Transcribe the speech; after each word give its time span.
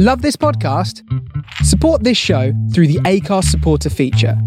Love 0.00 0.22
this 0.22 0.36
podcast? 0.36 1.02
Support 1.64 2.04
this 2.04 2.16
show 2.16 2.52
through 2.72 2.86
the 2.86 3.00
Acast 3.00 3.46
supporter 3.46 3.90
feature. 3.90 4.40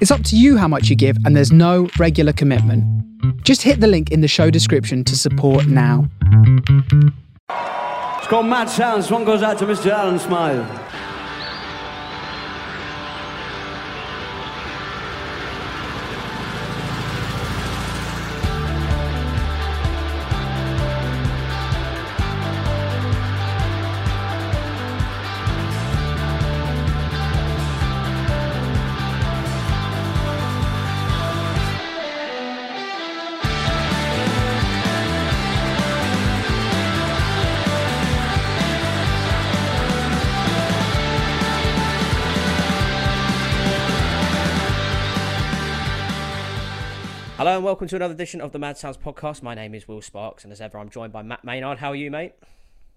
It's 0.00 0.10
up 0.10 0.24
to 0.24 0.38
you 0.38 0.56
how 0.56 0.68
much 0.68 0.88
you 0.88 0.96
give, 0.96 1.18
and 1.26 1.36
there's 1.36 1.52
no 1.52 1.90
regular 1.98 2.32
commitment. 2.32 2.82
Just 3.44 3.60
hit 3.60 3.80
the 3.80 3.86
link 3.86 4.10
in 4.10 4.22
the 4.22 4.26
show 4.26 4.48
description 4.48 5.04
to 5.04 5.18
support 5.18 5.66
now. 5.66 6.08
It's 7.50 8.26
called 8.28 8.46
Mad 8.46 8.70
Sounds. 8.70 9.10
One 9.10 9.26
goes 9.26 9.42
out 9.42 9.58
to 9.58 9.66
Mr. 9.66 9.90
Alan 9.90 10.18
Smile. 10.18 10.64
Hello 47.50 47.58
and 47.58 47.64
welcome 47.64 47.88
to 47.88 47.96
another 47.96 48.14
edition 48.14 48.40
of 48.40 48.52
the 48.52 48.60
Mad 48.60 48.78
Sounds 48.78 48.96
podcast. 48.96 49.42
My 49.42 49.56
name 49.56 49.74
is 49.74 49.88
Will 49.88 50.00
Sparks, 50.00 50.44
and 50.44 50.52
as 50.52 50.60
ever, 50.60 50.78
I'm 50.78 50.88
joined 50.88 51.12
by 51.12 51.22
Matt 51.22 51.44
Maynard. 51.44 51.78
How 51.78 51.88
are 51.88 51.96
you, 51.96 52.08
mate? 52.08 52.34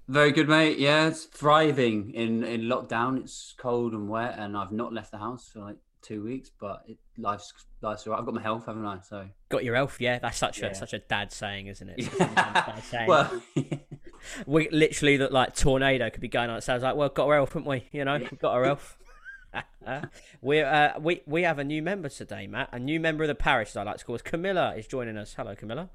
Very 0.08 0.32
good, 0.32 0.48
mate. 0.48 0.78
Yeah, 0.78 1.08
it's 1.08 1.24
thriving 1.24 2.14
in 2.14 2.44
in 2.44 2.62
lockdown. 2.62 3.18
It's 3.20 3.56
cold 3.58 3.94
and 3.94 4.08
wet, 4.08 4.36
and 4.38 4.56
I've 4.56 4.72
not 4.72 4.94
left 4.94 5.10
the 5.10 5.18
house 5.18 5.50
for 5.52 5.62
like 5.62 5.78
two 6.04 6.24
weeks. 6.24 6.52
But 6.60 6.84
it, 6.88 7.00
life's 7.18 7.52
life's 7.82 8.06
alright. 8.06 8.20
I've 8.20 8.28
got 8.28 8.36
my 8.36 8.44
health, 8.44 8.68
haven't 8.68 8.86
I? 8.86 9.00
So 9.00 9.28
Got 9.50 9.64
your 9.64 9.76
elf, 9.76 10.00
yeah. 10.00 10.20
That's 10.20 10.38
such 10.38 10.62
a 10.62 10.76
such 10.76 10.94
a 10.94 11.00
dad 11.00 11.32
saying, 11.32 11.66
isn't 11.66 11.90
it? 11.90 12.14
Yeah. 12.20 12.80
saying. 12.82 13.08
well, 13.08 13.42
we 14.46 14.70
literally 14.70 15.18
look 15.18 15.32
like 15.32 15.56
tornado 15.56 16.12
could 16.12 16.22
be 16.22 16.28
going 16.28 16.52
on. 16.52 16.58
It 16.58 16.64
sounds 16.64 16.84
like, 16.84 16.96
well, 16.96 17.10
got 17.10 17.26
our 17.26 17.38
elf, 17.38 17.54
haven't 17.54 17.68
we? 17.68 17.90
You 17.92 18.06
know, 18.06 18.20
we've 18.20 18.38
got 18.38 18.54
our 18.54 18.66
elf. 18.66 19.00
We're 20.42 20.66
uh, 20.66 21.00
we 21.00 21.22
we 21.26 21.44
have 21.44 21.60
a 21.60 21.64
new 21.64 21.82
member 21.82 22.10
today, 22.10 22.48
Matt. 22.48 22.70
A 22.72 22.80
new 22.80 23.00
member 23.00 23.24
of 23.24 23.28
the 23.28 23.36
parish, 23.36 23.70
as 23.70 23.78
I 23.78 23.84
like 23.84 23.98
to 23.98 24.06
call 24.06 24.16
us. 24.16 24.22
Camilla 24.22 24.76
is 24.76 24.88
joining 24.88 25.18
us. 25.18 25.34
Hello, 25.34 25.56
Camilla. 25.56 25.90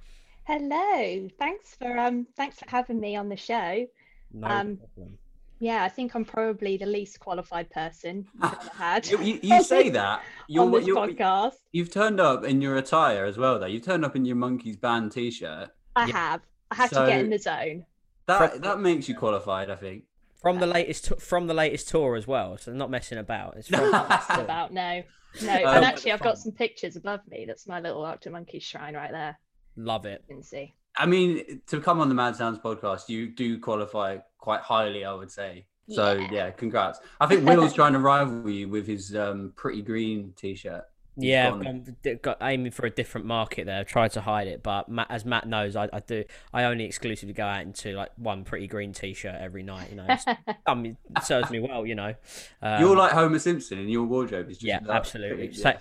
Hello. 0.45 1.29
Thanks 1.39 1.75
for 1.75 1.99
um 1.99 2.27
thanks 2.37 2.59
for 2.59 2.69
having 2.71 3.01
me 3.01 3.17
on 3.17 3.29
the 3.29 3.37
show. 3.37 3.87
No 4.33 4.47
Um, 4.47 4.77
problem. 4.77 5.19
Yeah, 5.61 5.83
I 5.83 5.89
think 5.89 6.15
I'm 6.15 6.25
probably 6.25 6.77
the 6.77 6.87
least 6.87 7.19
qualified 7.19 7.69
person 7.71 8.27
you've 8.35 8.45
ever 8.53 8.71
had 8.77 9.09
you, 9.09 9.21
you, 9.21 9.41
you 9.43 9.63
say 9.65 9.89
that 9.89 10.19
on 10.21 10.23
you're, 10.47 10.71
this 10.71 10.87
you're 10.87 10.97
podcast. 10.97 11.55
you've 11.73 11.91
turned 11.91 12.21
up 12.21 12.45
in 12.45 12.61
your 12.63 12.77
attire 12.77 13.25
as 13.25 13.37
well. 13.37 13.59
Though 13.59 13.67
you've 13.67 13.85
turned 13.85 14.05
up 14.05 14.15
in 14.15 14.25
your 14.25 14.37
monkeys 14.37 14.77
band 14.77 15.11
t-shirt. 15.13 15.71
I 15.97 16.07
Yeah. 16.07 16.13
have. 16.13 16.41
I 16.71 16.75
had 16.77 16.91
to 16.91 17.07
get 17.07 17.21
in 17.21 17.31
the 17.31 17.39
zone. 17.39 17.87
That 18.27 18.63
that 18.63 18.79
makes 18.81 19.09
you 19.09 19.17
qualified, 19.17 19.69
I 19.71 19.77
think. 19.77 20.05
From 20.41 20.59
the 20.61 20.67
latest 20.67 21.21
from 21.21 21.47
the 21.49 21.55
latest 21.55 21.89
tour 21.89 22.15
as 22.17 22.27
well, 22.27 22.57
so 22.59 22.73
not 22.73 22.91
messing 22.91 23.19
about. 23.19 23.57
It's 23.57 23.69
from 23.69 23.81
the 23.81 23.91
latest 23.91 24.31
about 24.31 24.73
no. 24.73 25.03
No, 25.43 25.53
Um, 25.53 25.77
and 25.77 25.85
actually 25.85 26.13
I've 26.13 26.21
got 26.21 26.39
some 26.39 26.53
pictures 26.53 26.97
above 26.97 27.21
me. 27.29 27.45
That's 27.47 27.67
my 27.67 27.81
little 27.81 28.05
Arctic 28.05 28.33
Monkey 28.33 28.61
shrine 28.61 28.95
right 28.95 29.11
there. 29.11 29.39
Love 29.77 30.07
it. 30.07 30.25
You 30.29 30.37
can 30.37 30.43
see. 30.43 30.75
I 30.97 31.07
mean, 31.07 31.61
to 31.69 31.81
come 31.81 32.01
on 32.01 32.09
the 32.09 32.15
Mad 32.15 32.35
Sounds 32.35 32.59
podcast, 32.59 33.09
you 33.09 33.29
do 33.29 33.59
qualify 33.61 34.19
quite 34.39 34.61
highly, 34.63 35.05
I 35.05 35.13
would 35.13 35.31
say. 35.31 35.67
So 35.91 36.13
Yeah. 36.15 36.29
yeah, 36.31 36.51
congrats. 36.51 36.99
I 37.21 37.27
think 37.27 37.47
Will's 37.47 37.73
trying 37.73 37.93
to 37.93 37.99
rival 37.99 38.49
you 38.51 38.69
with 38.69 38.87
his 38.87 39.15
um, 39.17 39.53
pretty 39.57 39.83
green 39.83 40.33
t-shirt. 40.37 40.85
He's 41.21 41.31
Yeah, 41.31 41.51
gone- 41.51 41.67
I'm 42.05 42.17
got 42.23 42.39
aiming 42.43 42.71
for 42.73 42.87
a 42.87 42.91
different 42.91 43.27
market 43.27 43.67
there. 43.67 43.81
I 43.81 43.83
Tried 43.83 44.13
to 44.13 44.21
hide 44.21 44.47
it, 44.47 44.63
but 44.63 44.89
Matt, 44.89 45.09
as 45.11 45.25
Matt 45.25 45.49
knows, 45.49 45.75
I, 45.75 45.89
I 45.93 46.01
do. 46.01 46.25
I 46.53 46.65
only 46.65 46.85
exclusively 46.85 47.33
go 47.35 47.45
out 47.45 47.63
into 47.63 47.93
like 47.95 48.11
one 48.17 48.45
pretty 48.45 48.67
green 48.69 48.93
T-shirt 48.93 49.35
every 49.39 49.63
night. 49.65 49.91
You 49.91 49.97
know, 49.97 50.05
It's- 50.05 50.37
um, 50.67 50.87
it 50.87 50.97
serves 51.25 51.51
me 51.51 51.61
well. 51.61 51.85
You 51.85 51.97
know, 51.97 52.15
um, 52.63 52.81
You're 52.81 52.97
like 52.97 53.13
Homer 53.13 53.39
Simpson, 53.41 53.79
and 53.79 53.91
your 53.91 54.05
wardrobe 54.05 54.49
is 54.51 54.59
just 54.59 54.67
Yeah, 54.67 54.81
absolutely. 54.89 55.49
pretty- 55.49 55.55
Sa- 55.61 55.71
yeah, 55.71 55.79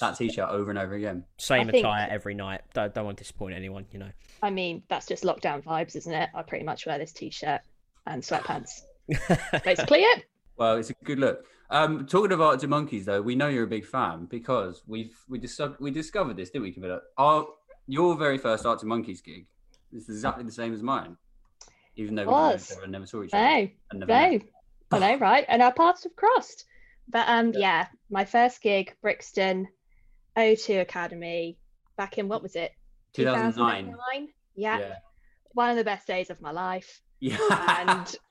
that 0.00 0.16
t-shirt 0.16 0.48
over 0.48 0.70
and 0.70 0.78
over 0.78 0.94
again. 0.94 1.24
same 1.36 1.68
I 1.68 1.70
think- 1.70 1.84
attire 1.84 2.08
every 2.10 2.34
night. 2.34 2.62
Don't, 2.72 2.92
don't 2.94 3.04
want 3.04 3.18
to 3.18 3.22
disappoint 3.24 3.54
anyone. 3.54 3.86
You 3.92 4.00
know. 4.00 4.10
I 4.42 4.50
mean, 4.50 4.82
that's 4.88 5.06
just 5.06 5.22
lockdown 5.24 5.62
vibes, 5.62 5.94
isn't 5.94 6.12
it? 6.12 6.30
I 6.34 6.42
pretty 6.42 6.64
much 6.64 6.86
wear 6.86 6.98
this 6.98 7.12
t-shirt 7.12 7.60
and 8.06 8.22
sweatpants. 8.22 8.82
Basically 9.64 10.00
it. 10.00 10.24
Well, 10.56 10.76
it's 10.76 10.90
a 10.90 10.94
good 11.04 11.18
look. 11.18 11.44
Um, 11.70 12.06
talking 12.06 12.32
about 12.32 12.52
Arctic 12.52 12.68
Monkeys, 12.70 13.06
though, 13.06 13.22
we 13.22 13.34
know 13.34 13.48
you're 13.48 13.64
a 13.64 13.68
big 13.68 13.86
fan 13.86 14.26
because 14.26 14.82
we've 14.86 15.16
we 15.28 15.38
dis- 15.38 15.60
we 15.80 15.90
discovered 15.90 16.36
this, 16.36 16.50
didn't 16.50 16.64
we, 16.64 16.72
Camilla? 16.72 17.00
Our 17.16 17.46
your 17.86 18.16
very 18.16 18.38
first 18.38 18.66
Arctic 18.66 18.88
Monkeys 18.88 19.20
gig 19.20 19.46
is 19.92 20.08
exactly 20.08 20.44
the 20.44 20.52
same 20.52 20.74
as 20.74 20.82
mine, 20.82 21.16
even 21.96 22.14
though 22.14 22.22
we 22.22 22.26
didn't 22.26 22.40
know 22.40 22.48
each 22.50 22.60
Was. 22.70 22.78
and 22.82 22.92
never 22.92 23.06
saw 23.06 23.22
each 23.22 23.30
other. 23.32 23.42
No. 23.42 23.68
and 23.90 24.00
never 24.00 24.12
met. 24.12 24.42
No, 24.92 24.98
I 24.98 24.98
know, 25.12 25.18
right? 25.18 25.44
And 25.48 25.62
our 25.62 25.72
paths 25.72 26.04
have 26.04 26.16
crossed. 26.16 26.64
But 27.08 27.28
um, 27.28 27.52
yeah, 27.54 27.86
my 28.10 28.24
first 28.24 28.62
gig, 28.62 28.94
Brixton, 29.02 29.68
O2 30.36 30.80
Academy, 30.80 31.58
back 31.96 32.18
in 32.18 32.28
what 32.28 32.42
was 32.42 32.56
it? 32.56 32.72
2009. 33.14 33.84
2009? 33.84 34.28
Yeah. 34.56 34.78
Yeah. 34.78 34.94
one 35.52 35.70
of 35.70 35.76
the 35.76 35.84
best 35.84 36.06
days 36.06 36.30
of 36.30 36.40
my 36.40 36.50
life. 36.50 37.00
Yeah. 37.20 37.36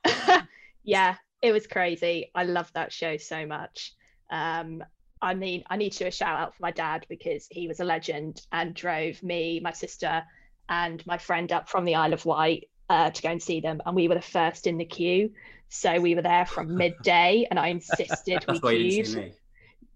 And 0.05 0.47
yeah, 0.83 1.15
it 1.43 1.51
was 1.51 1.67
crazy. 1.67 2.31
I 2.33 2.45
loved 2.45 2.73
that 2.73 2.93
show 2.93 3.17
so 3.17 3.45
much. 3.45 3.93
Um, 4.31 4.81
I 5.21 5.35
mean, 5.35 5.63
I 5.69 5.75
need 5.75 5.91
to 5.91 5.99
do 5.99 6.07
a 6.07 6.11
shout 6.11 6.39
out 6.39 6.55
for 6.55 6.61
my 6.61 6.71
dad 6.71 7.05
because 7.09 7.47
he 7.51 7.67
was 7.67 7.81
a 7.81 7.83
legend 7.83 8.41
and 8.51 8.73
drove 8.73 9.21
me, 9.21 9.59
my 9.61 9.73
sister, 9.73 10.23
and 10.69 11.05
my 11.05 11.17
friend 11.17 11.51
up 11.51 11.69
from 11.69 11.83
the 11.83 11.95
Isle 11.95 12.13
of 12.13 12.25
Wight 12.25 12.69
uh, 12.89 13.09
to 13.11 13.21
go 13.21 13.29
and 13.29 13.43
see 13.43 13.59
them. 13.59 13.81
And 13.85 13.93
we 13.93 14.07
were 14.07 14.15
the 14.15 14.21
first 14.21 14.67
in 14.67 14.77
the 14.77 14.85
queue. 14.85 15.31
So 15.67 15.99
we 15.99 16.15
were 16.15 16.21
there 16.21 16.45
from 16.45 16.77
midday, 16.77 17.45
and 17.49 17.59
I 17.59 17.67
insisted 17.67 18.45
we 18.47 18.59
That's 18.59 18.73
you 18.73 19.03
didn't 19.03 19.13
queued. 19.13 19.35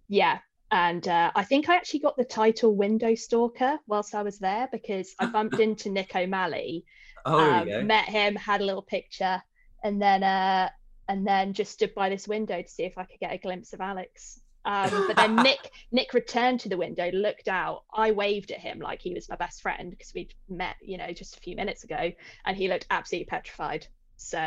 Yeah. 0.10 0.40
And 0.70 1.08
uh, 1.08 1.32
I 1.34 1.46
think 1.46 1.70
I 1.70 1.76
actually 1.78 2.02
got 2.02 2.18
the 2.18 2.26
title 2.26 2.76
Window 2.76 3.16
Stalker 3.16 3.80
whilst 3.88 4.14
I 4.14 4.22
was 4.22 4.38
there 4.38 4.68
because 4.70 5.16
I 5.18 5.28
bumped 5.28 5.62
into 5.62 5.90
Nick 5.98 6.14
O'Malley, 6.14 6.84
Oh, 7.26 7.40
um, 7.40 7.88
met 7.88 8.06
him, 8.06 8.36
had 8.36 8.60
a 8.60 8.66
little 8.66 8.82
picture, 8.82 9.42
and 9.84 10.02
then 10.02 10.24
uh, 10.24 10.70
and 11.08 11.26
then 11.26 11.54
just 11.54 11.72
stood 11.72 11.94
by 11.96 12.10
this 12.10 12.28
window 12.28 12.62
to 12.62 12.68
see 12.68 12.84
if 12.84 12.98
I 12.98 13.04
could 13.04 13.20
get 13.20 13.34
a 13.34 13.38
glimpse 13.38 13.74
of 13.74 13.82
Alex. 13.82 14.40
Um, 14.66 14.90
but 15.08 15.16
then 15.16 15.36
Nick 15.44 15.72
Nick 15.92 16.14
returned 16.14 16.60
to 16.62 16.70
the 16.70 16.78
window, 16.78 17.10
looked 17.12 17.48
out. 17.48 17.84
I 17.94 18.12
waved 18.12 18.52
at 18.52 18.60
him 18.60 18.80
like 18.80 19.02
he 19.02 19.14
was 19.14 19.30
my 19.30 19.36
best 19.36 19.62
friend 19.62 19.90
because 19.92 20.14
we'd 20.14 20.34
met, 20.50 20.76
you 20.82 20.98
know, 20.98 21.12
just 21.14 21.38
a 21.38 21.40
few 21.40 21.56
minutes 21.56 21.84
ago, 21.84 22.12
and 22.46 22.58
he 22.58 22.68
looked 22.68 22.86
absolutely 22.90 23.26
petrified. 23.26 23.88
So, 24.18 24.38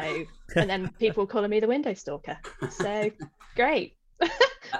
and 0.56 0.68
then 0.68 0.90
people 0.98 1.24
were 1.24 1.28
calling 1.30 1.50
me 1.50 1.60
the 1.60 1.68
window 1.68 1.94
stalker. 1.94 2.38
So, 2.70 3.10
great. 3.56 3.96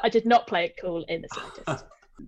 I 0.02 0.08
did 0.10 0.26
not 0.26 0.46
play 0.46 0.66
it 0.66 0.74
cool 0.80 1.04
in 1.08 1.22
the 1.22 1.28
slightest. 1.32 1.86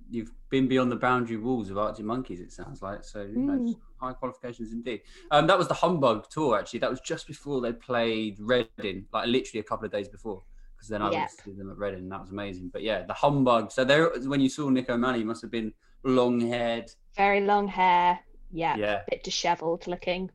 You've 0.09 0.31
been 0.49 0.69
beyond 0.69 0.91
the 0.91 0.97
boundary 0.97 1.37
walls 1.37 1.69
of 1.69 1.77
Arctic 1.77 2.07
Monkeys, 2.07 2.41
it 2.41 2.51
sounds 2.51 2.81
like. 2.81 3.05
So, 3.05 3.23
you 3.23 3.39
know, 3.39 3.59
Mm. 3.59 3.77
High 4.03 4.13
qualifications 4.13 4.73
indeed. 4.73 5.03
Um, 5.31 5.47
that 5.47 5.57
was 5.57 5.69
the 5.69 5.75
Humbug 5.75 6.29
tour, 6.29 6.59
actually. 6.59 6.81
That 6.81 6.91
was 6.91 7.01
just 7.01 7.27
before 7.27 7.61
they 7.61 7.73
played 7.73 8.37
Reading, 8.41 9.07
like 9.13 9.29
literally 9.29 9.61
a 9.61 9.63
couple 9.63 9.87
of 9.87 9.93
days 9.93 10.09
before. 10.09 10.43
Because 10.77 10.89
then 10.89 11.01
I 11.03 11.11
Yeah. 11.11 11.19
went 11.21 11.31
to 11.31 11.45
see 11.45 11.53
them 11.53 11.71
at 11.71 11.79
Reading, 11.79 12.01
and 12.01 12.13
that 12.13 12.21
was 12.21 12.31
amazing. 12.31 12.69
But 12.73 12.83
yeah, 12.83 13.03
the 13.07 13.15
Humbug. 13.15 13.71
So 13.71 13.85
there, 13.85 14.11
when 14.27 14.41
you 14.41 14.49
saw 14.49 14.69
Nick 14.69 14.91
O'Malley, 14.91 15.21
you 15.21 15.25
must 15.25 15.41
have 15.43 15.51
been 15.51 15.73
long 16.03 16.41
haired. 16.41 16.91
Very 17.17 17.41
long 17.41 17.69
hair. 17.69 18.19
Yeah. 18.51 18.77
Yeah. 18.77 19.01
A 19.07 19.11
bit 19.11 19.23
dishevelled 19.25 19.87
looking. 19.87 20.31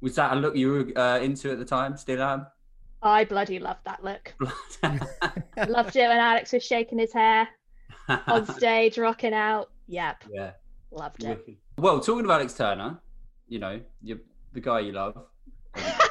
Was 0.00 0.16
that 0.16 0.32
a 0.32 0.36
look 0.36 0.56
you 0.56 0.72
were 0.72 0.98
uh, 1.00 1.20
into 1.20 1.52
at 1.52 1.58
the 1.60 1.64
time? 1.64 1.96
Still 1.96 2.20
am? 2.20 2.46
I 3.04 3.24
bloody 3.24 3.58
loved 3.58 3.84
that 3.84 4.02
look. 4.04 4.32
Loved 5.68 5.96
it 5.96 6.08
when 6.08 6.18
Alex 6.18 6.52
was 6.52 6.62
shaking 6.64 6.98
his 7.00 7.12
hair 7.12 7.48
on 8.28 8.46
stage, 8.46 8.96
rocking 8.96 9.32
out. 9.34 9.70
Yep. 9.88 10.24
yeah. 10.30 10.50
Loved 10.92 11.24
it. 11.24 11.56
Well, 11.78 11.98
talking 11.98 12.24
about 12.24 12.40
Alex 12.40 12.54
Turner, 12.54 13.00
you 13.52 13.58
know, 13.58 13.78
you 14.02 14.18
the 14.54 14.60
guy 14.60 14.80
you 14.80 14.92
love. 14.92 15.26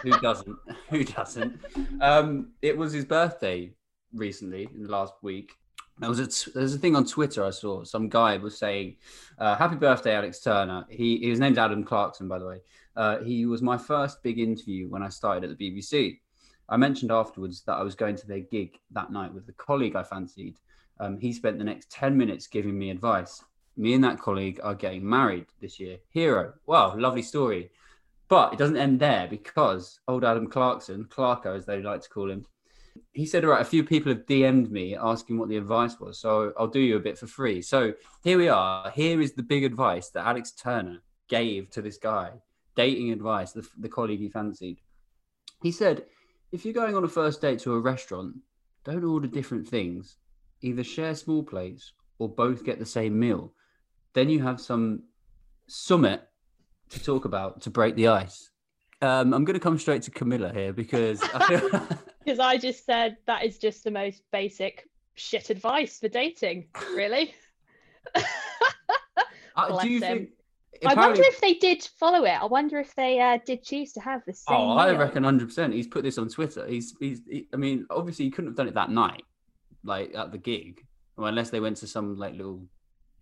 Who 0.04 0.12
doesn't? 0.20 0.56
Who 0.90 1.04
doesn't? 1.04 1.60
Um, 2.00 2.52
it 2.62 2.78
was 2.78 2.94
his 2.94 3.06
birthday 3.06 3.74
recently 4.14 4.70
in 4.76 4.84
the 4.84 4.92
last 4.92 5.14
week. 5.24 5.54
There 5.98 6.10
was 6.10 6.20
a 6.20 6.52
there's 6.52 6.76
a 6.76 6.78
thing 6.78 6.96
on 6.96 7.06
Twitter 7.06 7.44
I 7.44 7.50
saw. 7.50 7.84
Some 7.84 8.10
guy 8.10 8.38
was 8.38 8.60
saying, 8.60 8.98
uh, 9.40 9.56
"Happy 9.56 9.76
birthday, 9.76 10.16
Alex 10.16 10.40
Turner." 10.40 10.86
He 10.90 11.30
his 11.30 11.40
name's 11.40 11.58
Adam 11.58 11.84
Clarkson, 11.84 12.28
by 12.28 12.38
the 12.38 12.46
way. 12.46 12.62
Uh, 12.96 13.20
he 13.20 13.48
was 13.48 13.64
my 13.64 13.78
first 13.78 14.22
big 14.22 14.38
interview 14.38 14.88
when 14.88 15.02
I 15.02 15.10
started 15.10 15.50
at 15.50 15.58
the 15.58 15.72
BBC. 15.72 16.20
I 16.70 16.78
mentioned 16.78 17.12
afterwards 17.12 17.64
that 17.64 17.74
I 17.74 17.82
was 17.82 17.96
going 17.96 18.18
to 18.18 18.28
their 18.28 18.40
gig 18.40 18.78
that 18.92 19.12
night 19.12 19.34
with 19.34 19.50
a 19.50 19.54
colleague 19.54 19.96
I 19.96 20.04
fancied. 20.04 20.58
Um, 21.00 21.20
he 21.20 21.34
spent 21.34 21.58
the 21.58 21.64
next 21.64 21.90
10 21.90 22.16
minutes 22.16 22.48
giving 22.48 22.78
me 22.78 22.92
advice. 22.92 23.44
Me 23.78 23.94
and 23.94 24.04
that 24.04 24.20
colleague 24.20 24.60
are 24.64 24.76
getting 24.76 25.08
married 25.08 25.46
this 25.62 25.80
year. 25.80 25.98
Hero. 26.10 26.54
Wow, 26.66 26.96
lovely 26.98 27.22
story. 27.22 27.72
But 28.28 28.54
it 28.54 28.60
doesn't 28.60 28.78
end 28.78 29.00
there 29.00 29.28
because 29.28 30.00
old 30.08 30.24
Adam 30.24 30.48
Clarkson, 30.48 31.06
Clarko 31.06 31.56
as 31.56 31.66
they 31.66 31.82
like 31.82 32.02
to 32.02 32.10
call 32.10 32.30
him, 32.32 32.46
He 33.14 33.26
said, 33.26 33.46
"All 33.46 33.52
right, 33.52 33.62
a 33.62 33.66
few 33.66 33.84
people 33.84 34.12
have 34.12 34.26
DM'd 34.26 34.72
me 34.72 34.96
asking 34.96 35.38
what 35.38 35.50
the 35.50 35.58
advice 35.58 36.00
was, 36.00 36.20
so 36.20 36.54
I'll 36.58 36.68
do 36.68 36.80
you 36.80 36.98
a 36.98 37.00
bit 37.00 37.18
for 37.18 37.28
free." 37.28 37.62
So 37.62 37.94
here 38.24 38.38
we 38.38 38.50
are. 38.50 38.92
Here 38.92 39.22
is 39.22 39.34
the 39.34 39.44
big 39.44 39.64
advice 39.64 40.10
that 40.10 40.28
Alex 40.28 40.52
Turner 40.52 41.02
gave 41.30 41.70
to 41.72 41.82
this 41.82 41.98
guy, 41.98 42.42
dating 42.76 43.12
advice, 43.12 43.54
the, 43.54 43.68
the 43.80 43.90
colleague 43.90 44.20
he 44.20 44.30
fancied. 44.30 44.82
He 45.62 45.72
said, 45.72 46.06
"If 46.52 46.66
you're 46.66 46.74
going 46.74 46.96
on 46.96 47.06
a 47.06 47.08
first 47.08 47.42
date 47.42 47.60
to 47.60 47.74
a 47.74 47.80
restaurant, 47.80 48.36
don't 48.84 49.06
order 49.06 49.28
different 49.28 49.68
things. 49.68 50.18
Either 50.62 50.84
share 50.84 51.16
small 51.16 51.44
plates 51.44 51.94
or 52.18 52.28
both 52.30 52.64
get 52.64 52.80
the 52.80 52.86
same 52.86 53.18
meal. 53.18 53.54
Then 54.14 54.30
you 54.30 54.42
have 54.44 54.60
some 54.60 55.04
summit 55.68 56.22
to 56.90 57.04
talk 57.04 57.26
about 57.26 57.62
to 57.62 57.70
break 57.70 57.96
the 57.96 58.08
ice." 58.08 58.50
Um, 59.02 59.34
I'm 59.34 59.46
going 59.46 59.56
to 59.56 59.60
come 59.60 59.80
straight 59.80 60.04
to 60.04 60.12
Camilla 60.12 60.52
here 60.54 60.74
because 60.74 61.22
I 61.34 61.48
feel. 61.48 61.88
Because 62.24 62.38
I 62.38 62.56
just 62.56 62.86
said 62.86 63.18
that 63.26 63.44
is 63.44 63.58
just 63.58 63.84
the 63.84 63.90
most 63.90 64.22
basic 64.32 64.88
shit 65.16 65.50
advice 65.50 65.98
for 66.00 66.08
dating, 66.08 66.68
really. 66.96 67.34
Uh, 69.56 69.82
do 69.82 69.90
you 69.90 70.00
him. 70.00 70.02
think? 70.02 70.30
I 70.86 70.94
wonder 70.94 71.22
if 71.24 71.42
they 71.42 71.56
did 71.56 71.84
follow 72.00 72.24
it. 72.24 72.42
I 72.42 72.46
wonder 72.46 72.80
if 72.80 72.96
they 72.96 73.20
uh, 73.20 73.38
did 73.46 73.64
choose 73.64 73.92
to 73.94 74.00
have 74.00 74.24
the 74.26 74.34
same. 74.34 74.56
Oh, 74.56 74.78
I 74.78 74.92
meal. 74.92 75.00
reckon 75.00 75.24
hundred 75.24 75.50
percent. 75.50 75.74
He's 75.74 75.88
put 75.88 76.04
this 76.04 76.18
on 76.18 76.30
Twitter. 76.30 76.66
He's, 76.68 76.96
he's. 77.00 77.22
He, 77.30 77.48
I 77.54 77.58
mean, 77.58 77.86
obviously, 77.90 78.26
he 78.26 78.32
couldn't 78.32 78.52
have 78.52 78.56
done 78.56 78.68
it 78.68 78.76
that 78.76 78.90
night, 78.90 79.24
like 79.84 80.16
at 80.16 80.32
the 80.32 80.38
gig, 80.38 80.86
unless 81.18 81.50
they 81.50 81.60
went 81.60 81.78
to 81.78 81.88
some 81.88 82.18
like 82.18 82.34
little 82.34 82.66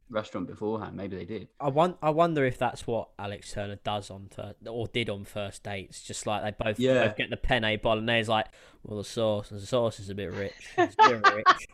restaurant 0.10 0.48
beforehand. 0.48 0.96
Maybe 0.96 1.16
they 1.18 1.26
did. 1.26 1.48
I 1.60 1.70
want. 1.70 1.98
I 2.02 2.10
wonder 2.10 2.46
if 2.46 2.58
that's 2.58 2.86
what 2.88 3.10
Alex 3.20 3.54
Turner 3.54 3.78
does 3.84 4.10
on 4.10 4.28
fir- 4.34 4.56
or 4.68 4.88
did 4.88 5.10
on 5.10 5.26
first 5.26 5.64
dates. 5.64 6.02
Just 6.04 6.26
like 6.28 6.44
they 6.44 6.64
both, 6.64 6.80
Yeah. 6.80 7.06
both 7.08 7.18
get 7.18 7.30
the 7.30 7.38
penne 7.38 7.80
bolognese. 7.82 8.30
Like, 8.30 8.48
well, 8.84 8.98
the 8.98 9.04
sauce, 9.04 9.50
the 9.50 9.60
sauce 9.60 10.00
is 10.00 10.10
a 10.10 10.16
bit 10.16 10.32
rich. 10.32 10.54
It's 10.78 10.96
a 11.00 11.10
bit 11.10 11.34
rich. 11.36 11.68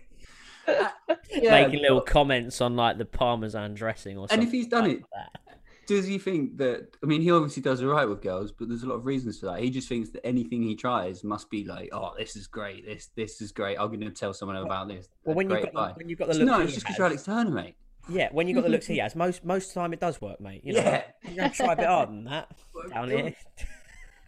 Making 1.41 1.81
little 1.81 1.99
but- 1.99 2.07
comments 2.07 2.61
on 2.61 2.75
like 2.75 2.97
the 2.97 3.05
parmesan 3.05 3.73
dressing 3.73 4.17
or 4.17 4.21
And 4.23 4.29
something. 4.31 4.47
if 4.47 4.53
he's 4.53 4.67
done 4.67 4.83
like 4.87 4.97
it, 4.99 5.03
that. 5.13 5.57
does 5.87 6.07
he 6.07 6.17
think 6.17 6.57
that? 6.57 6.87
I 7.03 7.05
mean, 7.05 7.21
he 7.21 7.31
obviously 7.31 7.61
does 7.61 7.81
all 7.83 7.89
right 7.89 8.07
with 8.07 8.21
girls, 8.21 8.51
but 8.51 8.67
there's 8.67 8.81
a 8.83 8.87
lot 8.87 8.95
of 8.95 9.05
reasons 9.05 9.39
for 9.39 9.47
that. 9.47 9.59
He 9.59 9.69
just 9.69 9.87
thinks 9.87 10.09
that 10.11 10.25
anything 10.25 10.63
he 10.63 10.75
tries 10.75 11.23
must 11.23 11.49
be 11.51 11.63
like, 11.65 11.89
oh, 11.91 12.13
this 12.17 12.35
is 12.35 12.47
great. 12.47 12.85
This 12.85 13.09
this 13.15 13.41
is 13.41 13.51
great. 13.51 13.77
I'm 13.79 13.87
going 13.89 13.99
to 14.01 14.09
tell 14.09 14.33
someone 14.33 14.57
about 14.57 14.87
this. 14.87 15.07
Well, 15.23 15.35
when 15.35 15.49
you've 15.49 15.61
got 15.71 15.73
the, 15.73 15.93
when 15.97 16.09
you've 16.09 16.19
got 16.19 16.29
the 16.29 16.33
looks 16.35 16.45
no, 16.45 16.59
it's 16.61 16.73
just 16.73 16.85
because 16.85 16.97
you're 16.97 17.07
Alex 17.07 17.23
Turner, 17.23 17.51
mate. 17.51 17.75
Yeah, 18.09 18.29
when 18.31 18.47
you 18.47 18.55
have 18.55 18.63
got 18.63 18.67
the 18.67 18.71
looks 18.71 18.87
he 18.87 18.97
has, 18.99 19.15
most 19.25 19.43
most 19.45 19.69
of 19.69 19.73
the 19.73 19.79
time 19.81 19.93
it 19.93 19.99
does 19.99 20.19
work, 20.21 20.39
mate. 20.41 20.61
You 20.63 20.73
know, 20.73 20.79
Yeah. 20.81 21.03
you 21.29 21.35
gotta 21.35 21.53
try 21.55 21.73
a 21.73 21.75
bit 21.75 21.85
harder 21.85 22.11
than 22.11 22.23
that 22.25 22.49
down 22.91 23.09
here. 23.09 23.33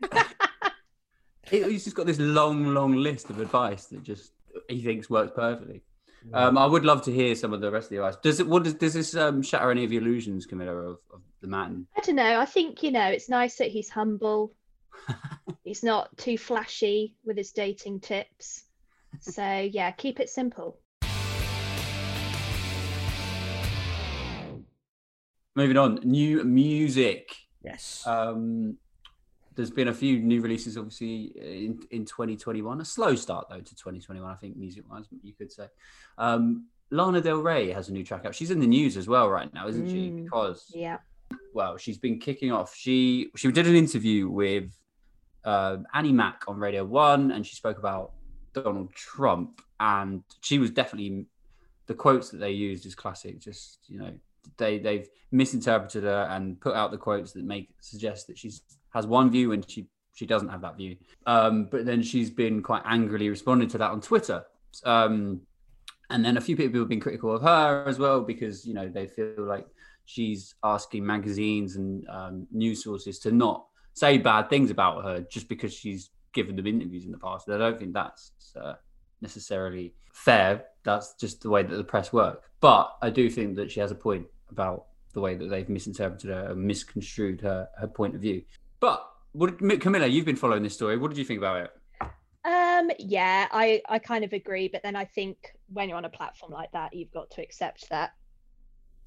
He- 1.50 1.64
He's 1.64 1.86
just 1.86 1.96
got 1.96 2.06
this 2.06 2.20
long, 2.20 2.74
long 2.74 2.94
list 2.94 3.30
of 3.30 3.40
advice 3.40 3.86
that 3.86 4.04
just 4.04 4.34
he 4.68 4.82
thinks 4.82 5.10
works 5.10 5.32
perfectly. 5.36 5.82
Um, 6.34 6.58
I 6.58 6.66
would 6.66 6.84
love 6.84 7.04
to 7.04 7.12
hear 7.14 7.36
some 7.36 7.54
of 7.54 7.62
the 7.62 7.72
rest 7.72 7.86
of 7.86 7.90
the 7.92 7.96
advice. 7.98 8.18
Does 8.22 8.42
it? 8.42 8.48
What 8.48 8.64
does 8.64 8.74
does 8.74 8.94
this 8.94 9.16
um, 9.16 9.42
shatter 9.42 9.72
any 9.72 9.86
of 9.86 9.92
your 9.94 10.02
illusions, 10.02 10.46
Camilla, 10.46 10.74
of, 10.76 10.98
of 11.14 11.22
the 11.42 11.48
man? 11.48 11.88
I 11.96 12.02
don't 12.02 12.16
know. 12.16 12.40
I 12.40 12.46
think 12.46 12.84
you 12.84 12.92
know 12.92 13.06
it's 13.08 13.30
nice 13.30 13.56
that 13.58 13.70
he's 13.70 13.90
humble. 13.90 14.54
he's 15.64 15.84
not 15.84 16.16
too 16.18 16.38
flashy 16.38 17.16
with 17.24 17.38
his 17.38 17.52
dating 17.52 18.02
tips. 18.02 18.66
So 19.22 19.42
yeah, 19.72 19.92
keep 19.92 20.20
it 20.20 20.30
simple. 20.30 20.80
Moving 25.57 25.77
on, 25.77 25.95
new 26.04 26.44
music. 26.44 27.36
Yes. 27.63 28.06
Um, 28.06 28.77
there's 29.56 29.71
been 29.71 29.88
a 29.88 29.94
few 29.94 30.19
new 30.19 30.39
releases, 30.39 30.77
obviously, 30.77 31.31
in, 31.36 31.80
in 31.89 32.06
2021. 32.06 32.80
A 32.80 32.86
slow 32.86 33.15
start, 33.15 33.48
though, 33.50 33.59
to 33.59 33.75
2021, 33.75 34.30
I 34.31 34.36
think, 34.36 34.56
music 34.56 34.83
wise, 34.88 35.06
you 35.24 35.33
could 35.33 35.51
say. 35.51 35.65
Um, 36.19 36.68
Lana 36.92 37.21
Del 37.21 37.39
Rey 37.39 37.71
has 37.71 37.89
a 37.89 37.92
new 37.92 38.04
track 38.04 38.24
out. 38.24 38.36
She's 38.36 38.51
in 38.51 38.59
the 38.59 38.68
news 38.68 38.98
as 38.98 39.07
well 39.07 39.31
right 39.31 39.51
now, 39.51 39.68
isn't 39.68 39.89
she? 39.89 40.12
Mm. 40.12 40.25
Because, 40.25 40.71
Yeah. 40.75 41.00
well, 41.56 41.75
she's 41.75 41.98
been 41.98 42.19
kicking 42.19 42.51
off. 42.51 42.75
She 42.75 43.31
she 43.36 43.51
did 43.51 43.65
an 43.65 43.75
interview 43.75 44.30
with 44.30 44.71
uh, 45.44 45.77
Annie 45.92 46.13
Mac 46.13 46.44
on 46.48 46.59
Radio 46.59 46.86
One, 46.86 47.31
and 47.31 47.44
she 47.44 47.56
spoke 47.56 47.80
about 47.80 48.12
Donald 48.54 48.94
Trump, 48.94 49.63
and 49.80 50.21
she 50.42 50.59
was 50.59 50.69
definitely 50.69 51.25
the 51.88 51.95
quotes 51.95 52.30
that 52.30 52.38
they 52.38 52.51
used 52.51 52.86
is 52.86 52.94
classic. 52.94 53.39
Just 53.39 53.80
you 53.88 53.98
know, 53.98 54.13
they 54.57 54.80
they've 54.80 55.07
misinterpreted 55.31 56.04
her 56.04 56.28
and 56.31 56.60
put 56.60 56.75
out 56.75 56.92
the 56.92 56.98
quotes 56.98 57.34
that 57.34 57.44
make 57.44 57.69
suggest 57.81 58.28
that 58.28 58.38
she's 58.38 58.62
has 58.94 59.06
one 59.06 59.30
view 59.30 59.51
and 59.51 59.69
she 59.69 59.88
she 60.13 60.25
doesn't 60.25 60.50
have 60.50 60.62
that 60.62 60.78
view. 60.78 60.98
Um, 61.28 61.66
but 61.66 61.86
then 61.86 62.01
she's 62.01 62.31
been 62.31 62.63
quite 62.63 62.81
angrily 62.86 63.30
responding 63.30 63.69
to 63.69 63.78
that 63.78 63.92
on 63.92 64.01
Twitter. 64.01 64.44
Um, 64.84 65.42
and 66.10 66.25
then 66.25 66.38
a 66.38 66.42
few 66.42 66.56
people 66.56 66.80
have 66.80 66.89
been 66.89 67.00
critical 67.00 67.36
of 67.36 67.42
her 67.44 67.84
as 67.86 68.00
well 68.00 68.22
because 68.22 68.66
you 68.66 68.74
know 68.74 68.88
they 68.88 69.07
feel 69.07 69.34
like 69.38 69.68
she's 70.06 70.56
asking 70.63 71.06
magazines 71.06 71.75
and 71.75 72.07
um, 72.10 72.48
news 72.51 72.83
sources 72.83 73.19
to 73.19 73.31
not 73.31 73.66
say 73.94 74.18
bad 74.18 74.50
things 74.50 74.72
about 74.72 75.04
her 75.04 75.19
just 75.30 75.50
because 75.50 75.74
she's 75.74 76.10
given 76.33 76.56
them 76.56 76.68
interviews 76.68 77.06
in 77.06 77.12
the 77.12 77.18
past. 77.18 77.50
I 77.50 77.57
don't 77.57 77.80
think 77.80 77.94
that's 77.94 78.31
uh, 78.60 78.74
necessarily 79.22 79.94
fair. 80.14 80.66
That's 80.84 81.16
just 81.16 81.42
the 81.42 81.50
way 81.50 81.64
that 81.64 81.75
the 81.75 81.84
press 81.84 82.14
work. 82.14 82.44
But 82.60 82.96
I 83.02 83.10
do 83.10 83.30
think 83.30 83.56
that 83.58 83.72
she 83.72 83.80
has 83.80 83.92
a 83.92 83.96
point 83.96 84.28
about 84.50 84.86
the 85.14 85.22
way 85.22 85.36
that 85.36 85.50
they've 85.50 85.68
misinterpreted 85.69 86.30
her 86.30 86.52
and 86.52 86.64
misconstrued 86.64 87.42
her, 87.42 87.68
her 87.80 87.88
point 87.88 88.16
of 88.16 88.22
view. 88.22 88.44
But 88.80 89.06
what, 89.34 89.60
Camilla, 89.80 90.08
you've 90.08 90.25
been 90.25 90.36
following 90.36 90.64
this 90.64 90.74
story. 90.74 90.98
What 90.98 91.10
did 91.10 91.18
you 91.18 91.25
think 91.25 91.40
about 91.40 91.62
it? 91.64 91.72
Um, 92.46 92.92
yeah, 93.00 93.48
I, 93.52 93.81
I 93.90 94.00
kind 94.00 94.24
of 94.24 94.34
agree, 94.34 94.69
but 94.69 94.81
then 94.84 94.96
I 94.96 95.06
think 95.06 95.38
when 95.72 95.90
you're 95.90 95.98
on 95.98 96.06
a 96.06 96.10
platform 96.10 96.52
like 96.52 96.72
that, 96.72 96.94
you've 96.94 97.12
got 97.12 97.30
to 97.31 97.42
accept 97.42 97.90
that 97.90 98.12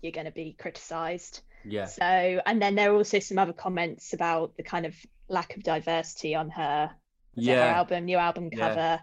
you're 0.02 0.12
going 0.12 0.26
to 0.26 0.32
be 0.32 0.54
criticized. 0.58 1.42
Yeah. 1.64 1.86
So, 1.86 2.02
and 2.04 2.60
then 2.60 2.74
there 2.74 2.92
are 2.92 2.96
also 2.96 3.18
some 3.18 3.38
other 3.38 3.52
comments 3.52 4.12
about 4.12 4.56
the 4.56 4.62
kind 4.62 4.86
of 4.86 4.94
lack 5.28 5.56
of 5.56 5.62
diversity 5.62 6.34
on 6.34 6.50
her, 6.50 6.90
Yeah. 7.34 7.66
album, 7.66 8.04
new 8.06 8.16
album 8.16 8.50
Yeah. 8.52 8.98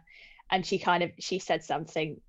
Cover, 0.49 0.55
and 0.55 0.65
she 0.65 0.79
kind 0.79 1.03
of 1.03 1.11
she 1.19 1.39
said 1.39 1.63
something 1.63 2.19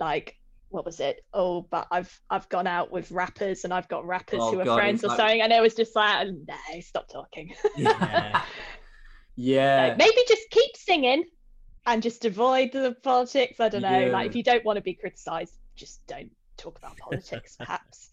like, 0.00 0.36
"What 0.68 0.84
was 0.84 1.00
it? 1.00 1.24
Oh, 1.32 1.62
but 1.62 1.86
I've 1.90 2.20
I've 2.30 2.48
gone 2.48 2.66
out 2.66 2.90
with 2.90 3.10
rappers 3.10 3.64
and 3.64 3.72
I've 3.72 3.88
got 3.88 4.06
rappers 4.06 4.40
Oh, 4.42 4.52
who 4.52 4.60
are 4.60 4.64
God, 4.64 4.76
friends 4.76 5.04
or 5.04 5.08
like- 5.08 5.16
something," 5.16 5.40
and 5.42 5.52
it 5.52 5.60
was 5.60 5.74
just 5.74 5.94
like, 5.96 6.26
oh, 6.26 6.30
"No, 6.30 6.80
stop 6.80 7.08
talking." 7.08 7.54
Yeah. 7.76 8.42
Yeah. 9.40 9.88
Like, 9.90 9.98
maybe 9.98 10.16
just 10.26 10.50
keep 10.50 10.76
singing 10.76 11.24
and 11.86 12.02
just 12.02 12.24
avoid 12.24 12.72
the 12.72 12.96
politics. 13.04 13.60
I 13.60 13.68
don't 13.68 13.82
know. 13.82 14.06
Yeah. 14.06 14.12
Like 14.12 14.30
if 14.30 14.34
you 14.34 14.42
don't 14.42 14.64
want 14.64 14.78
to 14.78 14.82
be 14.82 14.94
criticized, 14.94 15.54
just 15.76 16.04
don't 16.08 16.32
talk 16.56 16.76
about 16.76 16.96
politics, 16.98 17.54
perhaps. 17.56 18.10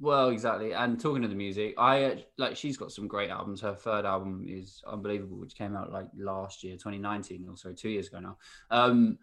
Well, 0.00 0.28
exactly. 0.28 0.72
And 0.72 1.00
talking 1.00 1.22
to 1.22 1.28
the 1.28 1.34
music, 1.34 1.74
I 1.76 2.04
uh, 2.04 2.16
like 2.36 2.56
she's 2.56 2.76
got 2.76 2.92
some 2.92 3.08
great 3.08 3.30
albums. 3.30 3.60
Her 3.60 3.74
third 3.74 4.04
album 4.04 4.44
is 4.48 4.82
unbelievable, 4.86 5.38
which 5.38 5.56
came 5.56 5.74
out 5.76 5.92
like 5.92 6.06
last 6.16 6.62
year, 6.62 6.74
2019, 6.74 7.46
or 7.48 7.56
sorry, 7.56 7.74
two 7.74 7.88
years 7.88 8.06
ago 8.06 8.20
now. 8.20 8.36
Um, 8.70 9.18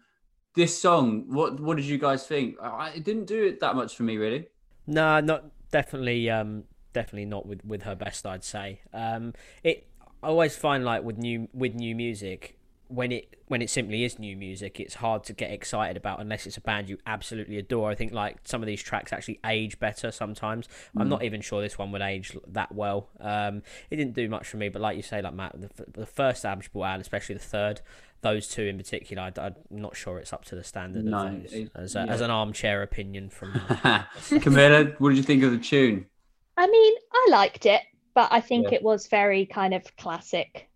this 0.54 0.78
song, 0.78 1.24
what 1.28 1.58
what 1.60 1.76
did 1.76 1.86
you 1.86 1.98
guys 1.98 2.26
think? 2.26 2.56
I, 2.60 2.90
it 2.90 3.04
didn't 3.04 3.26
do 3.26 3.44
it 3.44 3.60
that 3.60 3.74
much 3.74 3.96
for 3.96 4.02
me, 4.02 4.18
really. 4.18 4.48
No, 4.86 5.20
not 5.20 5.44
definitely. 5.70 6.28
Um, 6.28 6.64
definitely 6.92 7.26
not 7.26 7.46
with 7.46 7.64
with 7.64 7.82
her 7.82 7.94
best. 7.94 8.26
I'd 8.26 8.44
say. 8.44 8.80
Um, 8.92 9.32
it. 9.62 9.88
I 10.22 10.28
always 10.28 10.56
find 10.56 10.84
like 10.84 11.04
with 11.04 11.18
new 11.18 11.48
with 11.52 11.74
new 11.74 11.94
music, 11.94 12.55
when 12.88 13.10
it 13.12 13.36
when 13.48 13.62
it 13.62 13.70
simply 13.70 14.04
is 14.04 14.18
new 14.18 14.36
music, 14.36 14.78
it's 14.80 14.94
hard 14.94 15.24
to 15.24 15.32
get 15.32 15.50
excited 15.50 15.96
about 15.96 16.20
unless 16.20 16.46
it's 16.46 16.56
a 16.56 16.60
band 16.60 16.88
you 16.88 16.98
absolutely 17.06 17.58
adore. 17.58 17.90
I 17.90 17.94
think 17.94 18.12
like 18.12 18.38
some 18.44 18.62
of 18.62 18.66
these 18.66 18.82
tracks 18.82 19.12
actually 19.12 19.40
age 19.44 19.78
better 19.78 20.10
sometimes. 20.10 20.68
I'm 20.96 21.08
not 21.08 21.22
even 21.24 21.40
sure 21.40 21.60
this 21.62 21.78
one 21.78 21.92
would 21.92 22.02
age 22.02 22.36
that 22.48 22.72
well. 22.74 23.08
Um, 23.20 23.62
it 23.90 23.96
didn't 23.96 24.14
do 24.14 24.28
much 24.28 24.48
for 24.48 24.56
me, 24.56 24.68
but 24.68 24.82
like 24.82 24.96
you 24.96 25.02
say, 25.02 25.22
like 25.22 25.34
Matt, 25.34 25.60
the, 25.60 25.70
the 26.00 26.06
first 26.06 26.44
album 26.44 26.62
she 26.62 26.68
brought 26.72 26.84
out, 26.86 27.00
especially 27.00 27.34
the 27.34 27.40
third. 27.42 27.80
Those 28.22 28.48
two 28.48 28.62
in 28.62 28.76
particular, 28.78 29.30
I, 29.36 29.46
am 29.46 29.54
not 29.70 29.94
sure 29.94 30.18
it's 30.18 30.32
up 30.32 30.44
to 30.46 30.54
the 30.56 30.64
standard 30.64 31.04
No, 31.04 31.26
of 31.26 31.42
those. 31.42 31.52
it- 31.52 31.70
as, 31.74 31.94
a, 31.94 32.04
yeah. 32.06 32.12
as 32.12 32.20
an 32.22 32.30
armchair 32.30 32.82
opinion 32.82 33.28
from 33.30 33.52
Camilla, 34.40 34.86
what 34.98 35.10
did 35.10 35.18
you 35.18 35.22
think 35.22 35.42
of 35.44 35.52
the 35.52 35.58
tune? 35.58 36.06
I 36.56 36.66
mean, 36.66 36.94
I 37.12 37.26
liked 37.30 37.66
it, 37.66 37.82
but 38.14 38.32
I 38.32 38.40
think 38.40 38.68
Yeah. 38.70 38.76
it 38.78 38.82
was 38.82 39.06
very 39.06 39.44
kind 39.46 39.74
of 39.74 39.84
classic. 39.96 40.68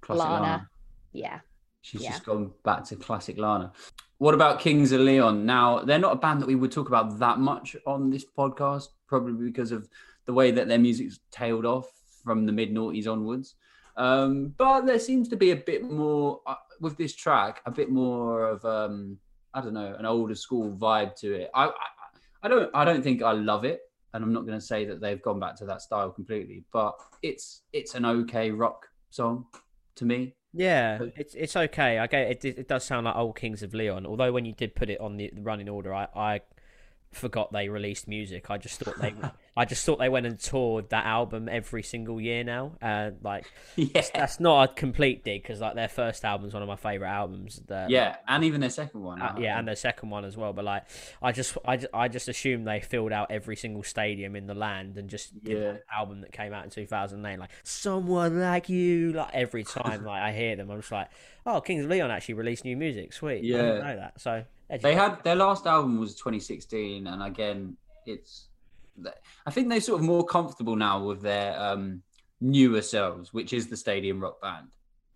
Classic 0.00 0.22
Lana. 0.24 0.40
Lana. 0.42 0.70
Yeah. 1.12 1.40
She's 1.84 2.02
Yeah. 2.02 2.12
just 2.12 2.24
gone 2.24 2.50
back 2.62 2.84
to 2.84 2.96
classic 2.96 3.36
Lana. 3.36 3.70
What 4.16 4.32
about 4.32 4.58
Kings 4.58 4.90
of 4.92 5.02
Leon? 5.02 5.44
Now, 5.44 5.80
they're 5.80 5.98
not 5.98 6.14
a 6.14 6.18
band 6.18 6.40
that 6.40 6.46
we 6.46 6.54
would 6.54 6.72
talk 6.72 6.88
about 6.88 7.18
that 7.18 7.38
much 7.38 7.76
on 7.86 8.08
this 8.08 8.24
podcast, 8.24 8.88
probably 9.06 9.44
because 9.50 9.70
of 9.70 9.86
the 10.24 10.32
way 10.32 10.50
that 10.50 10.66
their 10.66 10.78
music's 10.78 11.20
tailed 11.30 11.66
off 11.66 11.92
from 12.22 12.46
the 12.46 12.52
mid 12.52 12.70
noughties 12.72 13.06
onwards. 13.06 13.56
Um, 13.98 14.54
but 14.56 14.86
there 14.86 14.98
seems 14.98 15.28
to 15.28 15.36
be 15.36 15.50
a 15.50 15.56
bit 15.56 15.82
more 15.84 16.40
uh, 16.46 16.54
with 16.80 16.96
this 16.96 17.14
track, 17.14 17.60
a 17.66 17.70
bit 17.70 17.90
more 17.90 18.48
of 18.48 18.64
um, 18.64 19.18
I 19.52 19.60
don't 19.60 19.74
know, 19.74 19.94
an 19.98 20.06
older 20.06 20.34
school 20.34 20.74
vibe 20.74 21.14
to 21.16 21.34
it. 21.34 21.50
I, 21.54 21.66
I 21.66 21.72
I 22.44 22.48
don't 22.48 22.70
I 22.74 22.86
don't 22.86 23.02
think 23.02 23.22
I 23.22 23.32
love 23.32 23.66
it, 23.66 23.82
and 24.14 24.24
I'm 24.24 24.32
not 24.32 24.46
going 24.46 24.58
to 24.58 24.64
say 24.64 24.86
that 24.86 25.02
they've 25.02 25.20
gone 25.20 25.38
back 25.38 25.54
to 25.56 25.66
that 25.66 25.82
style 25.82 26.10
completely, 26.10 26.64
but 26.72 26.94
it's 27.22 27.60
it's 27.74 27.94
an 27.94 28.06
okay 28.06 28.50
rock 28.50 28.86
song 29.10 29.44
to 29.96 30.06
me. 30.06 30.34
Yeah, 30.56 31.00
it's 31.16 31.34
it's 31.34 31.56
okay. 31.56 31.98
I 31.98 32.06
get 32.06 32.44
it. 32.44 32.44
It 32.44 32.68
does 32.68 32.84
sound 32.84 33.06
like 33.06 33.16
old 33.16 33.36
Kings 33.36 33.62
of 33.64 33.74
Leon. 33.74 34.06
Although 34.06 34.32
when 34.32 34.44
you 34.44 34.52
did 34.52 34.76
put 34.76 34.88
it 34.88 35.00
on 35.00 35.16
the, 35.16 35.30
the 35.34 35.42
running 35.42 35.68
order, 35.68 35.92
I, 35.92 36.06
I 36.14 36.40
forgot 37.10 37.52
they 37.52 37.68
released 37.68 38.06
music. 38.06 38.50
I 38.50 38.58
just 38.58 38.78
thought 38.78 39.00
they 39.00 39.14
I 39.56 39.64
just 39.64 39.86
thought 39.86 40.00
they 40.00 40.08
went 40.08 40.26
and 40.26 40.36
toured 40.36 40.90
that 40.90 41.06
album 41.06 41.48
every 41.48 41.84
single 41.84 42.20
year 42.20 42.42
now. 42.42 42.72
And 42.80 43.18
like 43.22 43.44
Yeah, 43.76 44.02
that's 44.12 44.40
not 44.40 44.70
a 44.70 44.74
complete 44.74 45.22
dig 45.24 45.42
because 45.42 45.60
like 45.60 45.74
their 45.76 45.88
first 45.88 46.24
album's 46.24 46.52
one 46.54 46.62
of 46.62 46.68
my 46.68 46.74
favorite 46.74 47.08
albums. 47.08 47.60
The, 47.66 47.86
yeah, 47.88 48.16
and 48.26 48.42
even 48.42 48.60
their 48.60 48.70
second 48.70 49.02
one. 49.02 49.22
Uh, 49.22 49.36
yeah, 49.38 49.56
and 49.56 49.68
their 49.68 49.76
second 49.76 50.10
one 50.10 50.24
as 50.24 50.36
well. 50.36 50.52
But 50.52 50.64
like, 50.64 50.82
I 51.22 51.30
just, 51.30 51.56
I, 51.64 51.76
ju- 51.76 51.86
I 51.94 52.08
just 52.08 52.28
assumed 52.28 52.66
they 52.66 52.80
filled 52.80 53.12
out 53.12 53.30
every 53.30 53.54
single 53.54 53.84
stadium 53.84 54.34
in 54.34 54.46
the 54.48 54.54
land 54.54 54.96
and 54.98 55.08
just 55.08 55.42
did 55.44 55.56
Yeah. 55.56 55.72
that 55.72 55.84
album 55.96 56.22
that 56.22 56.32
came 56.32 56.52
out 56.52 56.64
in 56.64 56.70
2008. 56.70 57.38
Like, 57.38 57.50
someone 57.62 58.40
like 58.40 58.68
you. 58.68 59.12
Like 59.12 59.30
every 59.34 59.62
time, 59.78 60.04
like 60.04 60.20
I 60.22 60.32
hear 60.32 60.56
them, 60.56 60.68
I'm 60.70 60.80
just 60.80 60.90
like, 60.90 61.10
oh, 61.46 61.60
Kings 61.60 61.84
of 61.84 61.90
Leon 61.90 62.10
actually 62.10 62.34
released 62.34 62.64
new 62.64 62.76
music. 62.76 63.12
Sweet. 63.12 63.44
Yeah, 63.44 63.58
I 63.58 63.62
didn't 63.62 63.84
know 63.84 63.96
that. 63.96 64.20
So 64.20 64.44
They 64.82 64.94
had 64.96 65.22
their 65.22 65.36
last 65.36 65.64
album 65.66 66.00
was 66.00 66.16
2016, 66.16 67.06
and 67.06 67.22
again, 67.22 67.76
it's. 68.04 68.48
I 69.46 69.50
think 69.50 69.68
they're 69.68 69.80
sort 69.80 70.00
of 70.00 70.06
more 70.06 70.24
comfortable 70.24 70.76
now 70.76 71.02
with 71.04 71.20
their 71.22 71.58
um, 71.60 72.02
newer 72.40 72.82
selves, 72.82 73.32
which 73.32 73.52
is 73.52 73.66
the 73.68 73.76
Stadium 73.76 74.20
Rock 74.20 74.40
Band. 74.40 74.68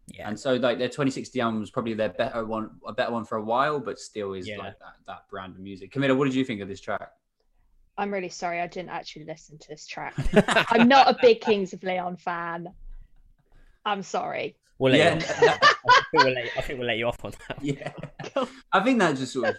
yeah, 0.09 0.29
And 0.29 0.39
so, 0.39 0.55
like 0.55 0.79
their 0.79 0.89
2060 0.89 1.41
album 1.41 1.61
was 1.61 1.71
probably 1.71 1.95
their 1.95 2.09
better 2.09 2.45
one, 2.45 2.71
a 2.87 2.93
better 2.93 3.13
one 3.13 3.25
for 3.25 3.39
a 3.39 3.43
while, 3.43 3.79
but 3.81 3.99
still 3.99 4.35
is 4.35 4.49
Yeah. 4.49 4.59
like 4.59 4.79
that, 4.81 4.95
that 5.07 5.29
brand 5.31 5.55
of 5.55 5.61
music. 5.61 5.93
Camilla, 5.93 6.15
what 6.15 6.25
did 6.25 6.35
you 6.35 6.45
think 6.45 6.61
of 6.61 6.69
this 6.69 6.81
track? 6.81 7.11
I'm 7.97 8.13
really 8.13 8.29
sorry 8.29 8.61
I 8.61 8.67
didn't 8.69 8.91
actually 8.91 9.25
listen 9.25 9.59
to 9.59 9.69
this 9.69 9.87
track. 9.87 10.15
I'm 10.73 10.87
not 10.89 11.09
a 11.09 11.17
big 11.21 11.41
Kings 11.41 11.73
of 11.73 11.83
Leon 11.83 12.17
fan. 12.17 12.69
I'm 13.85 14.03
sorry. 14.03 14.57
we'll 14.79 14.93
let 14.93 15.21
Yeah, 15.23 15.41
you. 15.43 15.49
I, 15.89 16.03
think 16.11 16.25
we'll 16.25 16.33
let 16.35 16.45
I 16.57 16.61
think 16.61 16.79
we'll 16.79 16.89
let 16.89 16.99
you 16.99 17.07
off 17.09 17.25
on 17.25 17.33
that. 17.49 17.59
yeah, 17.63 17.93
I 18.73 18.81
think 18.85 18.99
that 19.01 19.17
just 19.17 19.33
sort 19.33 19.49
of. 19.51 19.57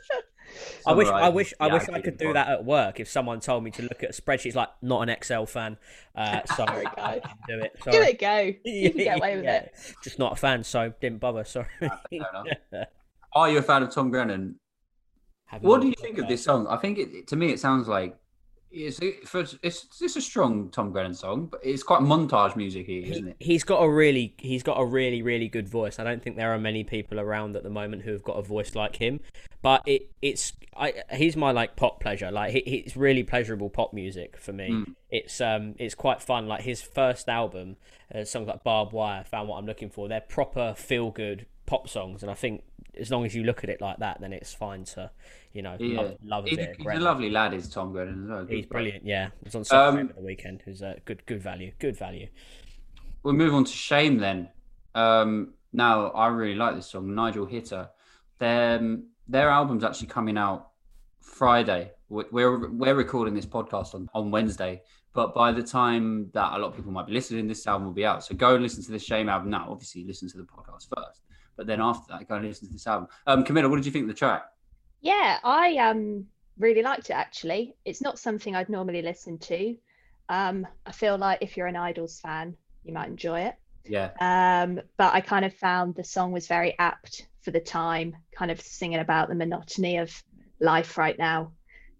I 0.86 0.94
wish, 0.94 1.08
I 1.08 1.30
wish, 1.30 1.54
I 1.60 1.68
wish 1.68 1.90
I 1.90 2.02
could 2.02 2.18
do 2.18 2.34
that 2.34 2.48
at 2.50 2.66
work. 2.66 3.00
If 3.00 3.08
someone 3.10 3.40
told 3.40 3.64
me 3.64 3.72
to 3.72 3.82
look 3.84 4.04
at 4.04 4.10
a 4.18 4.22
spreadsheet, 4.22 4.48
it's 4.48 4.56
like 4.56 4.70
not 4.82 5.02
an 5.02 5.10
Excel 5.10 5.46
fan, 5.46 5.78
uh, 6.16 6.42
Sorry, 6.56 6.86
guys. 6.96 7.22
do 7.48 7.60
it. 7.60 7.74
Give 7.86 7.94
Sorry. 7.94 8.06
it 8.08 8.14
a 8.14 8.18
go. 8.18 8.54
You 8.70 8.90
can 8.92 8.98
get 9.00 9.18
away 9.20 9.36
with 9.36 9.46
Yeah, 9.46 9.56
it. 9.58 9.76
Just 10.04 10.20
not 10.20 10.34
a 10.34 10.36
fan, 10.36 10.64
so 10.64 10.94
didn't 11.02 11.20
bother. 11.20 11.44
Sorry. 11.44 11.68
enough. 12.12 12.48
Are 13.34 13.50
you 13.50 13.60
a 13.60 13.62
fan 13.62 13.84
of 13.84 13.92
Tom 13.92 14.10
Grennan? 14.10 14.56
Have 15.46 15.64
What 15.64 15.82
do 15.82 15.88
you 15.88 15.94
think 16.00 16.18
of 16.18 16.28
this 16.28 16.44
song? 16.44 16.68
I 16.68 16.78
think 16.78 16.98
it 16.98 17.28
to 17.28 17.36
me 17.36 17.52
it 17.52 17.60
sounds 17.60 17.88
like 17.88 18.16
it's 18.72 19.00
it's 19.00 19.56
it's, 19.64 19.88
it's 20.02 20.16
a 20.16 20.22
strong 20.22 20.70
Tom 20.70 20.92
Grennan 20.92 21.14
song, 21.14 21.48
but 21.48 21.60
it's 21.64 21.84
quite 21.84 22.02
montage 22.02 22.56
music, 22.56 22.88
isn't 22.88 23.30
it? 23.30 23.36
He's 23.40 23.64
got 23.64 23.80
a 23.80 23.90
really, 23.90 24.34
he's 24.38 24.64
got 24.64 24.80
a 24.80 24.86
really, 24.86 25.22
really 25.22 25.48
good 25.48 25.68
voice. 25.68 26.00
I 26.00 26.04
don't 26.04 26.22
think 26.22 26.36
there 26.36 26.54
are 26.54 26.60
many 26.60 26.84
people 26.84 27.20
around 27.20 27.56
at 27.56 27.64
the 27.64 27.70
moment 27.70 28.04
who 28.04 28.12
have 28.12 28.24
got 28.24 28.34
a 28.34 28.42
voice 28.42 28.76
like 28.76 28.96
him. 28.98 29.20
But 29.62 29.84
it, 29.86 30.10
it's, 30.22 30.54
I, 30.78 30.94
he's 31.14 31.36
my 31.36 31.52
like 31.52 31.76
pop 31.76 32.00
pleasure. 32.00 32.32
Like 32.32 32.52
he, 32.54 32.60
it's 32.60 32.96
really 32.96 33.24
pleasurable 33.24 33.70
pop 33.70 33.94
music 33.94 34.38
for 34.38 34.54
me. 34.54 34.70
Mm. 34.70 34.96
It's, 35.10 35.42
um, 35.42 35.76
it's 35.80 35.96
quite 35.96 36.22
fun. 36.22 36.48
Like 36.48 36.62
his 36.62 36.82
first 36.82 37.28
album, 37.28 37.76
uh, 38.14 38.24
songs 38.24 38.48
like 38.48 38.64
Barbed 38.64 38.94
Wire, 38.94 39.24
found 39.24 39.50
what 39.50 39.58
I'm 39.58 39.66
looking 39.66 39.90
for. 39.90 40.08
They're 40.08 40.22
proper 40.22 40.74
feel 40.78 41.12
good 41.12 41.46
pop 41.66 41.90
songs, 41.90 42.24
and 42.24 42.32
I 42.32 42.36
think 42.36 42.64
as 42.98 43.12
long 43.12 43.26
as 43.26 43.36
you 43.36 43.44
look 43.44 43.64
at 43.64 43.70
it 43.70 43.80
like 43.80 44.00
that, 44.00 44.20
then 44.20 44.34
it's 44.34 44.54
fine 44.54 44.84
to, 44.84 45.12
you 45.54 45.62
know, 45.62 45.76
Yeah. 45.80 46.02
love, 46.02 46.18
love 46.24 46.46
a 46.46 46.50
He's, 46.50 46.60
a, 46.60 46.74
he's 46.78 46.86
a 46.88 47.00
lovely 47.00 47.30
lad, 47.30 47.54
is 47.54 47.70
Tom 47.70 47.92
Grennan 47.92 48.24
as 48.26 48.30
well. 48.30 48.46
Good 48.46 48.56
He's 48.56 48.66
bloke. 48.66 48.72
brilliant. 48.72 49.06
Yeah, 49.06 49.28
it 49.28 49.32
was 49.46 49.56
on 49.56 49.64
Super 49.66 49.82
Um, 49.82 49.98
over 50.00 50.14
the 50.14 50.22
weekend. 50.22 50.64
Was 50.68 50.82
uh, 50.82 50.96
good, 51.06 51.26
good 51.26 51.42
value. 51.42 51.72
Good 51.80 51.98
value. 51.98 52.28
We'll 53.24 53.34
move 53.34 53.54
on 53.54 53.66
to 53.66 53.72
Shame 53.72 54.18
then. 54.18 54.50
Um, 54.96 55.54
now 55.74 56.08
I 56.12 56.28
really 56.28 56.56
like 56.56 56.76
this 56.76 56.88
song, 56.88 57.14
Nigel 57.14 57.46
Hitter. 57.46 57.90
Their 58.40 58.78
um, 58.80 59.08
their 59.28 59.50
album's 59.50 59.84
actually 59.84 60.08
coming 60.08 60.38
out 60.38 60.70
Friday. 61.22 61.92
We- 62.10 62.26
We're 62.32 62.70
we're 62.70 62.96
recording 62.96 63.34
this 63.36 63.46
podcast 63.46 63.94
on, 63.94 64.10
on 64.14 64.32
Wednesday, 64.32 64.82
but 65.14 65.34
by 65.36 65.52
the 65.52 65.62
time 65.62 66.30
that 66.34 66.54
a 66.54 66.58
lot 66.58 66.70
of 66.70 66.76
people 66.76 66.92
might 66.92 67.06
be 67.08 67.14
listening, 67.14 67.48
this 67.48 67.68
album 67.68 67.86
will 67.88 67.94
be 67.94 68.06
out. 68.06 68.24
So 68.24 68.34
go 68.36 68.54
and 68.56 68.64
listen 68.64 68.84
to 68.84 68.92
the 68.92 69.00
Shame 69.00 69.30
album 69.30 69.50
now. 69.52 69.68
Obviously, 69.70 70.04
listen 70.06 70.30
to 70.30 70.38
the 70.38 70.44
podcast 70.44 70.88
first, 70.96 71.22
but 71.56 71.68
then 71.68 71.80
after 71.82 72.06
that, 72.14 72.28
go 72.28 72.36
and 72.36 72.48
listen 72.48 72.68
to 72.68 72.74
this 72.74 72.88
album. 72.88 73.08
Um, 73.28 73.44
Camilla, 73.44 73.70
what 73.70 73.76
did 73.76 73.86
you 73.86 73.92
think 73.92 74.04
of 74.04 74.08
the 74.10 74.14
track? 74.16 74.44
Yeah, 75.02 75.40
I 75.44 75.78
um 75.78 76.28
really 76.58 76.82
liked 76.82 77.10
it 77.10 77.14
actually. 77.14 77.76
It's 77.86 78.02
not 78.02 78.20
something 78.20 78.56
I'd 78.56 78.70
normally 78.70 79.02
listen 79.02 79.38
to. 79.40 79.76
Um, 80.28 80.68
I 80.86 80.92
feel 80.92 81.18
like 81.18 81.40
if 81.42 81.58
you're 81.58 81.68
an 81.68 81.76
IDLES 81.76 82.20
fan, 82.22 82.56
you 82.84 82.94
might 82.94 83.08
enjoy 83.10 83.42
it. 83.42 83.56
Yeah, 83.86 84.12
Um, 84.20 84.82
but 84.98 85.14
I 85.14 85.22
kind 85.22 85.46
of 85.46 85.54
found 85.56 85.96
the 85.96 86.04
song 86.04 86.32
was 86.32 86.48
very 86.48 86.78
apt 86.78 87.28
for 87.42 87.52
the 87.52 87.60
time, 87.60 88.16
kind 88.38 88.52
of 88.52 88.62
singing 88.62 89.00
about 89.00 89.30
the 89.30 89.36
monotony 89.36 89.98
of 89.98 90.24
life 90.60 90.98
right 90.98 91.18
now. 91.18 91.54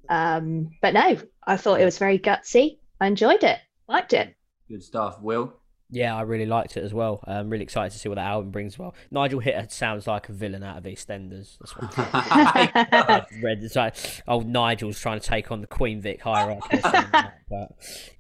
Um, 0.10 0.72
but 0.82 0.94
no, 0.94 1.18
I 1.48 1.58
thought 1.58 1.82
it 1.82 1.86
was 1.86 1.98
very 1.98 2.20
gutsy. 2.20 2.78
I 3.00 3.08
enjoyed 3.08 3.44
it, 3.44 3.60
liked 3.88 4.14
it. 4.14 4.36
good 4.70 4.84
stuff. 4.84 5.22
Will. 5.22 5.59
Yeah, 5.92 6.16
I 6.16 6.22
really 6.22 6.46
liked 6.46 6.78
it 6.78 6.84
as 6.84 6.94
well. 6.94 7.20
I'm 7.26 7.50
really 7.50 7.64
excited 7.64 7.92
to 7.94 7.98
see 8.00 8.10
what 8.10 8.16
that 8.16 8.28
album 8.28 8.52
brings. 8.52 8.76
as 8.76 8.80
Well, 8.80 8.94
Nigel 9.10 9.40
Hitter 9.40 9.66
sounds 9.70 10.06
like 10.06 10.30
a 10.30 10.34
villain 10.34 10.62
out 10.64 10.78
of 10.78 10.84
EastEnders. 10.84 11.58
That's 11.60 11.72
what 11.76 11.94
I've 11.98 13.26
read. 13.44 13.64
It's 13.64 13.76
like, 13.76 13.96
oh, 14.28 14.42
Nigel's 14.42 15.00
trying 15.00 15.20
to 15.20 15.26
take 15.28 15.52
on 15.52 15.62
the 15.62 15.68
Queen 15.68 16.00
Vic 16.02 16.22
hierarchy. 16.22 16.80
like 16.84 17.12
but 17.50 17.72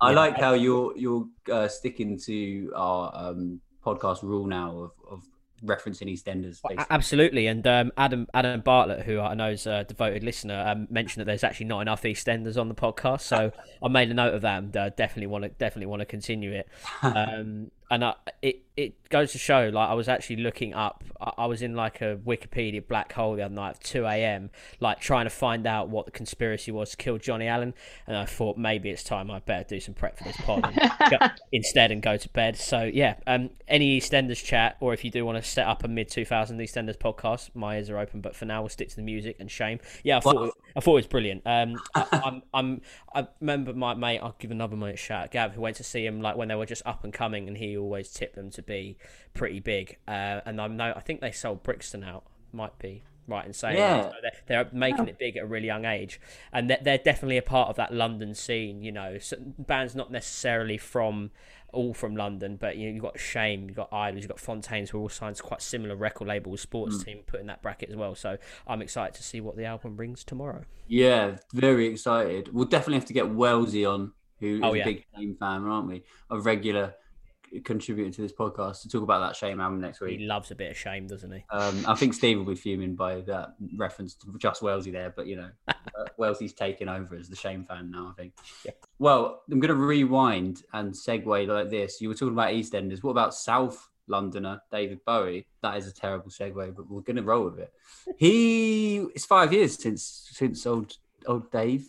I 0.01 0.09
Yeah. 0.11 0.15
like 0.15 0.37
how 0.39 0.53
you're 0.53 0.97
you're 0.97 1.27
uh, 1.51 1.67
sticking 1.67 2.17
to 2.25 2.71
our 2.75 3.11
um, 3.13 3.61
podcast 3.85 4.23
rule 4.23 4.47
now 4.47 4.75
of, 4.79 4.91
of 5.11 5.23
referencing 5.63 6.11
EastEnders. 6.11 6.61
Basically. 6.61 6.85
Absolutely, 6.89 7.47
and 7.47 7.65
um, 7.67 7.91
Adam 7.97 8.27
Adam 8.33 8.61
Bartlett, 8.61 9.05
who 9.05 9.19
I 9.19 9.33
know 9.33 9.51
is 9.51 9.67
a 9.67 9.83
devoted 9.83 10.23
listener, 10.23 10.65
um, 10.67 10.87
mentioned 10.89 11.21
that 11.21 11.25
there's 11.25 11.43
actually 11.43 11.67
not 11.67 11.81
enough 11.81 12.03
EastEnders 12.03 12.59
on 12.59 12.69
the 12.69 12.75
podcast, 12.75 13.21
so 13.21 13.51
I 13.83 13.87
made 13.87 14.09
a 14.09 14.13
note 14.13 14.33
of 14.33 14.41
that 14.41 14.57
and 14.59 14.75
uh, 14.75 14.89
definitely 14.89 15.27
want 15.27 15.43
to 15.43 15.49
definitely 15.49 15.87
want 15.87 16.01
to 16.01 16.05
continue 16.05 16.51
it. 16.51 16.67
Um, 17.01 17.71
and 17.91 18.05
I, 18.05 18.13
it 18.41 18.61
it 18.79 19.09
goes 19.09 19.31
to 19.33 19.37
show, 19.37 19.69
like 19.73 19.89
I 19.89 19.93
was 19.93 20.07
actually 20.07 20.37
looking 20.37 20.73
up, 20.73 21.03
I, 21.19 21.31
I 21.39 21.45
was 21.47 21.61
in 21.61 21.75
like 21.75 22.01
a 22.01 22.15
Wikipedia 22.15 22.87
black 22.87 23.11
hole 23.11 23.35
the 23.35 23.43
other 23.43 23.53
night 23.53 23.71
at 23.71 23.83
two 23.83 24.05
a.m., 24.05 24.51
like 24.79 24.99
trying 25.01 25.25
to 25.25 25.29
find 25.29 25.67
out 25.67 25.89
what 25.89 26.05
the 26.05 26.11
conspiracy 26.11 26.71
was 26.71 26.91
to 26.91 26.97
kill 26.97 27.17
Johnny 27.17 27.47
Allen, 27.47 27.73
and 28.07 28.15
I 28.15 28.25
thought 28.25 28.57
maybe 28.57 28.89
it's 28.89 29.03
time 29.03 29.29
I 29.29 29.39
better 29.39 29.65
do 29.67 29.79
some 29.79 29.93
prep 29.93 30.17
for 30.17 30.23
this 30.23 30.37
pod. 30.37 30.63
and 30.63 30.91
go- 31.11 31.27
instead 31.51 31.91
and 31.91 32.01
go 32.01 32.15
to 32.15 32.29
bed. 32.29 32.55
So 32.55 32.83
yeah, 32.83 33.15
um, 33.27 33.49
any 33.67 33.99
EastEnders 33.99 34.43
chat, 34.43 34.77
or 34.79 34.93
if 34.93 35.03
you 35.03 35.11
do 35.11 35.25
want 35.25 35.43
to 35.43 35.49
set 35.49 35.67
up 35.67 35.83
a 35.83 35.87
mid 35.87 36.09
2000 36.09 36.57
EastEnders 36.57 36.97
podcast, 36.97 37.49
my 37.53 37.75
ears 37.77 37.89
are 37.89 37.97
open. 37.99 38.21
But 38.21 38.35
for 38.35 38.45
now, 38.45 38.61
we'll 38.61 38.69
stick 38.69 38.89
to 38.89 38.95
the 38.95 39.01
music 39.01 39.35
and 39.39 39.51
shame. 39.51 39.79
Yeah, 40.03 40.17
I 40.17 40.19
thought 40.21 40.47
it, 40.47 40.53
I 40.75 40.79
thought 40.79 40.93
it 40.93 40.95
was 40.95 41.07
brilliant. 41.07 41.41
Um, 41.45 41.75
I, 41.95 42.21
I'm 42.23 42.41
I'm 42.53 42.81
I 43.13 43.27
remember 43.41 43.73
my 43.73 43.93
mate. 43.93 44.19
I'll 44.19 44.35
give 44.39 44.51
another 44.51 44.77
mate 44.77 44.93
a 44.93 44.97
shout. 44.97 45.31
Gav, 45.31 45.53
who 45.53 45.61
went 45.61 45.75
to 45.77 45.83
see 45.83 46.05
him 46.05 46.21
like 46.21 46.37
when 46.37 46.47
they 46.47 46.55
were 46.55 46.65
just 46.65 46.83
up 46.85 47.03
and 47.03 47.11
coming, 47.11 47.47
and 47.47 47.57
he 47.57 47.77
always 47.77 48.11
tipped 48.11 48.35
them 48.35 48.49
to 48.51 48.61
be 48.69 48.97
pretty 49.33 49.59
big. 49.59 49.97
Uh, 50.07 50.39
and 50.45 50.61
I 50.61 50.67
know 50.67 50.93
I 50.95 51.01
think 51.01 51.19
they 51.19 51.31
sold 51.31 51.63
Brixton 51.63 52.03
out. 52.03 52.23
Might 52.53 52.79
be 52.79 53.03
right 53.27 53.45
in 53.45 53.53
saying 53.53 53.77
Yeah. 53.77 54.03
So 54.03 54.15
they're, 54.21 54.31
they're 54.47 54.69
making 54.73 55.07
it 55.07 55.19
big 55.19 55.37
at 55.37 55.43
a 55.43 55.45
really 55.45 55.67
young 55.67 55.85
age, 55.85 56.21
and 56.53 56.69
they're, 56.69 56.79
they're 56.81 56.97
definitely 56.97 57.37
a 57.37 57.43
part 57.43 57.69
of 57.69 57.75
that 57.75 57.93
London 57.93 58.33
scene. 58.33 58.81
You 58.81 58.91
know, 58.91 59.17
so 59.17 59.35
bands 59.39 59.95
not 59.95 60.11
necessarily 60.11 60.77
from 60.77 61.31
all 61.71 61.93
from 61.93 62.15
London, 62.15 62.57
but 62.59 62.77
you 62.77 62.87
know, 62.87 62.93
you've 62.93 63.03
got 63.03 63.19
Shame, 63.19 63.65
you've 63.67 63.75
got 63.77 63.91
IDLES, 63.91 64.21
you've 64.21 64.27
got 64.27 64.39
Fontaines, 64.39 64.89
who 64.89 64.97
are 64.97 65.01
all 65.01 65.09
signed 65.09 65.35
to 65.35 65.43
quite 65.43 65.61
similar 65.61 65.95
record 65.95 66.27
labels. 66.27 66.61
Sports 66.61 67.03
team 67.03 67.19
put 67.27 67.39
in 67.39 67.47
that 67.47 67.61
bracket 67.61 67.89
as 67.89 67.95
well. 67.95 68.15
So 68.15 68.37
I'm 68.67 68.81
excited 68.81 69.13
to 69.15 69.23
see 69.23 69.39
what 69.41 69.55
the 69.55 69.65
album 69.65 69.95
brings 69.95 70.23
tomorrow. 70.23 70.63
Yeah, 70.87 71.37
very 71.53 71.85
excited. 71.85 72.51
We'll 72.51 72.65
definitely 72.65 72.95
have 72.95 73.05
to 73.05 73.13
get 73.13 73.29
Wellesley 73.29 73.85
on, 73.85 74.13
who 74.39 74.55
is 74.55 74.61
Oh, 74.63 74.73
a 74.73 74.83
big 74.83 75.05
Shame 75.15 75.37
fan, 75.39 75.63
aren't 75.63 75.87
we? 75.87 76.03
A 76.31 76.39
regular 76.39 76.95
contributor 77.63 78.11
to 78.11 78.21
this 78.21 78.33
podcast 78.33 78.81
to 78.81 78.89
talk 78.89 79.03
about 79.03 79.19
that 79.19 79.35
Shame 79.35 79.59
album 79.59 79.81
next 79.81 80.01
week. 80.01 80.19
He 80.19 80.25
loves 80.25 80.51
a 80.51 80.55
bit 80.55 80.71
of 80.71 80.77
Shame, 80.77 81.07
doesn't 81.07 81.31
he? 81.31 81.43
Um, 81.51 81.83
I 81.87 81.95
think 81.95 82.13
Steve 82.13 82.37
will 82.37 82.45
be 82.45 82.55
fuming 82.55 82.95
by 82.95 83.21
that 83.21 83.55
reference 83.75 84.15
to 84.15 84.35
just 84.37 84.61
Wellesley 84.61 84.91
there, 84.91 85.13
but 85.15 85.27
you 85.27 85.35
know, 85.35 85.49
uh, 85.67 85.73
Wellesley's 86.17 86.53
taken 86.53 86.89
over 86.89 87.15
as 87.15 87.29
the 87.29 87.35
Shame 87.35 87.65
fan 87.65 87.91
now. 87.91 88.09
I 88.11 88.21
think. 88.21 88.33
Yeah. 88.65 88.71
Well, 88.99 89.41
I'm 89.51 89.59
going 89.59 89.69
to 89.69 89.75
rewind 89.75 90.63
and 90.73 90.93
segue 90.93 91.47
like 91.47 91.69
this. 91.69 92.01
You 92.01 92.09
were 92.09 92.15
talking 92.15 92.33
about 92.33 92.53
EastEnders. 92.53 93.03
What 93.03 93.11
about 93.11 93.33
South 93.33 93.89
Londoner 94.07 94.61
David 94.71 94.99
Bowie? 95.05 95.45
That 95.61 95.77
is 95.77 95.87
a 95.87 95.93
terrible 95.93 96.29
segue, 96.29 96.75
but 96.75 96.89
we're 96.89 97.01
going 97.01 97.17
to 97.17 97.23
roll 97.23 97.45
with 97.45 97.59
it. 97.59 97.73
He 98.17 98.97
it's 99.15 99.25
five 99.25 99.53
years 99.53 99.81
since 99.81 100.29
since 100.31 100.65
old 100.65 100.97
old 101.25 101.51
Dave 101.51 101.87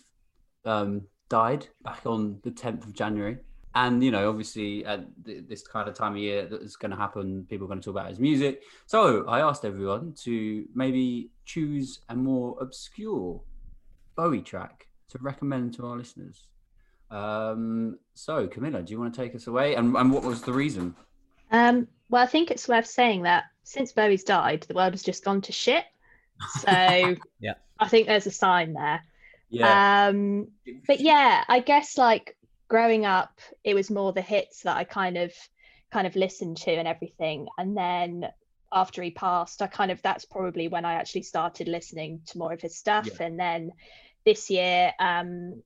um, 0.65 1.03
died 1.29 1.69
back 1.83 2.03
on 2.05 2.41
the 2.43 2.51
10th 2.51 2.85
of 2.85 2.93
January. 2.93 3.39
And 3.75 4.03
you 4.03 4.11
know, 4.11 4.29
obviously, 4.29 4.85
at 4.85 5.07
this 5.25 5.67
kind 5.67 5.89
of 5.89 5.95
time 5.95 6.13
of 6.13 6.19
year 6.19 6.47
that 6.47 6.61
is 6.61 6.77
going 6.77 6.91
to 6.91 6.97
happen, 6.97 7.47
people 7.49 7.67
are 7.67 7.69
going 7.69 7.81
to 7.81 7.85
talk 7.85 7.95
about 7.95 8.09
his 8.09 8.19
music. 8.19 8.63
So 8.87 9.27
I 9.27 9.41
asked 9.41 9.65
everyone 9.65 10.15
to 10.25 10.67
maybe 10.75 11.31
choose 11.45 12.01
a 12.09 12.17
more 12.17 12.57
obscure 12.61 13.41
Bowie 14.17 14.43
track 14.43 14.89
to 15.11 15.19
recommend 15.21 15.75
to 15.75 15.87
our 15.87 15.97
listeners. 15.97 16.49
Um, 17.11 17.99
so 18.15 18.47
Camilla, 18.49 18.83
do 18.83 18.93
you 18.93 19.01
want 19.01 19.15
to 19.15 19.21
take 19.21 19.35
us 19.35 19.47
away? 19.47 19.75
And, 19.75 19.97
and 19.97 20.13
what 20.13 20.25
was 20.25 20.43
the 20.43 20.53
reason? 20.53 20.95
Um, 21.53 21.89
well, 22.09 22.23
I 22.23 22.27
think 22.27 22.51
it's 22.51 22.69
worth 22.69 22.87
saying 22.87 23.23
that 23.23 23.45
since 23.63 23.93
Bowie's 23.93 24.25
died, 24.25 24.65
the 24.69 24.75
world 24.75 24.93
has 24.93 25.03
just 25.03 25.25
gone 25.25 25.41
to 25.43 25.53
shit. 25.53 25.85
So 26.61 26.71
Yeah. 27.41 27.55
I 27.79 27.89
think 27.89 28.07
there's 28.07 28.27
a 28.27 28.31
sign 28.31 28.75
there. 28.75 29.03
Yeah. 29.49 30.09
Um, 30.09 30.49
but 30.87 31.01
yeah, 31.01 31.45
I 31.49 31.61
guess 31.61 31.99
like 31.99 32.37
growing 32.71 33.05
up, 33.05 33.41
it 33.65 33.75
was 33.75 33.91
more 33.91 34.13
the 34.15 34.23
hits 34.23 34.63
that 34.63 34.77
I 34.77 34.85
kind 34.85 35.19
of 35.19 35.35
kind 35.93 36.07
of 36.07 36.17
listened 36.17 36.57
to 36.59 36.71
and 36.71 36.89
everything. 36.89 37.49
And 37.59 37.77
then 37.77 38.29
after 38.73 39.03
he 39.03 39.11
passed, 39.11 39.61
I 39.61 39.67
kind 39.67 39.91
of 39.91 40.01
that's 40.01 40.25
probably 40.25 40.69
when 40.69 40.85
I 40.85 40.95
actually 40.95 41.25
started 41.25 41.69
listening 41.69 42.21
to 42.27 42.39
more 42.39 42.53
of 42.53 42.63
his 42.63 42.77
stuff. 42.77 43.21
And 43.21 43.39
then 43.39 43.73
this 44.25 44.49
year, 44.49 44.93
um, 45.01 45.63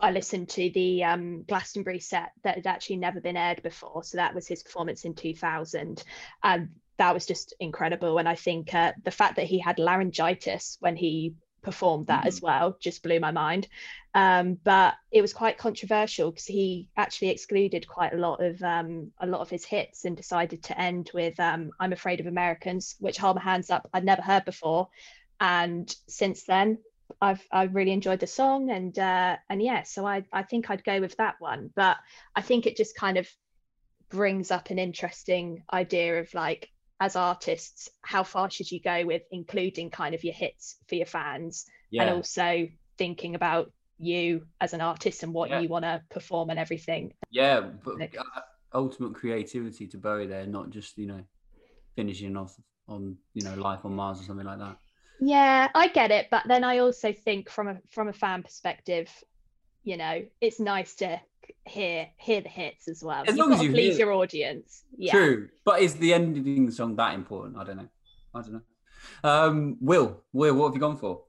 I 0.00 0.12
listened 0.12 0.48
to 0.50 0.70
the 0.70 1.04
um, 1.04 1.44
Glastonbury 1.46 2.00
set 2.00 2.30
that 2.42 2.54
had 2.54 2.66
actually 2.66 2.96
never 2.96 3.20
been 3.20 3.36
aired 3.36 3.62
before. 3.62 4.02
So 4.02 4.16
that 4.16 4.34
was 4.34 4.48
his 4.48 4.62
performance 4.62 5.04
in 5.04 5.14
2000. 5.14 6.02
And 6.42 6.70
that 6.96 7.12
was 7.12 7.26
just 7.26 7.52
incredible. 7.60 8.16
And 8.16 8.26
I 8.26 8.34
think 8.34 8.74
uh, 8.74 8.92
the 9.04 9.10
fact 9.10 9.36
that 9.36 9.46
he 9.46 9.58
had 9.58 9.78
laryngitis 9.78 10.78
when 10.80 10.96
he 10.96 11.34
performed 11.62 12.06
that 12.06 12.26
as 12.26 12.40
well 12.40 12.76
just 12.80 13.02
blew 13.02 13.20
my 13.20 13.30
mind. 13.30 13.68
Um, 14.14 14.58
but 14.64 14.94
it 15.12 15.22
was 15.22 15.32
quite 15.32 15.58
controversial 15.58 16.30
because 16.30 16.46
he 16.46 16.88
actually 16.96 17.28
excluded 17.28 17.86
quite 17.86 18.12
a 18.12 18.18
lot 18.18 18.42
of 18.42 18.60
um, 18.62 19.12
a 19.20 19.26
lot 19.26 19.40
of 19.40 19.50
his 19.50 19.64
hits 19.64 20.04
and 20.04 20.16
decided 20.16 20.64
to 20.64 20.80
end 20.80 21.10
with 21.14 21.38
um, 21.38 21.70
"I'm 21.78 21.92
Afraid 21.92 22.20
of 22.20 22.26
Americans," 22.26 22.96
which 22.98 23.18
hold 23.18 23.36
my 23.36 23.42
hands 23.42 23.70
up 23.70 23.88
I'd 23.92 24.04
never 24.04 24.22
heard 24.22 24.44
before. 24.44 24.88
And 25.38 25.94
since 26.08 26.44
then, 26.44 26.78
I've 27.20 27.46
I've 27.52 27.74
really 27.74 27.92
enjoyed 27.92 28.20
the 28.20 28.26
song 28.26 28.70
and 28.70 28.98
uh, 28.98 29.36
and 29.48 29.62
yeah, 29.62 29.84
so 29.84 30.06
I 30.06 30.24
I 30.32 30.42
think 30.42 30.70
I'd 30.70 30.84
go 30.84 31.00
with 31.00 31.16
that 31.16 31.36
one. 31.38 31.70
But 31.74 31.96
I 32.34 32.42
think 32.42 32.66
it 32.66 32.76
just 32.76 32.96
kind 32.96 33.16
of 33.16 33.28
brings 34.10 34.50
up 34.50 34.70
an 34.70 34.78
interesting 34.78 35.62
idea 35.72 36.20
of 36.20 36.34
like 36.34 36.68
as 37.00 37.16
artists, 37.16 37.88
how 38.02 38.22
far 38.22 38.50
should 38.50 38.70
you 38.70 38.80
go 38.80 39.04
with 39.06 39.22
including 39.30 39.90
kind 39.90 40.14
of 40.14 40.22
your 40.22 40.34
hits 40.34 40.76
for 40.88 40.94
your 40.94 41.06
fans 41.06 41.64
yeah. 41.90 42.02
and 42.02 42.14
also 42.14 42.68
thinking 42.98 43.34
about 43.34 43.72
you 43.98 44.46
as 44.60 44.74
an 44.74 44.80
artist 44.80 45.22
and 45.22 45.32
what 45.32 45.50
Yeah. 45.50 45.60
you 45.60 45.68
want 45.68 45.84
to 45.84 46.02
perform 46.10 46.50
and 46.50 46.58
everything. 46.58 47.12
Yeah, 47.30 47.60
but 47.60 48.00
uh, 48.02 48.40
ultimate 48.74 49.14
creativity 49.14 49.86
to 49.88 49.98
bury 49.98 50.26
there, 50.26 50.46
not 50.46 50.70
just 50.70 50.98
you 50.98 51.06
know 51.06 51.24
finishing 51.96 52.36
off 52.36 52.56
on 52.88 53.16
you 53.34 53.44
know 53.44 53.54
life 53.54 53.84
on 53.84 53.94
Mars 53.94 54.20
or 54.20 54.24
something 54.24 54.46
like 54.46 54.58
that. 54.58 54.76
Yeah, 55.20 55.68
I 55.74 55.88
get 55.88 56.10
it, 56.10 56.28
but 56.30 56.44
then 56.46 56.64
I 56.64 56.78
also 56.78 57.12
think 57.12 57.50
from 57.50 57.68
a 57.68 57.78
from 57.90 58.08
a 58.08 58.12
fan 58.12 58.42
perspective, 58.42 59.08
you 59.82 59.96
know, 59.96 60.22
it's 60.40 60.60
nice 60.60 60.94
to 60.96 61.20
hear 61.66 62.08
hear 62.16 62.40
the 62.40 62.48
hits 62.48 62.88
as 62.88 63.02
well. 63.02 63.22
As 63.22 63.28
You've 63.28 63.36
long 63.36 63.48
got 63.50 63.54
as 63.54 63.60
to 63.60 63.66
you 63.66 63.72
please 63.72 63.98
your 63.98 64.12
audience. 64.12 64.84
Yeah. 64.96 65.12
True, 65.12 65.48
but 65.64 65.80
is 65.80 65.96
the 65.96 66.14
ending 66.14 66.70
song 66.70 66.96
that 66.96 67.14
important? 67.14 67.56
I 67.56 67.64
don't 67.64 67.76
know. 67.76 67.88
I 68.34 68.42
don't 68.42 68.52
know. 68.52 68.62
Um, 69.24 69.76
Will, 69.80 70.20
Will, 70.32 70.54
what 70.54 70.66
have 70.66 70.74
you 70.74 70.80
gone 70.80 70.96
for? 70.96 71.22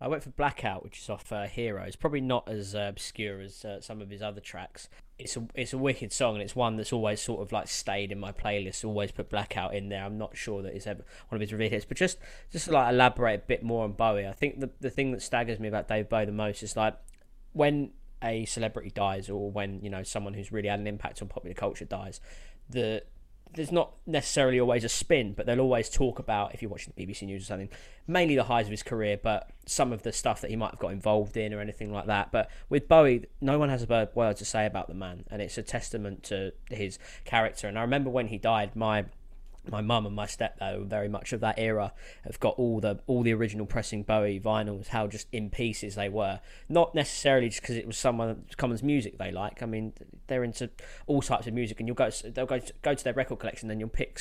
I 0.00 0.06
went 0.06 0.22
for 0.22 0.30
Blackout, 0.30 0.84
which 0.84 0.98
is 1.00 1.10
off 1.10 1.32
uh, 1.32 1.46
Heroes. 1.46 1.96
Probably 1.96 2.20
not 2.20 2.48
as 2.48 2.74
uh, 2.74 2.86
obscure 2.88 3.40
as 3.40 3.64
uh, 3.64 3.80
some 3.80 4.00
of 4.00 4.10
his 4.10 4.22
other 4.22 4.40
tracks. 4.40 4.88
It's 5.18 5.36
a 5.36 5.44
it's 5.56 5.72
a 5.72 5.78
wicked 5.78 6.12
song, 6.12 6.34
and 6.34 6.42
it's 6.42 6.54
one 6.54 6.76
that's 6.76 6.92
always 6.92 7.20
sort 7.20 7.42
of 7.42 7.50
like 7.50 7.66
stayed 7.66 8.12
in 8.12 8.20
my 8.20 8.30
playlist. 8.30 8.84
Always 8.84 9.10
put 9.10 9.28
Blackout 9.28 9.74
in 9.74 9.88
there. 9.88 10.04
I'm 10.04 10.16
not 10.16 10.36
sure 10.36 10.62
that 10.62 10.74
it's 10.74 10.86
ever 10.86 11.02
one 11.28 11.36
of 11.36 11.40
his 11.40 11.52
revealed 11.52 11.72
hits, 11.72 11.84
but 11.84 11.96
just 11.96 12.18
just 12.52 12.66
to 12.66 12.72
like 12.72 12.92
elaborate 12.92 13.40
a 13.40 13.46
bit 13.46 13.64
more 13.64 13.82
on 13.82 13.92
Bowie. 13.92 14.26
I 14.28 14.32
think 14.32 14.60
the 14.60 14.70
the 14.80 14.90
thing 14.90 15.10
that 15.12 15.22
staggers 15.22 15.58
me 15.58 15.66
about 15.66 15.88
Dave 15.88 16.08
Bowie 16.08 16.26
the 16.26 16.32
most 16.32 16.62
is 16.62 16.76
like 16.76 16.96
when 17.52 17.90
a 18.22 18.44
celebrity 18.46 18.90
dies, 18.90 19.30
or 19.30 19.50
when 19.50 19.80
you 19.80 19.90
know 19.90 20.02
someone 20.02 20.34
who's 20.34 20.50
really 20.52 20.68
had 20.68 20.80
an 20.80 20.86
impact 20.86 21.22
on 21.22 21.28
popular 21.28 21.54
culture 21.54 21.84
dies. 21.84 22.20
The 22.68 23.02
there's 23.54 23.72
not 23.72 23.92
necessarily 24.06 24.60
always 24.60 24.84
a 24.84 24.88
spin, 24.88 25.32
but 25.32 25.46
they'll 25.46 25.60
always 25.60 25.88
talk 25.88 26.18
about 26.18 26.54
if 26.54 26.62
you're 26.62 26.70
watching 26.70 26.92
the 26.94 27.06
BBC 27.06 27.22
News 27.22 27.44
or 27.44 27.46
something, 27.46 27.70
mainly 28.06 28.36
the 28.36 28.44
highs 28.44 28.66
of 28.66 28.70
his 28.70 28.82
career, 28.82 29.18
but 29.22 29.50
some 29.66 29.92
of 29.92 30.02
the 30.02 30.12
stuff 30.12 30.40
that 30.42 30.50
he 30.50 30.56
might 30.56 30.72
have 30.72 30.78
got 30.78 30.92
involved 30.92 31.36
in 31.36 31.54
or 31.54 31.60
anything 31.60 31.92
like 31.92 32.06
that. 32.06 32.30
But 32.30 32.50
with 32.68 32.88
Bowie, 32.88 33.24
no 33.40 33.58
one 33.58 33.70
has 33.70 33.82
a 33.82 34.08
word 34.14 34.36
to 34.36 34.44
say 34.44 34.66
about 34.66 34.88
the 34.88 34.94
man, 34.94 35.24
and 35.30 35.40
it's 35.40 35.58
a 35.58 35.62
testament 35.62 36.22
to 36.24 36.52
his 36.70 36.98
character. 37.24 37.68
And 37.68 37.78
I 37.78 37.82
remember 37.82 38.10
when 38.10 38.28
he 38.28 38.38
died, 38.38 38.76
my 38.76 39.06
my 39.70 39.80
mum 39.80 40.06
and 40.06 40.14
my 40.14 40.26
stepdad 40.26 40.78
were 40.78 40.84
very 40.84 41.08
much 41.08 41.32
of 41.32 41.40
that 41.40 41.58
era 41.58 41.92
have 42.24 42.40
got 42.40 42.54
all 42.58 42.80
the 42.80 42.98
all 43.06 43.22
the 43.22 43.32
original 43.32 43.66
pressing 43.66 44.02
Bowie 44.02 44.40
vinyls 44.40 44.88
how 44.88 45.06
just 45.06 45.28
in 45.32 45.50
pieces 45.50 45.94
they 45.94 46.08
were. 46.08 46.40
Not 46.68 46.94
necessarily 46.94 47.48
just 47.48 47.60
because 47.60 47.76
it 47.76 47.86
was 47.86 47.96
someone 47.96 48.44
someone's 48.58 48.82
music 48.82 49.18
they 49.18 49.30
like. 49.30 49.62
I 49.62 49.66
mean 49.66 49.92
they're 50.26 50.44
into 50.44 50.70
all 51.06 51.22
types 51.22 51.46
of 51.46 51.54
music 51.54 51.80
and 51.80 51.88
you'll 51.88 51.94
go 51.94 52.10
they'll 52.10 52.46
go 52.46 52.58
to, 52.58 52.72
go 52.82 52.94
to 52.94 53.04
their 53.04 53.14
record 53.14 53.38
collection 53.38 53.68
then 53.68 53.80
you'll 53.80 53.88
pick 53.88 54.20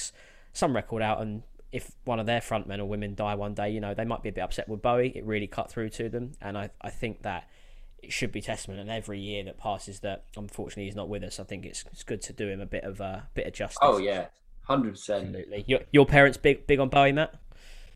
some 0.53 0.75
record 0.75 1.01
out 1.01 1.21
and 1.21 1.43
if 1.71 1.91
one 2.05 2.19
of 2.19 2.25
their 2.25 2.39
frontmen 2.39 2.79
or 2.79 2.86
women 2.86 3.13
die 3.13 3.36
one 3.36 3.53
day 3.53 3.69
you 3.69 3.79
know 3.79 3.93
they 3.93 4.05
might 4.05 4.23
be 4.23 4.29
a 4.29 4.31
bit 4.31 4.41
upset 4.41 4.67
with 4.67 4.81
Bowie. 4.81 5.12
It 5.15 5.25
really 5.25 5.47
cut 5.47 5.69
through 5.71 5.89
to 5.89 6.10
them 6.10 6.33
and 6.41 6.57
I, 6.57 6.69
I 6.81 6.89
think 6.89 7.23
that 7.23 7.47
it 8.01 8.13
should 8.13 8.31
be 8.31 8.41
testament 8.41 8.79
and 8.79 8.89
every 8.89 9.19
year 9.19 9.43
that 9.43 9.57
passes 9.57 9.99
that 10.01 10.25
unfortunately 10.36 10.86
he's 10.86 10.95
not 10.95 11.10
with 11.10 11.23
us. 11.23 11.39
I 11.39 11.43
think 11.43 11.65
it's, 11.65 11.83
it's 11.91 12.03
good 12.03 12.21
to 12.23 12.33
do 12.33 12.47
him 12.47 12.62
a 12.62 12.65
bit 12.65 12.83
of 12.83 12.99
a 12.99 13.27
bit 13.33 13.47
of 13.47 13.53
justice. 13.53 13.79
Oh 13.81 13.97
yeah, 13.97 14.27
hundred 14.67 14.91
percent. 14.91 15.27
Absolutely. 15.27 15.63
Your, 15.67 15.80
your 15.91 16.06
parents 16.06 16.38
big 16.38 16.67
big 16.67 16.80
on 16.80 16.89
Bowie, 16.89 17.12
Matt? 17.12 17.34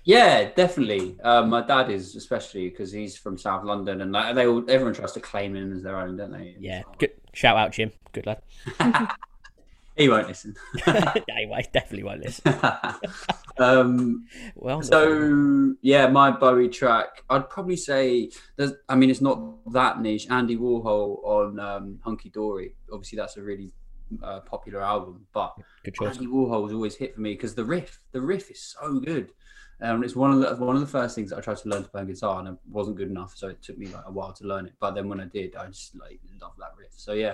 Yeah, 0.04 0.50
definitely. 0.56 1.20
Um, 1.22 1.50
my 1.50 1.62
dad 1.62 1.92
is 1.92 2.16
especially 2.16 2.70
because 2.70 2.92
he's 2.92 3.18
from 3.18 3.38
South 3.38 3.64
London, 3.64 4.02
and 4.02 4.12
like, 4.12 4.34
they 4.36 4.48
all, 4.48 4.64
everyone 4.70 4.94
tries 4.94 5.12
to 5.14 5.20
claim 5.20 5.56
him 5.56 5.74
as 5.74 5.84
their 5.84 5.98
own, 5.98 6.18
don't 6.18 6.32
they? 6.32 6.56
Yeah. 6.60 6.82
Good. 6.98 7.12
Shout 7.34 7.58
out, 7.58 7.72
Jim. 7.72 7.92
Good 8.12 8.26
lad. 8.26 8.42
He 9.98 10.08
won't 10.08 10.28
listen. 10.28 10.56
anyway, 11.30 11.68
definitely 11.74 12.04
won't 12.04 12.24
listen. 12.24 12.56
um, 13.60 14.26
Well, 14.56 14.82
so 14.82 15.76
yeah, 15.82 16.08
my 16.08 16.32
Bowie 16.32 16.70
track, 16.70 17.24
I'd 17.30 17.50
probably 17.50 17.76
say 17.76 18.32
there's. 18.56 18.72
I 18.88 18.96
mean, 18.96 19.10
it's 19.10 19.22
not 19.22 19.40
that 19.74 20.02
niche. 20.02 20.28
Andy 20.30 20.58
Warhol 20.58 21.24
on 21.26 21.60
um, 21.60 22.00
Hunky 22.04 22.30
Dory. 22.30 22.76
Obviously, 22.92 23.18
that's 23.18 23.36
a 23.36 23.44
really 23.44 23.74
uh, 24.24 24.40
popular 24.42 24.82
album, 24.82 25.26
but 25.34 25.56
good 25.84 25.96
choice. 25.96 26.16
Andy 26.18 26.28
Warhol 26.28 26.64
was 26.64 26.74
always 26.74 26.96
hit 26.96 27.16
for 27.16 27.22
me 27.22 27.34
because 27.34 27.56
the 27.56 27.66
riff, 27.66 28.00
the 28.12 28.22
riff 28.22 28.50
is 28.52 28.62
so 28.62 29.00
good. 29.00 29.32
Um, 29.82 30.04
it's 30.04 30.16
one 30.16 30.32
of 30.32 30.40
the 30.60 30.64
one 30.64 30.76
of 30.76 30.82
the 30.82 30.88
first 30.88 31.16
things 31.16 31.32
that 31.32 31.38
I 31.38 31.42
tried 31.42 31.58
to 31.58 31.70
learn 31.70 31.84
to 31.84 31.90
play 31.90 32.02
on 32.02 32.08
guitar, 32.08 32.40
and 32.40 32.48
it 32.50 32.56
wasn't 32.70 32.98
good 32.98 33.10
enough, 33.10 33.36
so 33.36 33.48
it 33.48 33.62
took 33.64 33.78
me 33.78 33.88
like 33.88 34.04
a 34.06 34.12
while 34.12 34.32
to 34.34 34.46
learn 34.46 34.68
it. 34.68 34.74
But 34.80 34.92
then 34.96 35.10
when 35.10 35.20
I 35.20 35.26
did, 35.26 35.56
I 35.56 35.68
just 35.68 35.96
like 36.00 36.20
love 36.40 36.54
that 36.60 36.74
riff. 36.78 36.92
So 36.96 37.14
yeah, 37.14 37.34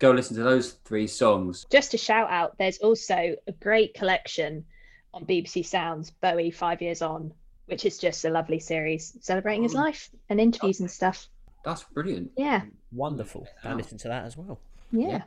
go 0.00 0.10
listen 0.10 0.36
to 0.36 0.42
those 0.42 0.72
three 0.84 1.06
songs. 1.06 1.64
Just 1.70 1.94
a 1.94 1.98
shout 1.98 2.28
out, 2.30 2.58
there's 2.58 2.78
also 2.78 3.36
a 3.46 3.52
great 3.60 3.94
collection 3.94 4.64
on 5.14 5.24
BBC 5.24 5.64
Sounds, 5.64 6.10
Bowie 6.10 6.50
Five 6.50 6.82
Years 6.82 7.00
On, 7.00 7.32
which 7.66 7.84
is 7.84 7.96
just 7.98 8.24
a 8.24 8.30
lovely 8.30 8.58
series 8.58 9.16
celebrating 9.20 9.62
his 9.62 9.74
Oh. 9.76 9.78
life 9.78 10.10
and 10.30 10.40
interviews 10.40 10.80
and 10.80 10.90
stuff. 10.90 11.28
That's 11.64 11.84
brilliant. 11.84 12.32
Yeah. 12.36 12.62
Wonderful. 12.90 13.46
I 13.62 13.74
listen 13.74 13.98
to 13.98 14.08
that 14.08 14.24
as 14.24 14.36
well. 14.36 14.58
Yeah. 14.90 15.22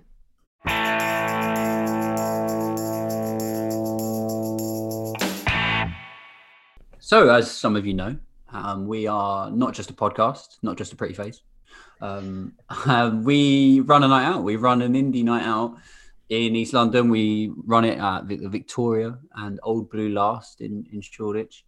So, 6.99 7.29
as 7.29 7.51
some 7.51 7.75
of 7.75 7.85
you 7.85 7.93
know, 7.93 8.17
um, 8.51 8.87
we 8.87 9.05
are 9.05 9.51
not 9.51 9.73
just 9.73 9.91
a 9.91 9.93
podcast, 9.93 10.57
not 10.63 10.75
just 10.75 10.91
a 10.91 10.95
pretty 10.95 11.13
face. 11.13 11.41
Um, 12.01 12.53
um, 12.87 13.23
we 13.25 13.81
run 13.81 14.03
a 14.03 14.07
night 14.07 14.25
out. 14.25 14.43
We 14.43 14.55
run 14.55 14.81
an 14.81 14.95
indie 14.95 15.23
night 15.23 15.43
out 15.43 15.77
in 16.29 16.55
East 16.55 16.73
London. 16.73 17.09
We 17.09 17.51
run 17.65 17.85
it 17.85 17.99
at 17.99 18.27
the 18.27 18.47
Victoria 18.49 19.19
and 19.35 19.59
Old 19.61 19.89
Blue 19.91 20.09
Last 20.09 20.61
in, 20.61 20.87
in 20.91 21.01
Shoreditch. 21.01 21.63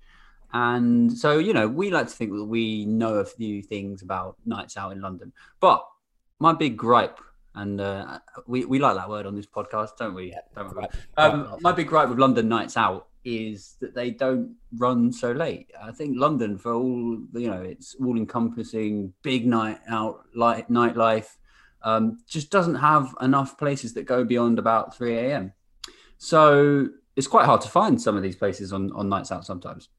And 0.53 1.15
so, 1.15 1.39
you 1.39 1.53
know, 1.53 1.67
we 1.67 1.91
like 1.91 2.07
to 2.07 2.13
think 2.13 2.31
that 2.31 2.45
we 2.45 2.85
know 2.85 3.15
a 3.15 3.25
few 3.25 3.61
things 3.61 4.01
about 4.01 4.37
nights 4.45 4.75
out 4.75 4.91
in 4.91 5.01
London. 5.01 5.33
But 5.59 5.85
my 6.39 6.53
big 6.53 6.77
gripe, 6.77 7.19
and 7.57 7.81
uh, 7.81 8.19
we, 8.45 8.65
we 8.65 8.79
like 8.79 8.95
that 8.95 9.09
word 9.09 9.25
on 9.25 9.35
this 9.35 9.47
podcast, 9.47 9.97
don't 9.97 10.13
we? 10.13 10.33
Don't 10.55 10.69
we? 10.69 10.81
Right. 10.81 10.91
Um, 11.17 11.57
my 11.61 11.71
big 11.71 11.87
gripe 11.87 12.09
with 12.09 12.19
London 12.19 12.47
nights 12.47 12.77
out 12.77 13.07
is 13.25 13.75
that 13.81 13.93
they 13.93 14.11
don't 14.11 14.55
run 14.77 15.11
so 15.11 15.31
late. 15.31 15.71
I 15.81 15.91
think 15.91 16.17
London, 16.17 16.57
for 16.57 16.73
all 16.73 17.19
you 17.33 17.49
know, 17.49 17.61
it's 17.61 17.95
all 17.99 18.15
encompassing, 18.15 19.13
big 19.21 19.45
night 19.45 19.79
out, 19.89 20.25
light 20.33 20.69
nightlife, 20.69 21.35
um, 21.81 22.19
just 22.27 22.51
doesn't 22.51 22.75
have 22.75 23.13
enough 23.21 23.57
places 23.57 23.93
that 23.95 24.03
go 24.03 24.23
beyond 24.23 24.59
about 24.59 24.95
three 24.95 25.17
a.m. 25.17 25.51
So 26.17 26.89
it's 27.15 27.27
quite 27.27 27.45
hard 27.45 27.61
to 27.61 27.69
find 27.69 28.01
some 28.01 28.15
of 28.15 28.23
these 28.23 28.35
places 28.35 28.71
on 28.71 28.91
on 28.93 29.09
nights 29.09 29.31
out 29.31 29.45
sometimes. 29.45 29.89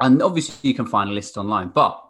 And 0.00 0.22
obviously, 0.22 0.68
you 0.68 0.74
can 0.74 0.86
find 0.86 1.08
a 1.10 1.12
list 1.12 1.36
online, 1.36 1.68
but 1.68 2.00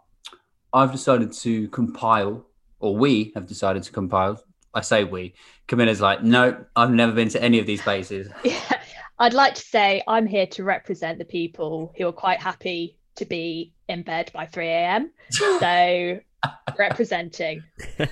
I've 0.73 0.93
decided 0.93 1.33
to 1.33 1.69
compile, 1.69 2.45
or 2.81 2.97
we 2.97 3.33
have 3.35 3.47
decided 3.47 3.83
to 3.85 3.93
compile. 3.93 4.43
I 4.75 4.81
say 4.81 5.05
we. 5.05 5.35
Camilla's 5.67 6.01
like, 6.01 6.23
no, 6.23 6.65
I've 6.77 6.91
never 6.91 7.13
been 7.13 7.29
to 7.31 7.43
any 7.43 7.59
of 7.59 7.67
these 7.67 7.83
places. 7.83 8.29
Yeah. 8.45 8.81
I'd 9.17 9.33
like 9.33 9.55
to 9.55 9.61
say 9.61 10.03
I'm 10.09 10.27
here 10.27 10.49
to 10.49 10.65
represent 10.65 11.19
the 11.19 11.25
people 11.25 11.95
who 11.97 12.09
are 12.09 12.13
quite 12.13 12.41
happy 12.41 12.99
to 13.15 13.25
be 13.25 13.73
in 13.89 14.03
bed 14.03 14.31
by 14.35 14.47
3 14.47 14.67
a.m. 14.67 15.13
So 15.31 16.19
representing. 16.77 17.63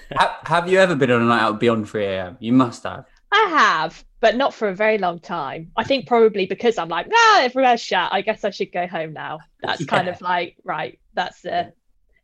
Have 0.45 0.71
you 0.71 0.79
ever 0.79 0.95
been 0.95 1.11
on 1.11 1.23
a 1.23 1.25
night 1.25 1.43
out 1.43 1.59
beyond 1.59 1.89
3 1.89 2.05
a.m.? 2.07 2.37
You 2.39 2.53
must 2.53 2.85
have. 2.85 3.05
I 3.33 3.47
have, 3.51 4.05
but 4.21 4.37
not 4.37 4.55
for 4.55 4.69
a 4.69 4.75
very 4.75 4.99
long 4.99 5.19
time. 5.19 5.73
I 5.77 5.85
think 5.85 6.07
probably 6.07 6.47
because 6.47 6.79
I'm 6.79 6.89
like, 6.89 7.09
ah, 7.13 7.41
everywhere's 7.43 7.81
shut. 7.81 8.13
I 8.13 8.21
guess 8.21 8.45
I 8.45 8.51
should 8.51 8.73
go 8.73 8.87
home 8.87 9.13
now. 9.13 9.41
That's 9.61 9.85
kind 9.85 10.09
of 10.09 10.21
like, 10.21 10.57
right, 10.65 11.01
that's 11.15 11.41
the 11.43 11.73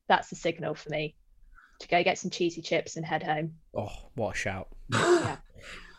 that's 0.06 0.28
the 0.30 0.36
signal 0.36 0.74
for 0.74 0.90
me 0.90 1.16
to 1.80 1.88
go 1.88 2.02
get 2.02 2.18
some 2.18 2.30
cheesy 2.30 2.62
chips 2.62 2.96
and 2.96 3.04
head 3.04 3.22
home. 3.22 3.54
Oh, 3.74 3.92
what 4.14 4.34
a 4.34 4.38
shout! 4.38 4.68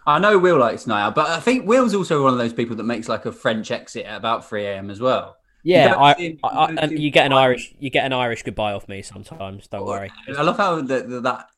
I 0.07 0.17
know 0.19 0.39
Will 0.39 0.57
likes 0.57 0.87
night 0.87 1.01
out, 1.01 1.15
but 1.15 1.29
I 1.29 1.39
think 1.39 1.67
Will's 1.67 1.93
also 1.93 2.23
one 2.23 2.33
of 2.33 2.39
those 2.39 2.53
people 2.53 2.75
that 2.77 2.83
makes 2.83 3.07
like 3.07 3.25
a 3.25 3.31
French 3.31 3.69
exit 3.69 4.05
at 4.05 4.17
about 4.17 4.47
3 4.47 4.65
a.m. 4.65 4.89
as 4.89 4.99
well. 4.99 5.37
Yeah, 5.63 5.89
don't 5.89 6.01
I, 6.01 6.13
him 6.13 6.39
I, 6.43 6.47
I, 6.47 6.67
go 6.73 6.81
and 6.81 6.99
you 6.99 7.11
get 7.11 7.25
an 7.25 7.33
Irish, 7.33 7.75
you 7.79 7.89
get 7.89 8.05
an 8.05 8.13
Irish 8.13 8.43
goodbye 8.43 8.73
off 8.73 8.87
me 8.87 9.01
sometimes. 9.01 9.67
Don't 9.67 9.85
worry. 9.85 10.11
I 10.35 10.41
love 10.41 10.57
how 10.57 10.81
the, 10.81 11.01
the, 11.01 11.21
that 11.21 11.49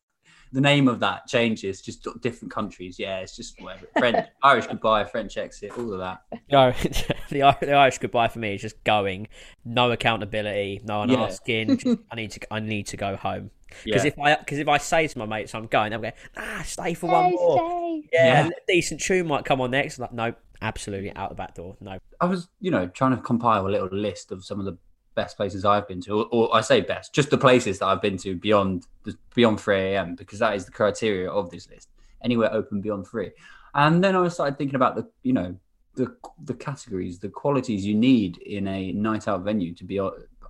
the 0.52 0.62
name 0.62 0.88
of 0.88 1.00
that 1.00 1.28
changes, 1.28 1.82
just 1.82 2.06
different 2.22 2.52
countries. 2.52 2.98
Yeah, 3.00 3.20
it's 3.20 3.36
just 3.36 3.60
whatever. 3.62 3.88
French, 3.98 4.28
Irish 4.44 4.68
goodbye, 4.68 5.06
French 5.06 5.38
exit, 5.38 5.72
all 5.78 5.94
of 5.94 6.00
that. 6.00 6.22
No, 6.52 6.72
the, 7.30 7.56
the 7.62 7.74
Irish 7.74 7.98
goodbye 8.00 8.28
for 8.28 8.40
me 8.40 8.56
is 8.56 8.62
just 8.62 8.84
going, 8.84 9.28
no 9.66 9.92
accountability, 9.92 10.82
no 10.84 11.00
one 11.00 11.10
Yeah. 11.10 11.24
asking. 11.24 11.78
just, 11.80 12.00
I 12.12 12.16
need 12.16 12.32
to, 12.32 12.54
I 12.54 12.60
need 12.60 12.88
to 12.88 12.98
go 12.98 13.16
home. 13.16 13.52
Because 13.86 14.04
Yeah. 14.04 14.10
if 14.12 14.20
I, 14.20 14.36
because 14.36 14.60
if 14.60 14.68
I 14.68 14.78
say 14.78 15.08
to 15.08 15.18
my 15.18 15.26
mates 15.26 15.56
I'm 15.56 15.68
going, 15.68 15.94
I'm 15.94 16.02
going, 16.02 16.14
ah, 16.36 16.62
stay 16.66 16.94
for 16.94 17.08
one 17.10 17.28
Stay 17.30 17.36
more. 17.36 17.58
safe. 18.02 18.10
Yeah, 18.12 18.26
Yeah. 18.26 18.48
a 18.48 18.52
decent 18.68 19.02
tune 19.02 19.28
might 19.28 19.46
come 19.46 19.62
on 19.62 19.72
next. 19.72 19.98
Like, 20.00 20.12
no, 20.12 20.34
absolutely 20.62 21.16
out 21.16 21.30
the 21.30 21.36
back 21.36 21.56
door. 21.56 21.78
No. 21.80 21.98
I 22.20 22.26
was, 22.26 22.50
you 22.60 22.70
know, 22.72 22.88
trying 22.88 23.16
to 23.16 23.22
compile 23.22 23.66
a 23.66 23.70
little 23.70 23.88
list 23.90 24.32
of 24.34 24.44
some 24.44 24.60
of 24.60 24.66
the 24.66 24.78
best 25.16 25.38
places 25.38 25.66
I've 25.66 25.88
been 25.88 26.02
to, 26.02 26.22
or, 26.22 26.28
or 26.32 26.56
I 26.56 26.62
say 26.62 26.82
best, 26.82 27.14
just 27.14 27.30
the 27.30 27.38
places 27.38 27.80
that 27.80 27.88
I've 27.88 28.02
been 28.02 28.18
to 28.18 28.36
beyond 28.36 28.88
the, 29.04 29.18
beyond 29.36 29.60
3 29.60 29.76
a.m. 29.76 30.16
because 30.16 30.40
that 30.40 30.56
is 30.56 30.66
the 30.66 30.72
criteria 30.72 31.30
of 31.30 31.50
this 31.50 31.70
list. 31.70 31.90
Anywhere 32.24 32.54
open 32.54 32.82
beyond 32.82 33.08
three, 33.08 33.32
and 33.74 34.04
then 34.04 34.16
I 34.16 34.28
started 34.28 34.56
thinking 34.56 34.76
about 34.76 34.96
the, 34.96 35.10
you 35.24 35.34
know, 35.34 35.56
the 35.96 36.16
the 36.44 36.54
categories, 36.54 37.18
the 37.18 37.30
qualities 37.30 37.84
you 37.84 37.96
need 37.96 38.38
in 38.38 38.68
a 38.68 38.92
night 38.92 39.28
out 39.28 39.42
venue 39.42 39.74
to 39.74 39.84
be 39.84 40.00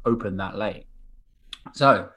open 0.06 0.36
that 0.36 0.58
late. 0.58 0.86
So, 1.74 2.10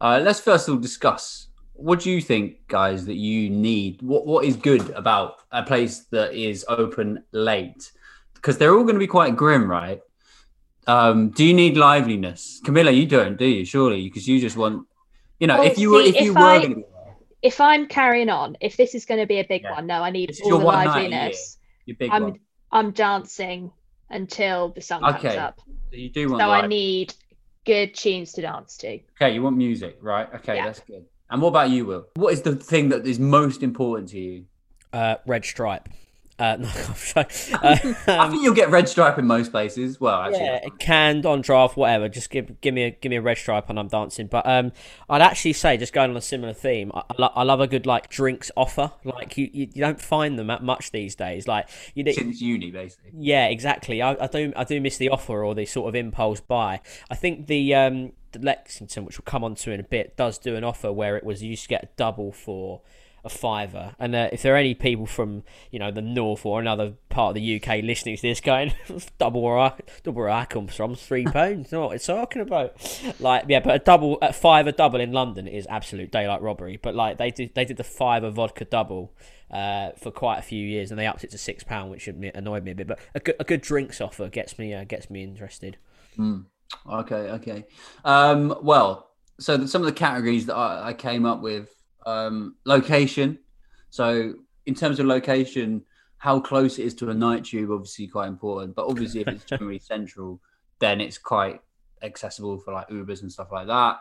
uh, 0.00 0.20
let's 0.20 0.40
first 0.40 0.66
of 0.66 0.74
all 0.74 0.80
discuss 0.80 1.48
what 1.78 2.00
do 2.00 2.10
you 2.10 2.20
think, 2.20 2.66
guys, 2.66 3.06
that 3.06 3.14
you 3.14 3.48
need? 3.50 4.02
What 4.02 4.26
what 4.26 4.44
is 4.44 4.56
good 4.56 4.90
about 4.90 5.42
a 5.52 5.62
place 5.62 6.00
that 6.10 6.34
is 6.34 6.64
open 6.68 7.22
late? 7.30 7.92
Because 8.34 8.58
they're 8.58 8.74
all 8.74 8.82
going 8.82 8.96
to 8.96 9.00
be 9.00 9.06
quite 9.06 9.36
grim, 9.36 9.70
right? 9.70 10.00
Um, 10.88 11.28
do 11.30 11.44
you 11.44 11.52
need 11.52 11.76
liveliness, 11.76 12.60
Camilla? 12.64 12.90
You 12.90 13.06
don't, 13.06 13.36
do 13.36 13.44
you? 13.44 13.64
Surely, 13.66 14.04
because 14.08 14.26
you 14.26 14.40
just 14.40 14.56
want, 14.56 14.86
you 15.38 15.46
know, 15.46 15.58
Well, 15.58 15.66
if 15.70 15.78
you 15.78 15.90
were 15.90 16.02
see, 16.02 16.08
if 16.08 16.14
you 16.24 16.30
if 16.30 16.36
were 16.36 16.42
I- 16.42 16.58
going 16.60 16.70
to 16.70 16.76
be 16.76 16.82
there, 16.82 17.14
If 17.42 17.60
I'm 17.60 17.86
carrying 17.86 18.30
on, 18.30 18.56
if 18.60 18.76
this 18.78 18.94
is 18.94 19.04
going 19.04 19.20
to 19.20 19.26
be 19.26 19.38
a 19.38 19.44
big 19.44 19.62
Yeah. 19.62 19.72
one, 19.72 19.86
no, 19.86 20.02
I 20.02 20.10
need 20.10 20.30
This 20.30 20.36
is 20.38 20.42
all 20.44 20.48
your 20.48 20.58
the 20.60 20.64
one 20.64 20.74
night 20.86 20.96
a 20.96 21.00
year. 21.02 21.10
liveliness. 21.10 21.58
your 21.84 21.96
big 21.98 22.10
I'm 22.10 22.22
one, 22.22 22.38
I'm 22.72 22.90
dancing 22.92 23.70
until 24.10 24.70
the 24.70 24.80
sun 24.80 25.02
comes 25.02 25.24
up. 25.36 25.60
so 25.90 25.96
you 25.96 26.08
do 26.10 26.30
want. 26.30 26.40
So 26.40 26.50
I 26.50 26.66
need 26.66 27.14
good 27.66 27.94
tunes 27.94 28.32
to 28.32 28.40
dance 28.42 28.76
to. 28.78 28.98
Okay, 29.20 29.34
you 29.34 29.42
want 29.42 29.56
music, 29.58 29.98
right? 30.00 30.26
Okay, 30.36 30.56
Yeah. 30.56 30.64
that's 30.64 30.80
good. 30.80 31.04
And 31.30 31.42
what 31.42 31.48
about 31.48 31.68
you, 31.70 31.84
Will? 31.84 32.06
What 32.16 32.32
is 32.32 32.40
the 32.42 32.56
thing 32.56 32.88
that 32.88 33.06
is 33.06 33.20
most 33.20 33.62
important 33.62 34.08
to 34.10 34.18
you? 34.18 34.46
Uh, 34.94 35.16
red 35.26 35.44
stripe. 35.44 35.90
Uh, 36.38 36.56
no. 36.60 36.68
Uh, 37.58 37.76
I 38.06 38.18
um, 38.18 38.30
think 38.30 38.42
you'll 38.42 38.54
get 38.54 38.70
red 38.70 38.88
stripe 38.88 39.18
in 39.18 39.26
most 39.26 39.50
places. 39.50 40.00
Well, 40.00 40.20
actually, 40.20 40.44
yeah, 40.44 40.68
canned 40.78 41.26
on 41.26 41.40
draft, 41.40 41.76
whatever. 41.76 42.08
Just 42.08 42.30
give 42.30 42.60
give 42.60 42.74
me 42.74 42.84
a 42.84 42.90
give 42.90 43.10
me 43.10 43.16
a 43.16 43.22
red 43.22 43.38
stripe 43.38 43.68
and 43.68 43.78
I'm 43.78 43.88
dancing. 43.88 44.26
But 44.26 44.46
um, 44.46 44.72
I'd 45.08 45.22
actually 45.22 45.54
say 45.54 45.76
just 45.76 45.92
going 45.92 46.10
on 46.10 46.16
a 46.16 46.20
similar 46.20 46.52
theme. 46.52 46.92
I, 46.94 47.00
I, 47.00 47.14
lo- 47.18 47.32
I 47.34 47.42
love 47.42 47.60
a 47.60 47.66
good 47.66 47.86
like 47.86 48.08
drinks 48.08 48.50
offer. 48.56 48.92
Like 49.04 49.36
you, 49.36 49.50
you, 49.52 49.68
you 49.72 49.80
don't 49.80 50.00
find 50.00 50.38
them 50.38 50.48
that 50.48 50.62
much 50.62 50.92
these 50.92 51.14
days. 51.14 51.48
Like 51.48 51.68
you, 51.94 52.04
do- 52.04 52.12
since 52.12 52.40
uni, 52.40 52.70
basically. 52.70 53.10
yeah, 53.14 53.46
exactly. 53.46 54.02
I, 54.02 54.16
I 54.20 54.26
do 54.26 54.52
I 54.54 54.64
do 54.64 54.80
miss 54.80 54.98
the 54.98 55.08
offer 55.08 55.44
or 55.44 55.54
the 55.54 55.66
sort 55.66 55.88
of 55.88 55.94
impulse 55.94 56.40
buy. 56.40 56.80
I 57.10 57.14
think 57.14 57.46
the 57.46 57.74
um 57.74 58.12
the 58.32 58.40
Lexington, 58.40 59.04
which 59.04 59.18
we'll 59.18 59.24
come 59.24 59.42
on 59.42 59.54
to 59.56 59.72
in 59.72 59.80
a 59.80 59.84
bit, 59.84 60.16
does 60.16 60.38
do 60.38 60.54
an 60.54 60.64
offer 60.64 60.92
where 60.92 61.16
it 61.16 61.24
was 61.24 61.42
you 61.42 61.50
used 61.50 61.64
to 61.64 61.68
get 61.68 61.82
a 61.82 61.88
double 61.96 62.32
for 62.32 62.82
a 63.24 63.28
fiver. 63.28 63.94
And 63.98 64.14
uh, 64.14 64.28
if 64.32 64.42
there 64.42 64.54
are 64.54 64.58
any 64.58 64.74
people 64.74 65.06
from 65.06 65.44
you 65.70 65.78
know 65.78 65.90
the 65.90 66.02
north 66.02 66.44
or 66.44 66.60
another 66.60 66.94
part 67.08 67.30
of 67.30 67.42
the 67.42 67.56
UK 67.56 67.82
listening 67.82 68.16
to 68.16 68.22
this, 68.22 68.40
going 68.40 68.72
double 69.18 69.42
where 69.42 69.58
I 69.58 69.74
double 70.02 70.22
where 70.22 70.30
I 70.30 70.44
come 70.44 70.66
from, 70.66 70.94
three 70.94 71.24
pounds. 71.26 71.72
What 71.72 71.94
it's 71.94 72.06
talking 72.06 72.42
about? 72.42 72.74
Like 73.20 73.44
yeah, 73.48 73.60
but 73.60 73.74
a 73.74 73.78
double 73.78 74.18
a 74.20 74.72
double 74.72 75.00
in 75.00 75.12
London 75.12 75.46
is 75.46 75.66
absolute 75.68 76.10
daylight 76.10 76.42
robbery. 76.42 76.78
But 76.80 76.94
like 76.94 77.18
they 77.18 77.30
did 77.30 77.54
they 77.54 77.64
did 77.64 77.76
the 77.76 77.84
fiver 77.84 78.30
vodka 78.30 78.64
double. 78.64 79.12
Uh, 79.50 79.92
for 79.96 80.10
quite 80.10 80.38
a 80.38 80.42
few 80.42 80.62
years, 80.62 80.90
and 80.90 81.00
they 81.00 81.06
upped 81.06 81.24
it 81.24 81.30
to 81.30 81.38
six 81.38 81.64
pound, 81.64 81.90
which 81.90 82.06
annoyed 82.06 82.62
me 82.62 82.72
a 82.72 82.74
bit. 82.74 82.86
But 82.86 82.98
a 83.14 83.20
good, 83.20 83.34
a 83.40 83.44
good 83.44 83.62
drinks 83.62 83.98
offer 83.98 84.28
gets 84.28 84.58
me 84.58 84.74
uh, 84.74 84.84
gets 84.84 85.08
me 85.08 85.24
interested. 85.24 85.78
Okay, 86.86 87.30
okay. 87.30 87.64
Um, 88.04 88.54
well, 88.62 89.10
so 89.38 89.66
some 89.66 89.82
of 89.82 89.86
the 89.86 89.92
categories 89.92 90.46
that 90.46 90.54
I, 90.54 90.88
I 90.88 90.92
came 90.92 91.24
up 91.24 91.40
with 91.40 91.70
um, 92.08 92.56
location. 92.64 93.38
So, 93.90 94.34
in 94.66 94.74
terms 94.74 94.98
of 95.00 95.06
location, 95.06 95.82
how 96.18 96.40
close 96.40 96.78
it 96.78 96.84
is 96.84 96.94
to 96.94 97.10
a 97.10 97.14
night 97.14 97.44
tube, 97.44 97.70
obviously 97.70 98.06
quite 98.06 98.28
important. 98.28 98.74
But 98.74 98.86
obviously, 98.86 99.20
if 99.22 99.28
it's 99.28 99.44
generally 99.52 99.78
central, 99.78 100.40
then 100.78 101.00
it's 101.00 101.18
quite 101.18 101.60
accessible 102.02 102.58
for 102.58 102.72
like 102.72 102.88
Ubers 102.88 103.22
and 103.22 103.30
stuff 103.32 103.48
like 103.52 103.66
that. 103.68 103.96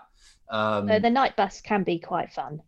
Um, 0.49 0.89
Uh, 0.89 0.99
the 0.99 1.09
night 1.09 1.35
bus 1.35 1.61
can 1.61 1.83
be 1.83 1.99
quite 1.99 2.31
fun, 2.31 2.61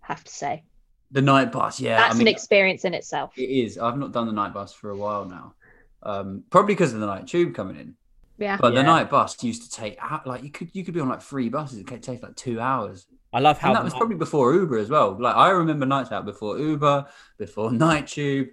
have 0.00 0.22
to 0.24 0.32
say. 0.32 0.64
the 1.12 1.22
night 1.22 1.52
bus, 1.52 1.78
yeah, 1.80 1.96
That's 1.98 2.14
I 2.14 2.18
mean, 2.18 2.26
an 2.28 2.32
experience 2.34 2.84
in 2.84 2.94
itself. 2.94 3.32
it 3.38 3.42
is. 3.64 3.78
I've 3.78 3.96
not 3.98 4.12
done 4.12 4.26
the 4.26 4.32
night 4.32 4.52
bus 4.54 4.72
for 4.72 4.90
a 4.90 4.96
while 4.96 5.24
now, 5.24 5.54
um, 6.02 6.44
probably 6.50 6.74
because 6.74 6.92
of 6.94 7.00
the 7.00 7.06
night 7.06 7.26
tube 7.28 7.54
coming 7.54 7.76
in. 7.76 7.94
Yeah. 8.38 8.56
But 8.60 8.72
Yeah. 8.74 8.80
the 8.80 8.86
night 8.86 9.08
bus 9.10 9.42
used 9.42 9.62
to 9.64 9.70
take 9.70 9.96
out 10.00 10.26
like 10.26 10.42
you 10.42 10.50
could 10.50 10.68
you 10.74 10.84
could 10.84 10.94
be 10.94 11.00
on 11.00 11.08
like 11.08 11.22
three 11.22 11.48
buses. 11.48 11.78
It 11.78 11.86
could 11.86 12.02
take 12.02 12.22
like 12.22 12.36
two 12.36 12.60
hours. 12.60 13.06
I 13.36 13.40
love 13.40 13.58
how 13.58 13.68
And 13.68 13.76
that 13.76 13.84
was 13.84 13.92
probably 13.92 14.16
before 14.16 14.54
Uber 14.54 14.78
as 14.78 14.88
well. 14.88 15.14
Like 15.20 15.36
I 15.36 15.50
remember 15.50 15.84
nights 15.84 16.10
out 16.10 16.24
before 16.24 16.58
Uber, 16.58 17.06
before 17.36 17.70
Night 17.86 18.06
Tube, 18.06 18.48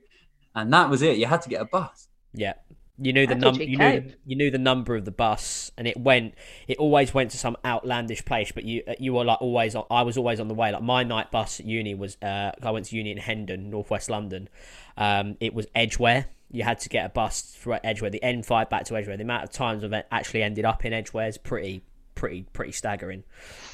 and 0.55 0.73
that 0.73 0.89
was 0.89 1.01
it. 1.01 1.17
You 1.17 1.25
had 1.25 1.41
to 1.43 1.49
get 1.49 1.61
a 1.61 1.65
bus. 1.65 2.09
yeah. 2.33 2.53
You 2.99 3.11
knew 3.11 3.25
the 3.25 3.33
number. 3.33 3.63
you 3.63 3.71
You 3.71 3.77
knew 3.77 4.01
cope? 4.01 4.11
you 4.23 4.35
knew 4.35 4.51
the 4.51 4.59
number 4.59 4.95
of 4.95 5.03
the 5.03 5.11
bus, 5.11 5.71
and 5.77 5.87
it 5.87 5.97
went. 5.97 6.35
It 6.67 6.77
always 6.77 7.11
went 7.13 7.31
to 7.31 7.37
some 7.37 7.57
outlandish 7.65 8.23
place. 8.23 8.51
But 8.51 8.65
you 8.65 8.83
you 8.99 9.13
were 9.13 9.23
like 9.23 9.41
always. 9.41 9.73
On, 9.73 9.85
I 9.89 10.03
was 10.03 10.15
always 10.15 10.39
on 10.39 10.47
the 10.47 10.53
way. 10.53 10.71
Like 10.71 10.83
my 10.83 11.01
night 11.03 11.31
bus 11.31 11.59
at 11.59 11.65
uni 11.65 11.95
was. 11.95 12.17
Uh, 12.21 12.51
I 12.61 12.69
went 12.71 12.85
to 12.87 12.95
uni 12.95 13.11
in 13.11 13.17
Hendon, 13.17 13.71
northwest 13.71 14.11
London. 14.11 14.47
Um, 14.95 15.37
it 15.39 15.55
was 15.55 15.65
Edgware. 15.73 16.27
You 16.51 16.63
had 16.63 16.77
to 16.81 16.89
get 16.89 17.03
a 17.07 17.09
bus 17.09 17.41
through 17.41 17.77
Edgware. 17.83 18.11
The 18.11 18.19
N5 18.23 18.69
back 18.69 18.83
to 18.85 18.95
Edgware. 18.95 19.17
The 19.17 19.23
amount 19.23 19.43
of 19.45 19.49
times 19.51 19.83
I've 19.83 20.03
actually 20.11 20.43
ended 20.43 20.65
up 20.65 20.85
in 20.85 20.93
Edgware 20.93 21.27
is 21.27 21.39
pretty 21.39 21.81
pretty 22.23 22.45
pretty 22.53 22.71
staggering. 22.71 23.25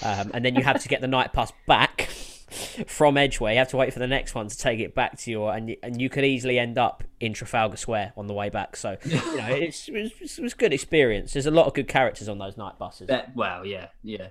Um, 0.01 0.31
and 0.33 0.43
then 0.43 0.55
you 0.55 0.63
have 0.63 0.81
to 0.81 0.87
get 0.87 1.01
the 1.01 1.07
night 1.07 1.33
bus 1.33 1.53
back 1.67 2.01
from 2.87 3.15
Edgware. 3.15 3.53
You 3.53 3.59
have 3.59 3.67
to 3.69 3.77
wait 3.77 3.93
for 3.93 3.99
the 3.99 4.07
next 4.07 4.33
one 4.33 4.47
to 4.47 4.57
take 4.57 4.79
it 4.79 4.95
back 4.95 5.19
to 5.19 5.29
your, 5.29 5.53
and 5.53 5.69
you, 5.69 5.77
and 5.83 6.01
you 6.01 6.09
could 6.09 6.25
easily 6.25 6.57
end 6.57 6.79
up 6.79 7.03
in 7.19 7.33
Trafalgar 7.33 7.77
Square 7.77 8.13
on 8.17 8.25
the 8.25 8.33
way 8.33 8.49
back. 8.49 8.75
So 8.75 8.97
you 9.05 9.13
know, 9.37 9.49
it's, 9.49 9.87
it 9.87 9.93
was 10.19 10.39
it 10.39 10.41
was 10.41 10.55
good 10.55 10.73
experience. 10.73 11.33
There's 11.33 11.45
a 11.45 11.51
lot 11.51 11.67
of 11.67 11.75
good 11.75 11.87
characters 11.87 12.27
on 12.27 12.39
those 12.39 12.57
night 12.57 12.79
buses. 12.79 13.07
That, 13.07 13.35
well, 13.35 13.67
yeah, 13.67 13.89
yeah. 14.01 14.29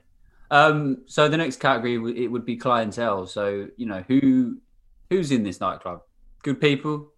Um, 0.50 1.02
so 1.06 1.28
the 1.28 1.36
next 1.36 1.60
category 1.60 1.94
it 2.24 2.26
would 2.26 2.44
be 2.44 2.56
clientele. 2.56 3.28
So 3.28 3.68
you 3.76 3.86
know 3.86 4.02
who 4.08 4.58
who's 5.10 5.30
in 5.30 5.44
this 5.44 5.60
nightclub? 5.60 6.02
Good 6.42 6.60
people, 6.60 7.12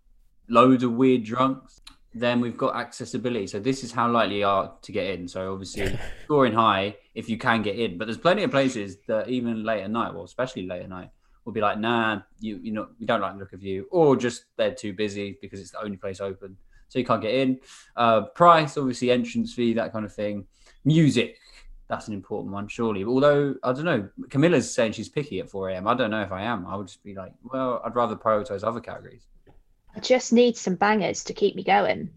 loads 0.51 0.85
of 0.85 0.93
weird 0.93 1.25
drunks. 1.25 1.81
Then 2.13 2.41
we've 2.41 2.57
got 2.57 2.75
accessibility. 2.75 3.47
So 3.47 3.61
this 3.61 3.85
is 3.85 3.93
how 3.93 4.11
likely 4.11 4.39
you 4.41 4.47
are 4.47 4.73
to 4.83 4.93
get 4.93 5.07
in. 5.07 5.29
So 5.29 5.53
obviously 5.53 5.97
scoring 6.25 6.53
high 6.53 6.97
if 7.15 7.29
you 7.29 7.39
can 7.39 7.63
get 7.63 7.79
in. 7.79 7.99
But 7.99 8.07
there's 8.07 8.19
plenty 8.19 8.43
of 8.43 8.51
places 8.51 8.99
that 9.07 9.29
even 9.29 9.63
late 9.65 9.83
at 9.83 9.91
night, 9.91 10.13
well, 10.13 10.25
especially 10.25 10.67
late 10.67 10.83
at 10.83 10.89
night, 10.89 11.11
will 11.45 11.53
be 11.53 11.61
like, 11.61 11.79
nah, 11.79 12.21
you 12.39 12.59
you 12.63 12.73
know 12.73 12.89
we 12.99 13.07
don't 13.07 13.21
like 13.21 13.33
the 13.35 13.39
look 13.39 13.53
of 13.53 13.63
you, 13.63 13.87
or 13.91 14.17
just 14.17 14.45
they're 14.57 14.75
too 14.75 14.93
busy 14.93 15.39
because 15.41 15.61
it's 15.61 15.71
the 15.73 15.83
only 15.83 15.97
place 15.97 16.21
open, 16.21 16.57
so 16.89 16.99
you 16.99 17.05
can't 17.05 17.23
get 17.23 17.35
in. 17.35 17.59
Uh, 17.97 18.23
price, 18.23 18.77
obviously, 18.77 19.11
entrance 19.11 19.55
fee, 19.55 19.73
that 19.75 19.93
kind 19.93 20.05
of 20.05 20.13
thing. 20.13 20.47
Music, 20.85 21.39
that's 21.89 22.09
an 22.09 22.15
important 22.15 22.53
one, 22.53 22.69
surely. 22.69 23.05
Although 23.05 23.55
I 23.63 23.73
don't 23.73 23.85
know, 23.85 24.09
Camilla's 24.31 24.73
saying 24.73 24.93
she's 24.93 25.09
picky 25.09 25.41
at 25.41 25.51
4 25.51 25.71
a.m. 25.71 25.89
I 25.89 25.95
don't 25.95 26.11
know 26.11 26.23
if 26.23 26.33
I 26.33 26.43
am. 26.43 26.67
I 26.67 26.77
would 26.77 26.87
just 26.87 27.03
be 27.03 27.15
like, 27.15 27.33
well, 27.43 27.83
I'd 27.85 27.97
rather 27.97 28.17
prioritize 28.17 28.65
other 28.65 28.81
categories. 28.81 29.27
I 29.97 30.01
just 30.01 30.33
need 30.33 30.57
some 30.57 30.77
bangers 30.77 31.25
to 31.25 31.35
keep 31.35 31.57
me 31.57 31.65
going. 31.65 32.11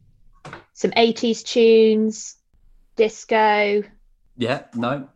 Some 0.73 0.91
80s 0.91 1.43
tunes, 1.43 2.35
disco. 2.95 3.83
Yeah, 4.37 4.63
no, 4.75 5.07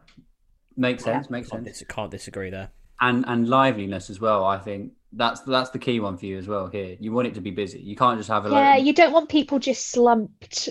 makes 0.75 1.03
sense, 1.03 1.29
makes 1.29 1.49
Can't, 1.49 1.65
sense. 1.65 1.79
dis- 1.79 1.87
can't 1.87 2.11
disagree 2.11 2.49
there. 2.49 2.69
And 2.99 3.25
and 3.27 3.47
liveliness 3.47 4.09
as 4.09 4.19
well. 4.19 4.43
I 4.43 4.57
think 4.57 4.93
that's 5.13 5.41
that's 5.41 5.69
the 5.71 5.79
key 5.79 5.99
one 5.99 6.17
for 6.17 6.25
you 6.25 6.37
as 6.37 6.47
well. 6.47 6.67
Here, 6.67 6.97
you 6.99 7.11
want 7.11 7.27
it 7.27 7.35
to 7.35 7.41
be 7.41 7.51
busy. 7.51 7.79
You 7.79 7.95
can't 7.95 8.17
just 8.19 8.29
have 8.29 8.45
a 8.45 8.49
Yeah, 8.49 8.55
like, 8.75 8.85
you 8.85 8.93
don't 8.93 9.11
want 9.11 9.29
people 9.29 9.59
just 9.59 9.87
slumped, 9.91 10.69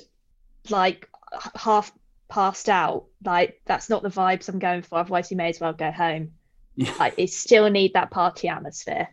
like 0.71 1.09
half 1.55 1.93
passed 2.29 2.69
out. 2.69 3.07
Like 3.25 3.61
that's 3.67 3.89
not 3.89 4.03
the 4.03 4.09
vibes 4.09 4.49
I'm 4.49 4.59
going 4.59 4.83
for. 4.83 4.99
Otherwise, 4.99 5.31
you 5.31 5.37
may 5.37 5.51
as 5.51 5.61
well 5.61 5.73
go 5.73 5.91
home. 5.91 6.33
Yeah. 6.79 6.93
Like, 7.01 7.15
it 7.17 7.31
still 7.31 7.71
need 7.71 7.95
that 7.95 8.11
party 8.11 8.49
atmosphere. 8.49 9.09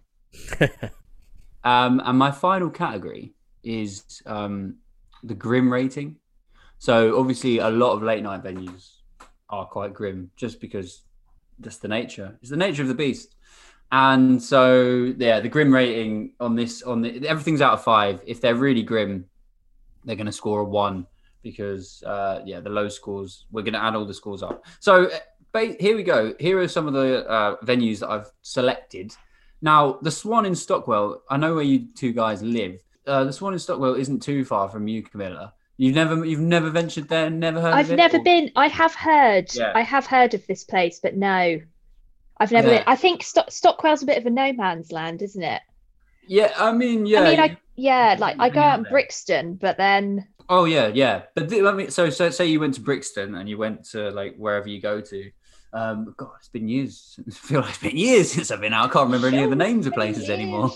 Um, 1.63 2.01
and 2.03 2.17
my 2.17 2.31
final 2.31 2.69
category 2.69 3.33
is 3.63 4.21
um, 4.25 4.75
the 5.23 5.33
grim 5.33 5.71
rating. 5.71 6.17
So 6.79 7.17
obviously, 7.17 7.59
a 7.59 7.69
lot 7.69 7.93
of 7.93 8.03
late 8.03 8.23
night 8.23 8.43
venues 8.43 8.97
are 9.49 9.65
quite 9.65 9.93
grim, 9.93 10.31
just 10.35 10.59
because 10.59 11.03
that's 11.59 11.77
the 11.77 11.87
nature. 11.87 12.37
It's 12.41 12.49
the 12.49 12.57
nature 12.57 12.81
of 12.81 12.89
the 12.89 12.93
beast. 12.93 13.35
And 13.91 14.41
so, 14.41 15.13
yeah, 15.17 15.39
the 15.39 15.49
grim 15.49 15.73
rating 15.73 16.33
on 16.39 16.55
this 16.55 16.81
on 16.81 17.01
the 17.01 17.27
everything's 17.27 17.61
out 17.61 17.73
of 17.73 17.83
five. 17.83 18.21
If 18.25 18.41
they're 18.41 18.55
really 18.55 18.81
grim, 18.81 19.25
they're 20.03 20.15
going 20.15 20.25
to 20.25 20.31
score 20.31 20.61
a 20.61 20.65
one 20.65 21.05
because 21.43 22.01
uh, 22.03 22.41
yeah, 22.45 22.59
the 22.59 22.69
low 22.69 22.89
scores. 22.89 23.45
We're 23.51 23.61
going 23.61 23.75
to 23.75 23.83
add 23.83 23.95
all 23.95 24.05
the 24.05 24.13
scores 24.13 24.41
up. 24.41 24.65
So 24.79 25.09
ba- 25.51 25.75
here 25.79 25.95
we 25.95 26.03
go. 26.03 26.33
Here 26.39 26.59
are 26.59 26.67
some 26.67 26.87
of 26.87 26.93
the 26.93 27.29
uh, 27.29 27.57
venues 27.63 27.99
that 27.99 28.09
I've 28.09 28.31
selected. 28.41 29.15
Now, 29.63 29.97
the 30.01 30.11
Swan 30.11 30.45
in 30.45 30.53
Stockwell. 30.55 31.23
I 31.29 31.37
know 31.37 31.55
where 31.55 31.63
you 31.63 31.87
two 31.95 32.11
guys 32.11 32.43
live. 32.43 32.81
Uh, 33.07 33.23
the 33.23 33.33
Swan 33.33 33.53
in 33.53 33.59
Stockwell 33.59 33.95
isn't 33.95 34.21
too 34.21 34.43
far 34.45 34.67
from 34.69 34.87
you, 34.89 35.01
Camilla. 35.01 35.53
You've 35.77 35.95
never, 35.95 36.23
you've 36.25 36.39
never 36.41 36.69
ventured 36.69 37.07
there, 37.09 37.29
never 37.29 37.59
heard. 37.61 37.73
I've 37.73 37.85
of 37.87 37.93
it, 37.93 37.95
never 37.95 38.17
or- 38.17 38.23
been. 38.23 38.51
I 38.57 38.67
have 38.67 38.93
heard. 38.93 39.55
Yeah. 39.55 39.71
I 39.73 39.81
have 39.81 40.05
heard 40.05 40.33
of 40.33 40.45
this 40.47 40.63
place, 40.65 40.99
but 41.01 41.15
no, 41.15 41.59
I've 42.37 42.51
never 42.51 42.67
Yeah. 42.69 42.77
been. 42.79 42.83
I 42.87 42.95
think 42.97 43.23
Stock- 43.23 43.51
Stockwell's 43.51 44.03
a 44.03 44.05
bit 44.05 44.17
of 44.17 44.25
a 44.25 44.29
no 44.29 44.51
man's 44.53 44.91
land, 44.91 45.21
isn't 45.21 45.41
it? 45.41 45.61
Yeah, 46.27 46.53
I 46.57 46.73
mean, 46.73 47.05
yeah. 47.05 47.21
I 47.21 47.29
mean, 47.31 47.39
I 47.39 47.57
yeah, 47.75 48.17
like 48.19 48.35
I 48.39 48.49
go 48.49 48.59
out 48.59 48.79
in 48.79 48.85
Brixton, 48.85 49.55
but 49.55 49.77
then 49.77 50.27
Oh 50.49 50.65
yeah, 50.65 50.87
yeah. 50.87 51.23
But 51.35 51.49
th- 51.49 51.63
I 51.63 51.71
mean, 51.71 51.89
so 51.89 52.09
so 52.09 52.29
say 52.29 52.45
you 52.47 52.59
went 52.59 52.73
to 52.75 52.81
Brixton 52.81 53.35
and 53.35 53.47
you 53.49 53.57
went 53.57 53.85
to 53.91 54.09
like 54.11 54.35
wherever 54.35 54.67
you 54.69 54.81
go 54.81 54.99
to. 55.01 55.31
Um, 55.73 56.13
God, 56.17 56.31
it's 56.37 56.49
been 56.49 56.67
years. 56.67 57.19
I 57.27 57.31
feel 57.31 57.61
like 57.61 57.69
it's 57.71 57.79
been 57.79 57.97
years 57.97 58.31
since 58.31 58.51
I've 58.51 58.61
been 58.61 58.73
out. 58.73 58.89
I 58.89 58.93
can't 58.93 59.05
remember 59.05 59.27
any 59.27 59.43
of 59.43 59.49
the 59.49 59.55
names 59.55 59.87
of 59.87 59.93
places 59.93 60.29
anymore. 60.29 60.71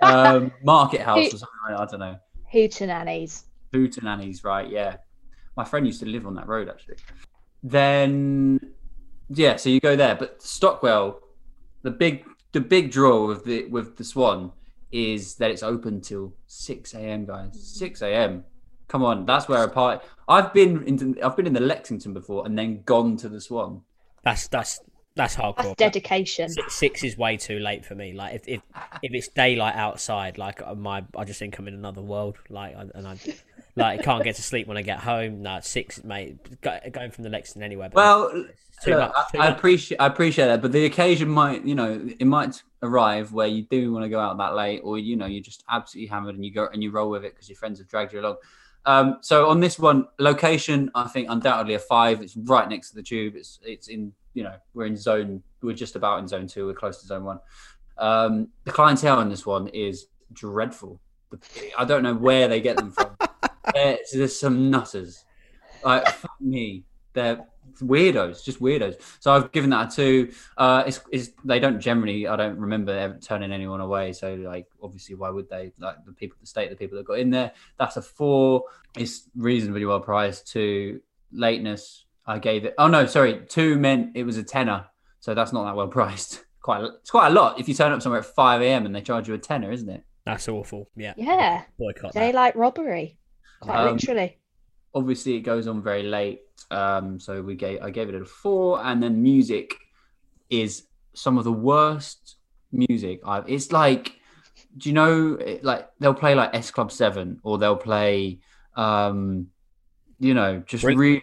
Um, 0.00 0.52
Market 0.62 1.00
House 1.00 1.34
or 1.34 1.38
something. 1.38 1.48
like 1.68 1.80
I 1.80 1.84
don't 1.86 2.00
know. 2.00 2.18
hootenannies. 2.54 3.42
Hootenannies, 3.74 4.44
right? 4.44 4.68
Yeah. 4.70 4.96
My 5.56 5.64
friend 5.64 5.84
used 5.86 5.98
to 6.00 6.06
live 6.06 6.26
on 6.26 6.36
that 6.36 6.46
road 6.46 6.68
actually. 6.68 6.96
Then, 7.64 8.60
yeah. 9.28 9.56
So 9.56 9.68
you 9.70 9.80
go 9.80 9.96
there, 9.96 10.14
but 10.14 10.40
Stockwell, 10.40 11.20
the 11.82 11.90
big 11.90 12.24
the 12.52 12.60
big 12.60 12.92
draw 12.92 13.26
with 13.26 13.44
the 13.44 13.66
with 13.66 13.96
the 13.96 14.04
Swan 14.04 14.52
is 14.92 15.34
that 15.34 15.50
it's 15.50 15.62
open 15.64 16.00
till 16.00 16.32
six 16.46 16.94
a.m. 16.94 17.26
guys. 17.26 17.50
Six 17.60 18.00
a.m. 18.02 18.44
Come 18.88 19.04
on, 19.04 19.26
that's 19.26 19.48
where 19.48 19.62
a 19.62 19.68
party. 19.68 20.04
I've 20.28 20.52
been 20.52 20.82
into 20.84 21.14
I've 21.24 21.36
been 21.36 21.46
in 21.46 21.52
the 21.52 21.60
Lexington 21.60 22.12
before 22.12 22.46
and 22.46 22.58
then 22.58 22.82
gone 22.84 23.16
to 23.18 23.28
the 23.28 23.40
Swan. 23.40 23.82
That's 24.24 24.48
that's 24.48 24.80
that's 25.14 25.36
hardcore. 25.36 25.56
That's 25.56 25.74
dedication. 25.76 26.48
Six, 26.48 26.74
six 26.74 27.04
is 27.04 27.18
way 27.18 27.36
too 27.36 27.58
late 27.58 27.84
for 27.84 27.94
me. 27.94 28.12
Like 28.12 28.34
if 28.36 28.48
if, 28.48 28.62
if 29.02 29.12
it's 29.12 29.28
daylight 29.28 29.74
outside, 29.74 30.38
like 30.38 30.62
uh, 30.62 30.74
my 30.74 31.04
I 31.16 31.24
just 31.24 31.38
think 31.38 31.58
I'm 31.58 31.68
in 31.68 31.74
another 31.74 32.02
world. 32.02 32.36
Like 32.48 32.76
I- 32.76 32.88
and 32.94 33.06
I 33.06 33.18
like 33.76 34.00
I 34.00 34.02
can't 34.02 34.24
get 34.24 34.36
to 34.36 34.42
sleep 34.42 34.66
when 34.66 34.76
I 34.76 34.82
get 34.82 35.00
home. 35.00 35.42
No, 35.42 35.58
six, 35.60 36.02
mate. 36.02 36.60
Go, 36.60 36.78
going 36.92 37.10
from 37.10 37.24
the 37.24 37.30
Lexington 37.30 37.62
anywhere. 37.62 37.90
Well, 37.92 38.32
look, 38.34 38.98
much. 38.98 39.12
I, 39.34 39.38
I 39.38 39.46
appreciate 39.48 39.98
I 39.98 40.06
appreciate 40.06 40.46
that, 40.46 40.62
but 40.62 40.72
the 40.72 40.84
occasion 40.84 41.28
might, 41.28 41.64
you 41.64 41.74
know, 41.74 42.08
it 42.18 42.26
might 42.26 42.62
arrive 42.82 43.32
where 43.32 43.46
you 43.48 43.62
do 43.64 43.92
want 43.92 44.04
to 44.04 44.08
go 44.08 44.20
out 44.20 44.38
that 44.38 44.54
late, 44.54 44.80
or 44.84 44.98
you 44.98 45.16
know, 45.16 45.26
you're 45.26 45.42
just 45.42 45.64
absolutely 45.68 46.08
hammered 46.08 46.36
and 46.36 46.44
you 46.44 46.52
go 46.52 46.68
and 46.72 46.82
you 46.82 46.90
roll 46.90 47.10
with 47.10 47.24
it 47.24 47.34
because 47.34 47.48
your 47.48 47.56
friends 47.58 47.78
have 47.78 47.88
dragged 47.88 48.12
you 48.12 48.20
along. 48.20 48.36
Um, 48.88 49.18
so 49.20 49.50
on 49.50 49.60
this 49.60 49.78
one, 49.78 50.06
location, 50.18 50.90
I 50.94 51.08
think 51.08 51.28
undoubtedly 51.28 51.74
a 51.74 51.78
five. 51.78 52.22
It's 52.22 52.34
right 52.38 52.66
next 52.66 52.88
to 52.88 52.96
the 52.96 53.02
tube. 53.02 53.36
It's 53.36 53.60
it's 53.62 53.88
in 53.88 54.14
you 54.32 54.44
know 54.44 54.54
we're 54.72 54.86
in 54.86 54.96
zone. 54.96 55.42
We're 55.60 55.74
just 55.74 55.94
about 55.94 56.20
in 56.20 56.26
zone 56.26 56.46
two. 56.46 56.66
We're 56.66 56.72
close 56.72 57.02
to 57.02 57.06
zone 57.06 57.24
one. 57.24 57.38
Um, 57.98 58.48
the 58.64 58.72
clientele 58.72 59.20
in 59.20 59.28
this 59.28 59.44
one 59.44 59.68
is 59.68 60.06
dreadful. 60.32 61.02
I 61.76 61.84
don't 61.84 62.02
know 62.02 62.14
where 62.14 62.48
they 62.48 62.62
get 62.62 62.78
them 62.78 62.90
from. 62.92 63.14
there's, 63.74 64.10
there's 64.14 64.40
some 64.40 64.70
nutters. 64.70 65.22
Like 65.84 66.08
fuck 66.08 66.40
me, 66.40 66.84
they're 67.12 67.46
weirdos, 67.80 68.44
just 68.44 68.60
weirdos. 68.60 69.00
So 69.20 69.32
I've 69.32 69.52
given 69.52 69.70
that 69.70 69.92
a 69.92 69.96
two. 69.96 70.32
Uh, 70.56 70.84
it's, 70.86 71.00
it's 71.10 71.30
they 71.44 71.58
don't 71.60 71.80
generally. 71.80 72.26
I 72.26 72.36
don't 72.36 72.58
remember 72.58 72.92
ever 72.92 73.18
turning 73.20 73.52
anyone 73.52 73.80
away. 73.80 74.12
So 74.12 74.34
like 74.34 74.66
obviously, 74.82 75.14
why 75.14 75.30
would 75.30 75.48
they? 75.48 75.72
Like 75.78 76.04
the 76.04 76.12
people, 76.12 76.36
the 76.40 76.46
state, 76.46 76.70
the 76.70 76.76
people 76.76 76.98
that 76.98 77.06
got 77.06 77.18
in 77.18 77.30
there. 77.30 77.52
That's 77.78 77.96
a 77.96 78.02
four. 78.02 78.64
It's 78.96 79.28
reasonably 79.36 79.84
well 79.84 80.00
priced. 80.00 80.50
To 80.52 81.00
lateness, 81.32 82.04
I 82.26 82.38
gave 82.38 82.64
it. 82.64 82.74
Oh 82.78 82.88
no, 82.88 83.06
sorry, 83.06 83.42
two 83.48 83.76
meant 83.78 84.16
it 84.16 84.24
was 84.24 84.36
a 84.36 84.42
tenner. 84.42 84.86
So 85.20 85.34
that's 85.34 85.52
not 85.52 85.64
that 85.64 85.76
well 85.76 85.88
priced. 85.98 86.44
Quite, 86.60 86.82
a- 86.82 86.94
it's 87.00 87.10
quite 87.10 87.28
a 87.28 87.30
lot 87.30 87.58
if 87.58 87.68
you 87.68 87.74
turn 87.74 87.92
up 87.92 88.02
somewhere 88.02 88.20
at 88.20 88.26
five 88.26 88.60
a.m. 88.60 88.84
and 88.86 88.94
they 88.94 89.00
charge 89.00 89.26
you 89.28 89.34
a 89.34 89.38
tenner, 89.38 89.70
isn't 89.72 89.88
it? 89.88 90.04
That's 90.26 90.48
awful. 90.48 90.90
Yeah. 90.94 91.14
Yeah, 91.16 91.62
Boycott 91.78 92.12
that. 92.12 92.20
daylight 92.20 92.54
robbery. 92.56 93.16
Quite 93.60 93.86
Um, 93.86 93.92
literally. 93.96 94.36
obviously 94.94 95.34
it 95.36 95.40
goes 95.40 95.66
on 95.66 95.82
very 95.82 96.02
late 96.02 96.40
um 96.70 97.18
so 97.20 97.42
we 97.42 97.54
gave 97.54 97.80
i 97.82 97.90
gave 97.90 98.08
it 98.08 98.14
a 98.14 98.24
four 98.24 98.80
and 98.84 99.02
then 99.02 99.22
music 99.22 99.74
is 100.50 100.84
some 101.14 101.38
of 101.38 101.44
the 101.44 101.52
worst 101.52 102.36
music 102.72 103.20
i've 103.26 103.48
it's 103.48 103.72
like 103.72 104.14
do 104.76 104.88
you 104.88 104.94
know 104.94 105.34
it- 105.34 105.64
like 105.64 105.88
they'll 106.00 106.14
play 106.14 106.34
like 106.34 106.54
s 106.54 106.70
club 106.70 106.90
7 106.92 107.40
or 107.42 107.58
they'll 107.58 107.76
play 107.76 108.38
um 108.76 109.48
you 110.20 110.34
know 110.34 110.62
just 110.66 110.84
Bring- 110.84 110.98
really 110.98 111.22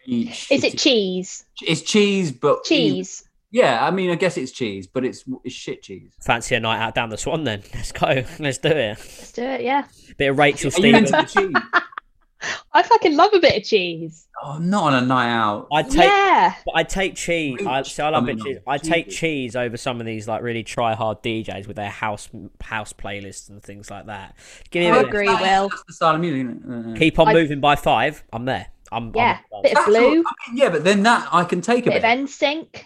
Is 0.49 0.63
it 0.63 0.77
cheese? 0.77 1.45
it's 1.61 1.81
cheese 1.81 2.31
but 2.31 2.63
Cheese. 2.63 3.27
yeah 3.51 3.85
i 3.85 3.91
mean 3.91 4.09
i 4.09 4.15
guess 4.15 4.37
it's 4.37 4.51
cheese 4.51 4.87
but 4.87 5.03
it's 5.05 5.23
it's 5.43 5.53
shit 5.53 5.81
cheese 5.83 6.11
Fancy 6.21 6.55
a 6.55 6.59
night 6.59 6.79
out 6.79 6.95
down 6.95 7.09
the 7.09 7.17
Swan 7.17 7.43
then? 7.43 7.61
Let's 7.73 7.91
go. 7.91 8.23
Let's 8.39 8.57
do 8.57 8.69
it. 8.69 8.97
Let's 8.97 9.31
do 9.33 9.43
it. 9.43 9.61
Yeah. 9.61 9.85
Bit 10.17 10.31
of 10.31 10.37
Rachel 10.39 10.69
are 10.69 10.71
Stevens. 10.71 11.11
the 12.41 12.45
cheese 12.47 12.57
I 12.73 12.83
fucking 12.83 13.15
love 13.15 13.33
a 13.33 13.39
bit 13.39 13.55
of 13.57 13.63
cheese. 13.63 14.27
oh 14.43 14.57
not 14.57 14.93
on 14.93 15.03
a 15.03 15.05
night 15.05 15.29
out 15.31 15.67
I'd 15.71 15.89
take 15.89 16.09
yeah. 16.09 16.55
I 16.75 16.83
take 16.83 17.15
cheese. 17.15 17.65
I, 17.65 17.77
Reach. 17.79 17.93
see, 17.93 18.03
I 18.03 18.09
love 18.09 18.23
I 18.23 18.25
bit 18.27 18.35
mean, 18.37 18.45
cheese. 18.45 18.57
I 18.67 18.77
take 18.77 19.05
cheese. 19.07 19.17
cheese 19.19 19.55
over 19.55 19.77
some 19.77 19.99
of 19.99 20.05
these 20.05 20.27
like 20.27 20.41
really 20.41 20.63
try 20.63 20.93
hard 20.95 21.21
DJs 21.23 21.67
with 21.67 21.77
their 21.77 21.89
house 21.89 22.29
house 22.61 22.91
playlists 22.93 23.49
and 23.49 23.63
things 23.63 23.89
like 23.89 24.07
that. 24.07 24.35
Give 24.71 24.81
me 24.81 24.87
a 24.89 24.93
I 24.93 24.97
bit. 24.99 25.07
agree, 25.07 25.27
That's- 25.27 25.41
Will. 25.61 25.69
that's 25.69 25.83
the 25.87 25.93
style 25.93 26.15
of 26.15 26.21
music 26.21 26.41
isn't 26.45 26.89
it? 26.91 26.95
Uh, 26.95 26.99
Keep 26.99 27.19
on 27.19 27.27
I- 27.29 27.33
moving 27.33 27.59
by 27.61 27.75
five. 27.75 28.23
I'm 28.33 28.45
there. 28.45 28.67
I'm 28.91 29.11
Yeah. 29.15 29.39
I'm, 29.55 29.61
Bit 29.63 29.77
of 29.77 29.85
blue. 29.85 29.97
all- 29.97 30.23
I 30.27 30.51
mean, 30.51 30.57
yeah 30.57 30.69
but 30.69 30.83
then 30.83 31.01
that 31.03 31.27
i 31.31 31.43
can 31.43 31.59
take 31.61 31.87
a 31.87 31.89
Bit 31.89 31.97
of 31.97 32.01
bit 32.03 32.19
NSYNC. 32.25 32.83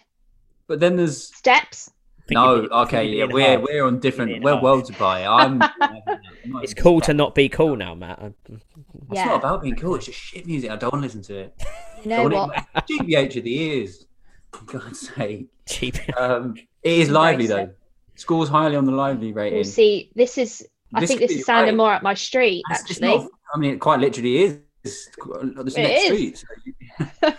but 0.67 0.79
then 0.79 0.95
there's 0.95 1.35
Steps. 1.35 1.91
No, 2.35 2.67
okay, 2.83 3.05
yeah, 3.07 3.25
we're 3.25 3.45
hard. 3.57 3.63
we're 3.63 3.85
on 3.85 3.99
different. 3.99 4.43
We're 4.43 4.51
hard. 4.51 4.63
worlds 4.63 4.89
apart. 4.93 5.23
I'm. 5.27 5.61
It's 6.63 6.73
cool 6.73 6.99
to 7.01 7.13
not 7.13 7.35
be 7.35 7.47
cool 7.49 7.75
now, 7.75 7.93
Matt. 7.95 8.19
It's 8.49 8.63
Yeah. 9.11 9.25
not 9.25 9.35
about 9.37 9.61
being 9.63 9.75
cool. 9.75 9.95
It's 9.95 10.05
just 10.05 10.17
shit 10.19 10.45
music. 10.45 10.69
I 10.71 10.75
don't 10.75 10.91
want 10.93 11.01
to 11.03 11.07
listen 11.07 11.21
to 11.23 11.35
it. 11.35 11.53
You 12.03 12.09
know 12.09 12.29
Don't 12.29 12.33
what? 12.33 12.49
want 12.49 12.67
it- 12.89 12.99
GBH 13.07 13.35
of 13.37 13.43
the 13.43 13.55
ears. 13.61 14.05
For 14.51 14.65
God's 14.65 14.99
sake. 15.09 15.47
Cheap. 15.67 15.95
Um, 16.19 16.55
it 16.83 16.93
is 16.93 17.09
lively 17.09 17.45
Embrace 17.45 17.67
though. 17.67 17.73
Scores 18.15 18.49
highly 18.49 18.75
on 18.75 18.85
the 18.85 18.91
lively 18.91 19.27
We'll 19.33 19.43
rating. 19.45 19.63
see. 19.63 20.11
This 20.15 20.37
is. 20.37 20.67
I 20.93 20.99
This 21.01 21.09
think 21.09 21.19
this 21.21 21.31
is 21.31 21.45
sounding 21.45 21.73
right. 21.73 21.77
more 21.77 21.93
up 21.93 22.01
my 22.03 22.13
street. 22.15 22.63
It's- 22.69 22.81
it's 22.81 22.91
Actually. 23.01 23.17
not- 23.17 23.29
I 23.53 23.57
mean, 23.59 23.73
it 23.75 23.79
quite 23.79 23.99
literally 23.99 24.37
is. 24.43 24.59
It's, 24.83 25.07
it's 25.07 25.75
It 25.75 25.81
next 25.81 26.01
is. 26.03 26.05
street. 26.05 26.37
So 26.37 27.31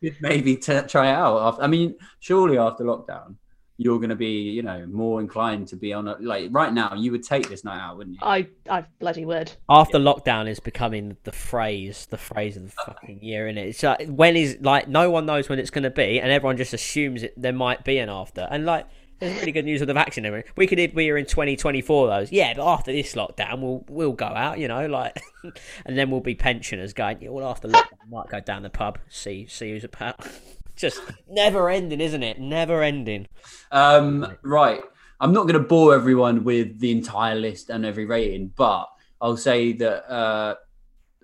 you 0.00 0.10
could 0.10 0.16
maybe 0.20 0.56
t- 0.56 0.80
try 0.88 1.08
it 1.10 1.14
out. 1.14 1.38
After, 1.48 1.62
I 1.62 1.66
mean, 1.66 1.94
surely 2.20 2.58
after 2.58 2.84
lockdown, 2.84 3.36
you're 3.82 3.98
going 3.98 4.10
to 4.10 4.16
be, 4.16 4.50
you 4.50 4.62
know, 4.62 4.86
more 4.86 5.20
inclined 5.20 5.68
to 5.68 5.76
be 5.76 5.92
on 5.92 6.08
a 6.08 6.16
like 6.20 6.48
right 6.50 6.72
now. 6.72 6.94
You 6.94 7.10
would 7.12 7.22
take 7.22 7.48
this 7.48 7.64
night 7.64 7.80
out, 7.80 7.96
wouldn't 7.96 8.16
you? 8.16 8.26
I 8.26 8.46
I 8.68 8.84
bloody 8.98 9.24
would. 9.24 9.52
After 9.68 9.98
lockdown 9.98 10.48
is 10.48 10.60
becoming 10.60 11.16
the 11.24 11.32
phrase, 11.32 12.06
the 12.10 12.18
phrase 12.18 12.56
of 12.56 12.64
the 12.64 12.70
fucking 12.86 13.22
year, 13.22 13.48
in 13.48 13.58
it. 13.58 13.68
It's 13.68 13.82
like 13.82 14.08
when 14.08 14.36
is 14.36 14.58
like 14.60 14.88
no 14.88 15.10
one 15.10 15.26
knows 15.26 15.48
when 15.48 15.58
it's 15.58 15.70
going 15.70 15.84
to 15.84 15.90
be, 15.90 16.20
and 16.20 16.30
everyone 16.30 16.56
just 16.56 16.72
assumes 16.72 17.22
it, 17.22 17.34
there 17.36 17.52
might 17.52 17.84
be 17.84 17.98
an 17.98 18.08
after. 18.08 18.46
And 18.50 18.64
like, 18.64 18.86
there's 19.18 19.38
really 19.40 19.52
good 19.52 19.64
news 19.64 19.80
with 19.80 19.88
the 19.88 19.94
vaccine. 19.94 20.24
and 20.24 20.34
everything. 20.34 20.52
We 20.56 20.66
could 20.66 20.94
we 20.94 21.10
are 21.10 21.16
in 21.16 21.26
2024 21.26 22.06
those, 22.08 22.32
yeah, 22.32 22.54
but 22.54 22.66
after 22.66 22.92
this 22.92 23.14
lockdown, 23.14 23.60
we'll 23.60 23.84
we'll 23.88 24.12
go 24.12 24.26
out, 24.26 24.58
you 24.58 24.68
know, 24.68 24.86
like, 24.86 25.20
and 25.86 25.96
then 25.96 26.10
we'll 26.10 26.20
be 26.20 26.34
pensioners 26.34 26.92
going. 26.92 27.22
Yeah, 27.22 27.30
well, 27.30 27.48
after 27.48 27.68
lockdown, 27.68 28.10
might 28.10 28.28
go 28.28 28.40
down 28.40 28.62
the 28.62 28.70
pub, 28.70 28.98
see 29.08 29.46
see 29.46 29.70
who's 29.70 29.84
about. 29.84 30.26
Just 30.76 31.02
never 31.28 31.68
ending, 31.68 32.00
isn't 32.00 32.22
it? 32.22 32.40
Never 32.40 32.82
ending. 32.82 33.28
Um, 33.70 34.36
right. 34.42 34.82
I'm 35.20 35.32
not 35.32 35.42
going 35.42 35.60
to 35.60 35.68
bore 35.68 35.94
everyone 35.94 36.42
with 36.42 36.80
the 36.80 36.90
entire 36.90 37.36
list 37.36 37.70
and 37.70 37.86
every 37.86 38.06
rating, 38.06 38.48
but 38.56 38.88
I'll 39.20 39.36
say 39.36 39.72
that 39.74 40.12
uh, 40.12 40.56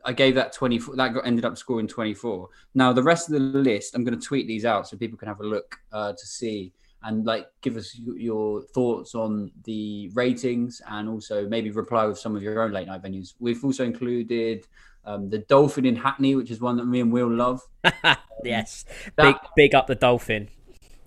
I 0.05 0.13
gave 0.13 0.37
that 0.37 0.53
24. 0.53 0.97
That 0.97 1.15
got 1.15 1.27
ended 1.27 1.45
up 1.45 1.59
scoring 1.59 1.89
24. 1.89 2.49
Now 2.75 2.93
the 2.93 3.03
rest 3.03 3.29
of 3.29 3.33
the 3.33 3.41
list, 3.41 3.95
I'm 3.95 4.05
going 4.05 4.19
to 4.19 4.25
tweet 4.25 4.47
these 4.47 4.65
out 4.65 4.87
so 4.87 4.97
people 4.97 5.19
can 5.19 5.29
have 5.29 5.41
a 5.41 5.47
look 5.47 5.77
uh, 5.93 6.13
to 6.13 6.27
see 6.27 6.73
and 7.03 7.25
like 7.25 7.47
give 7.61 7.77
us 7.77 7.97
your 7.99 8.63
thoughts 8.63 9.15
on 9.15 9.51
the 9.65 10.11
ratings 10.15 10.83
and 10.89 11.09
also 11.09 11.49
maybe 11.49 11.71
reply 11.71 12.07
with 12.07 12.19
some 12.19 12.35
of 12.35 12.43
your 12.43 12.63
own 12.63 12.73
late 12.73 12.89
night 12.89 13.03
venues. 13.03 13.35
We've 13.39 13.65
also 13.65 13.85
included 13.85 14.67
um, 15.09 15.31
the 15.31 15.38
Dolphin 15.38 15.85
in 15.87 15.97
Hackney, 15.97 16.35
which 16.37 16.51
is 16.51 16.61
one 16.61 16.77
that 16.77 16.85
me 16.85 17.01
and 17.01 17.11
Will 17.12 17.31
love. 17.44 17.61
yes, 18.44 18.85
That- 19.16 19.25
big 19.25 19.37
big 19.57 19.75
up 19.75 19.87
the 19.87 19.94
dolphin. 19.94 20.49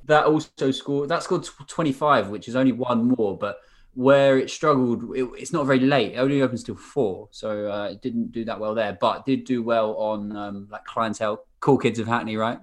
that 0.06 0.26
also 0.26 0.72
scored 0.72 1.10
that 1.10 1.22
scored 1.24 1.44
tw- 1.44 1.68
25 1.68 2.30
which 2.30 2.48
is 2.48 2.56
only 2.56 2.72
one 2.72 3.08
more 3.16 3.38
but 3.38 3.56
Where 3.94 4.38
it 4.40 4.50
struggled, 4.50 5.00
it, 5.16 5.26
it's 5.38 5.52
not 5.54 5.66
very 5.68 5.80
late. 5.82 6.14
It 6.14 6.18
only 6.18 6.42
opens 6.42 6.64
till 6.64 6.76
four, 6.78 7.28
so 7.32 7.50
uh, 7.76 7.90
it 7.92 8.02
didn't 8.02 8.32
do 8.32 8.46
that 8.46 8.58
well 8.60 8.74
there. 8.74 8.98
But 9.00 9.26
did 9.26 9.44
do 9.44 9.62
well 9.64 9.90
on 9.98 10.20
um, 10.44 10.68
like 10.72 10.86
clientele, 10.86 11.44
cool 11.60 11.78
kids 11.78 12.00
of 12.00 12.08
Hackney, 12.08 12.38
right? 12.38 12.60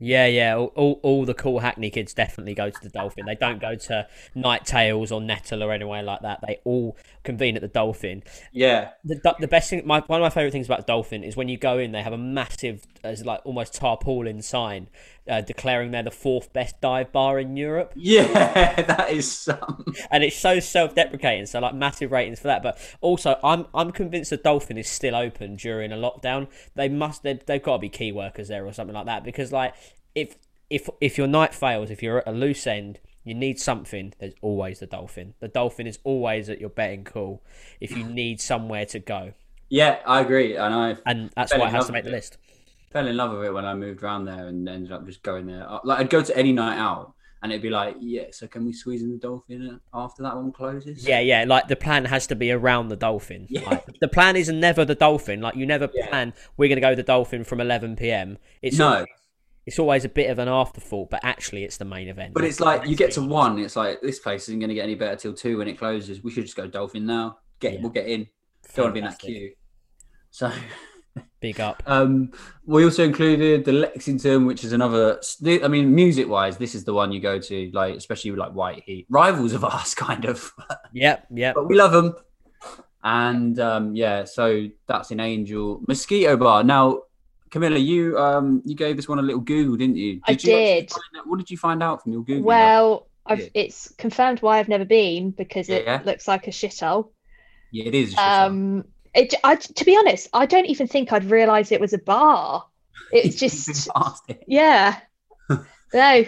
Yeah, 0.00 0.26
yeah. 0.26 0.56
All, 0.56 0.72
all, 0.76 1.00
all 1.02 1.24
the 1.24 1.34
cool 1.34 1.58
Hackney 1.58 1.90
kids 1.90 2.14
definitely 2.14 2.54
go 2.54 2.70
to 2.70 2.80
the 2.80 2.88
Dolphin. 2.88 3.26
They 3.26 3.34
don't 3.34 3.60
go 3.60 3.74
to 3.74 4.06
Night 4.34 4.64
Tales 4.64 5.10
or 5.10 5.20
Nettle 5.20 5.62
or 5.62 5.72
anywhere 5.72 6.02
like 6.02 6.22
that. 6.22 6.40
They 6.46 6.60
all 6.64 6.96
convene 7.24 7.56
at 7.56 7.62
the 7.62 7.68
Dolphin. 7.68 8.22
Yeah, 8.52 8.90
The, 9.04 9.34
the 9.40 9.48
best 9.48 9.70
thing, 9.70 9.82
my, 9.84 10.00
one 10.06 10.20
of 10.20 10.24
my 10.24 10.30
favorite 10.30 10.52
things 10.52 10.66
about 10.66 10.86
the 10.86 10.92
Dolphin 10.92 11.24
is 11.24 11.36
when 11.36 11.48
you 11.48 11.56
go 11.56 11.78
in, 11.78 11.92
they 11.92 12.02
have 12.02 12.12
a 12.12 12.18
massive, 12.18 12.86
as 13.02 13.24
like 13.24 13.40
almost 13.44 13.74
tarpaulin 13.74 14.40
sign 14.42 14.88
uh, 15.28 15.40
declaring 15.40 15.90
they're 15.90 16.02
the 16.02 16.10
fourth 16.10 16.52
best 16.52 16.80
dive 16.80 17.12
bar 17.12 17.38
in 17.38 17.56
Europe. 17.56 17.92
yeah, 17.94 18.82
that 18.82 19.10
is 19.10 19.30
some. 19.30 19.84
and 20.10 20.22
it's 20.24 20.36
so 20.36 20.60
self-deprecating 20.60 21.46
so 21.46 21.58
like 21.60 21.74
massive 21.74 22.12
ratings 22.12 22.38
for 22.40 22.48
that 22.48 22.62
but 22.62 22.78
also 23.00 23.38
i'm 23.42 23.66
i'm 23.74 23.90
convinced 23.90 24.30
the 24.30 24.36
dolphin 24.36 24.76
is 24.78 24.88
still 24.88 25.14
open 25.14 25.56
during 25.56 25.92
a 25.92 25.96
lockdown 25.96 26.46
they 26.74 26.88
must 26.88 27.22
they've, 27.22 27.44
they've 27.46 27.62
got 27.62 27.74
to 27.74 27.78
be 27.78 27.88
key 27.88 28.12
workers 28.12 28.48
there 28.48 28.64
or 28.66 28.72
something 28.72 28.94
like 28.94 29.06
that 29.06 29.24
because 29.24 29.52
like 29.52 29.74
if 30.14 30.36
if 30.70 30.88
if 31.00 31.16
your 31.18 31.26
night 31.26 31.54
fails 31.54 31.90
if 31.90 32.02
you're 32.02 32.18
at 32.18 32.28
a 32.28 32.32
loose 32.32 32.66
end 32.66 33.00
you 33.24 33.34
need 33.34 33.58
something 33.58 34.12
there's 34.20 34.34
always 34.42 34.80
the 34.80 34.86
dolphin 34.86 35.34
the 35.40 35.48
dolphin 35.48 35.86
is 35.86 35.98
always 36.04 36.48
at 36.48 36.60
your 36.60 36.70
betting 36.70 37.04
call 37.04 37.42
if 37.80 37.96
you 37.96 38.04
need 38.04 38.40
somewhere 38.40 38.84
to 38.86 38.98
go 38.98 39.32
Yeah, 39.70 39.98
I 40.06 40.20
agree, 40.20 40.56
and 40.56 40.74
I 40.74 40.96
and 41.04 41.30
that's 41.36 41.54
why 41.54 41.68
it 41.68 41.72
has 41.72 41.86
to 41.86 41.92
make 41.92 42.04
the 42.04 42.10
it. 42.10 42.12
list 42.12 42.38
fell 42.90 43.06
in 43.06 43.16
love 43.16 43.32
with 43.36 43.44
it 43.46 43.52
when 43.52 43.64
I 43.64 43.74
moved 43.74 44.02
around 44.02 44.24
there 44.24 44.46
and 44.48 44.68
ended 44.68 44.92
up 44.92 45.04
just 45.06 45.22
going 45.22 45.46
there. 45.46 45.68
Uh, 45.68 45.78
Like 45.84 45.98
I'd 46.00 46.10
go 46.10 46.22
to 46.22 46.36
any 46.36 46.52
night 46.52 46.78
out 46.78 47.14
and 47.42 47.52
it'd 47.52 47.62
be 47.62 47.70
like, 47.70 47.96
yeah, 48.00 48.24
so 48.32 48.46
can 48.48 48.64
we 48.64 48.72
squeeze 48.72 49.02
in 49.02 49.10
the 49.12 49.18
dolphin 49.18 49.78
after 49.94 50.22
that 50.24 50.34
one 50.36 50.50
closes? 50.52 51.06
Yeah, 51.06 51.20
yeah. 51.20 51.44
Like 51.46 51.68
the 51.68 51.76
plan 51.76 52.04
has 52.06 52.26
to 52.28 52.34
be 52.34 52.50
around 52.50 52.88
the 52.88 52.96
dolphin. 52.96 53.46
Yeah. 53.48 53.68
Like, 53.70 53.86
the 54.00 54.08
plan 54.08 54.36
is 54.36 54.48
never 54.48 54.84
the 54.84 54.94
dolphin. 54.94 55.40
Like 55.40 55.54
you 55.54 55.66
never 55.66 55.88
Yeah. 55.94 56.08
plan 56.08 56.34
we're 56.56 56.68
going 56.68 56.76
to 56.76 56.80
go 56.80 56.90
to 56.90 56.96
the 56.96 57.02
dolphin 57.02 57.44
from 57.44 57.60
11 57.60 57.96
p.m. 57.96 58.38
It's 58.62 58.78
No. 58.78 58.88
always, 58.88 59.06
it's 59.66 59.78
always 59.78 60.04
a 60.04 60.08
bit 60.08 60.30
of 60.30 60.38
an 60.38 60.48
afterthought, 60.48 61.10
but 61.10 61.20
actually 61.22 61.62
it's 61.64 61.76
the 61.76 61.84
main 61.84 62.08
event. 62.08 62.32
But 62.34 62.44
it's 62.44 62.58
like 62.58 62.86
you 62.88 62.96
get 62.96 63.12
to 63.12 63.22
one, 63.22 63.58
it's 63.58 63.76
like 63.76 64.00
this 64.00 64.18
place 64.18 64.48
isn't 64.48 64.58
going 64.58 64.70
to 64.70 64.74
get 64.74 64.84
any 64.84 64.94
better 64.94 65.14
till 65.16 65.34
two 65.34 65.58
when 65.58 65.68
it 65.68 65.78
closes. 65.78 66.24
We 66.24 66.30
should 66.30 66.44
just 66.44 66.56
go 66.56 66.66
dolphin 66.66 67.04
now. 67.06 67.38
Get 67.60 67.74
Yeah. 67.74 67.80
we'll 67.82 67.90
get 67.90 68.06
in. 68.06 68.26
Don't 68.74 68.84
want 68.86 68.90
to 68.90 68.92
be 68.94 68.98
in 69.00 69.04
that 69.04 69.18
queue. 69.18 69.52
So 70.30 70.50
big 71.40 71.60
up. 71.60 71.82
um, 71.86 72.30
we 72.66 72.84
also 72.84 73.04
included 73.04 73.64
the 73.64 73.72
Lexington, 73.72 74.46
which 74.46 74.64
is 74.64 74.72
another. 74.72 75.20
I 75.46 75.68
mean, 75.68 75.94
music 75.94 76.28
wise, 76.28 76.56
this 76.58 76.74
is 76.74 76.84
the 76.84 76.92
one 76.94 77.12
you 77.12 77.20
go 77.20 77.38
to, 77.38 77.70
like 77.72 77.94
especially 77.96 78.30
with 78.32 78.40
like 78.40 78.52
White 78.52 78.82
Heat, 78.84 79.06
rivals 79.08 79.52
of 79.52 79.64
us, 79.76 79.94
kind 79.94 80.24
of. 80.24 80.52
Yep, 80.92 81.26
yep. 81.34 81.54
but 81.54 81.68
we 81.68 81.76
love 81.76 81.92
them. 81.92 82.14
And 83.04 83.58
um, 83.60 83.94
yeah, 83.94 84.24
so 84.24 84.66
that's 84.86 85.10
an 85.10 85.20
Angel 85.20 85.80
Mosquito 85.86 86.36
Bar. 86.36 86.64
Now, 86.64 87.02
Camilla, 87.50 87.78
you 87.78 88.18
um, 88.18 88.60
you 88.64 88.74
gave 88.74 88.96
this 88.96 89.08
one 89.08 89.18
a 89.18 89.22
little 89.22 89.40
Google, 89.40 89.76
didn't 89.76 89.96
you? 89.96 90.20
I 90.26 90.32
you 90.32 90.36
did. 90.36 90.92
out- 91.16 91.26
what 91.26 91.38
did 91.38 91.50
you 91.50 91.56
find 91.56 91.82
out 91.82 92.02
from 92.02 92.12
your 92.12 92.24
Google? 92.24 92.44
Well, 92.44 93.06
I've, 93.24 93.48
it's 93.54 93.92
confirmed 93.98 94.42
why 94.42 94.58
I've 94.58 94.68
never 94.68 94.84
been 94.84 95.30
because 95.30 95.68
it 95.68 95.84
Yeah. 95.84 96.02
looks 96.04 96.26
like 96.26 96.48
a 96.48 96.50
shithole. 96.50 97.10
yeah, 97.70 97.84
it 97.86 97.94
is. 97.94 98.14
a 98.14 98.16
shithole. 98.16 98.46
Um, 98.46 98.84
it, 99.14 99.34
I, 99.44 99.56
to 99.56 99.84
be 99.84 99.96
honest, 99.96 100.28
I 100.32 100.46
don't 100.46 100.66
even 100.66 100.86
think 100.86 101.12
I'd 101.12 101.24
realised 101.30 101.72
it 101.72 101.80
was 101.80 101.92
a 101.92 101.98
bar. 101.98 102.64
It's 103.12 103.36
just, 103.40 103.88
it. 104.28 104.44
yeah. 104.46 104.98
No, 105.94 106.22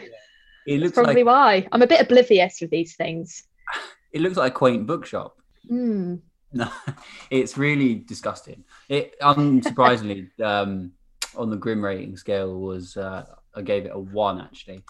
It 0.66 0.80
looks 0.80 0.94
probably 0.94 1.22
like 1.22 1.26
why. 1.26 1.68
I'm 1.70 1.82
a 1.82 1.86
bit 1.86 2.00
oblivious 2.00 2.62
with 2.62 2.70
these 2.70 2.96
things. 2.96 3.42
it 4.12 4.22
looks 4.22 4.38
like 4.38 4.52
a 4.52 4.54
quaint 4.54 4.86
bookshop. 4.86 5.36
Hmm. 5.68 6.16
No, 6.52 6.70
it's 7.30 7.58
really 7.58 7.96
disgusting. 7.96 8.64
It 8.88 9.20
unsurprisingly, 9.20 10.30
um, 10.40 10.92
on 11.36 11.50
the 11.50 11.56
grim 11.56 11.84
rating 11.84 12.16
scale 12.16 12.58
was 12.58 12.96
uh, 12.96 13.26
I 13.54 13.62
gave 13.62 13.84
it 13.84 13.92
a 13.92 13.98
one 13.98 14.40
actually. 14.40 14.82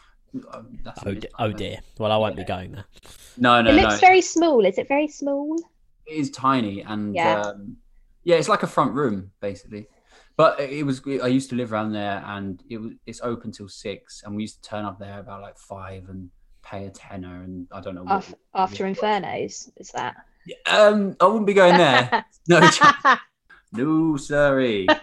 Um, 0.52 0.78
Oh, 1.04 1.10
a 1.10 1.20
oh 1.40 1.52
dear. 1.52 1.78
Well, 1.98 2.12
I 2.12 2.16
won't 2.16 2.36
be 2.36 2.44
going 2.44 2.70
there. 2.70 2.84
No, 3.36 3.60
no, 3.60 3.70
it 3.70 3.74
no. 3.74 3.82
looks 3.82 3.98
very 3.98 4.20
small. 4.20 4.64
Is 4.64 4.78
it 4.78 4.86
very 4.86 5.08
small? 5.08 5.58
Is 6.10 6.30
tiny 6.30 6.82
and 6.82 7.14
Yeah. 7.14 7.40
um, 7.40 7.76
yeah, 8.24 8.36
it's 8.36 8.48
like 8.48 8.62
a 8.62 8.66
front 8.66 8.92
room 8.94 9.30
basically. 9.40 9.86
But 10.36 10.58
it 10.60 10.86
was. 10.86 11.02
I 11.22 11.26
used 11.26 11.50
to 11.50 11.56
live 11.56 11.70
around 11.70 11.92
there, 11.92 12.22
and 12.26 12.62
it 12.70 12.78
was. 12.78 12.92
It's 13.04 13.20
open 13.20 13.52
till 13.52 13.68
six, 13.68 14.22
and 14.24 14.34
we 14.34 14.42
used 14.42 14.62
to 14.62 14.70
turn 14.70 14.86
up 14.86 14.98
there 14.98 15.18
about 15.18 15.42
like 15.42 15.58
five 15.58 16.08
and 16.08 16.30
pay 16.62 16.86
a 16.86 16.90
tenner, 16.90 17.42
and 17.42 17.66
I 17.72 17.80
don't 17.82 17.94
know 17.94 18.04
what. 18.04 18.16
Af- 18.26 18.34
after 18.54 18.84
Infernos, 18.84 19.70
is 19.76 19.90
that? 19.90 20.16
Um, 20.66 21.14
I 21.20 21.26
wouldn't 21.26 21.46
be 21.46 21.52
going 21.52 21.76
there. 21.76 22.24
no, 22.48 22.70
no, 23.72 24.16
sorry. 24.16 24.86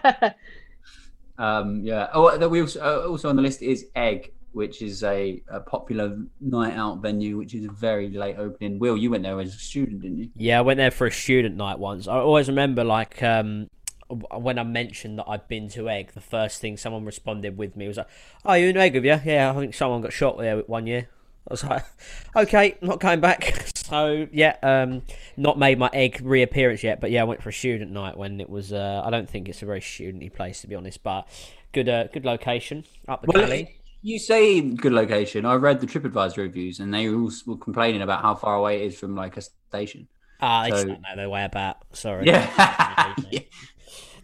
Um, 1.38 1.82
yeah. 1.84 2.08
Oh, 2.12 2.36
that 2.36 2.48
we 2.48 2.60
also, 2.60 2.80
uh, 2.80 3.08
also 3.08 3.28
on 3.28 3.36
the 3.36 3.42
list 3.42 3.62
is 3.62 3.86
Egg, 3.94 4.32
which 4.58 4.82
is 4.82 5.04
a, 5.04 5.40
a 5.48 5.60
popular 5.60 6.18
night 6.40 6.74
out 6.74 7.00
venue, 7.00 7.36
which 7.36 7.54
is 7.54 7.64
a 7.64 7.70
very 7.70 8.10
late 8.10 8.34
opening. 8.36 8.80
Will, 8.80 8.96
you 8.96 9.08
went 9.08 9.22
there 9.22 9.38
as 9.40 9.54
a 9.54 9.58
student, 9.58 10.02
didn't 10.02 10.18
you? 10.18 10.30
Yeah, 10.34 10.58
I 10.58 10.62
went 10.62 10.78
there 10.78 10.90
for 10.90 11.06
a 11.06 11.12
student 11.12 11.56
night 11.56 11.78
once. 11.78 12.08
I 12.08 12.16
always 12.16 12.48
remember, 12.48 12.82
like, 12.82 13.22
um, 13.22 13.70
when 14.08 14.58
I 14.58 14.64
mentioned 14.64 15.20
that 15.20 15.26
I'd 15.28 15.46
been 15.46 15.68
to 15.70 15.88
Egg, 15.88 16.10
the 16.12 16.20
first 16.20 16.60
thing 16.60 16.76
someone 16.76 17.04
responded 17.04 17.56
with 17.56 17.76
me 17.76 17.86
was 17.86 17.98
like, 17.98 18.08
"Oh, 18.44 18.54
you 18.54 18.66
in 18.66 18.76
Egg, 18.76 18.96
have 18.96 19.04
you? 19.04 19.20
Yeah, 19.24 19.48
I 19.48 19.54
think 19.54 19.74
someone 19.74 20.00
got 20.00 20.12
shot 20.12 20.38
there 20.38 20.58
one 20.62 20.88
year." 20.88 21.08
I 21.46 21.52
was 21.52 21.62
like, 21.62 21.84
"Okay, 22.36 22.76
not 22.82 22.98
going 22.98 23.20
back." 23.20 23.70
So 23.88 24.28
yeah, 24.32 24.54
um, 24.62 25.00
not 25.38 25.58
made 25.58 25.78
my 25.78 25.88
Egg 25.94 26.20
reappearance 26.22 26.84
yet, 26.84 27.00
but 27.00 27.10
yeah, 27.10 27.22
I 27.22 27.24
went 27.24 27.42
for 27.42 27.48
a 27.48 27.54
student 27.54 27.90
night 27.90 28.18
when 28.18 28.38
it 28.38 28.50
was. 28.50 28.70
Uh, 28.70 29.00
I 29.02 29.08
don't 29.08 29.26
think 29.26 29.48
it's 29.48 29.62
a 29.62 29.64
very 29.64 29.80
studenty 29.80 30.30
place 30.30 30.60
to 30.60 30.66
be 30.66 30.74
honest, 30.74 31.02
but 31.02 31.26
good, 31.72 31.88
uh, 31.88 32.08
good 32.08 32.26
location 32.26 32.84
up 33.08 33.22
the 33.22 33.32
Well. 33.32 33.66
You 34.02 34.18
say 34.18 34.60
good 34.60 34.92
location. 34.92 35.44
I 35.44 35.54
read 35.54 35.80
the 35.80 35.86
TripAdvisor 35.86 36.38
reviews, 36.38 36.80
and 36.80 36.92
they 36.92 37.08
all 37.08 37.30
were 37.46 37.56
complaining 37.56 38.02
about 38.02 38.22
how 38.22 38.34
far 38.34 38.56
away 38.56 38.82
it 38.82 38.86
is 38.92 38.98
from 38.98 39.14
like 39.16 39.36
a 39.36 39.40
station. 39.42 40.08
Ah, 40.40 40.62
they 40.64 40.70
just 40.70 40.82
so- 40.82 40.88
don't 40.88 41.00
know 41.02 41.16
their 41.16 41.30
way 41.30 41.44
about. 41.44 41.76
Sorry. 41.92 42.26
Yeah. 42.26 43.14
Yeah. 43.30 43.40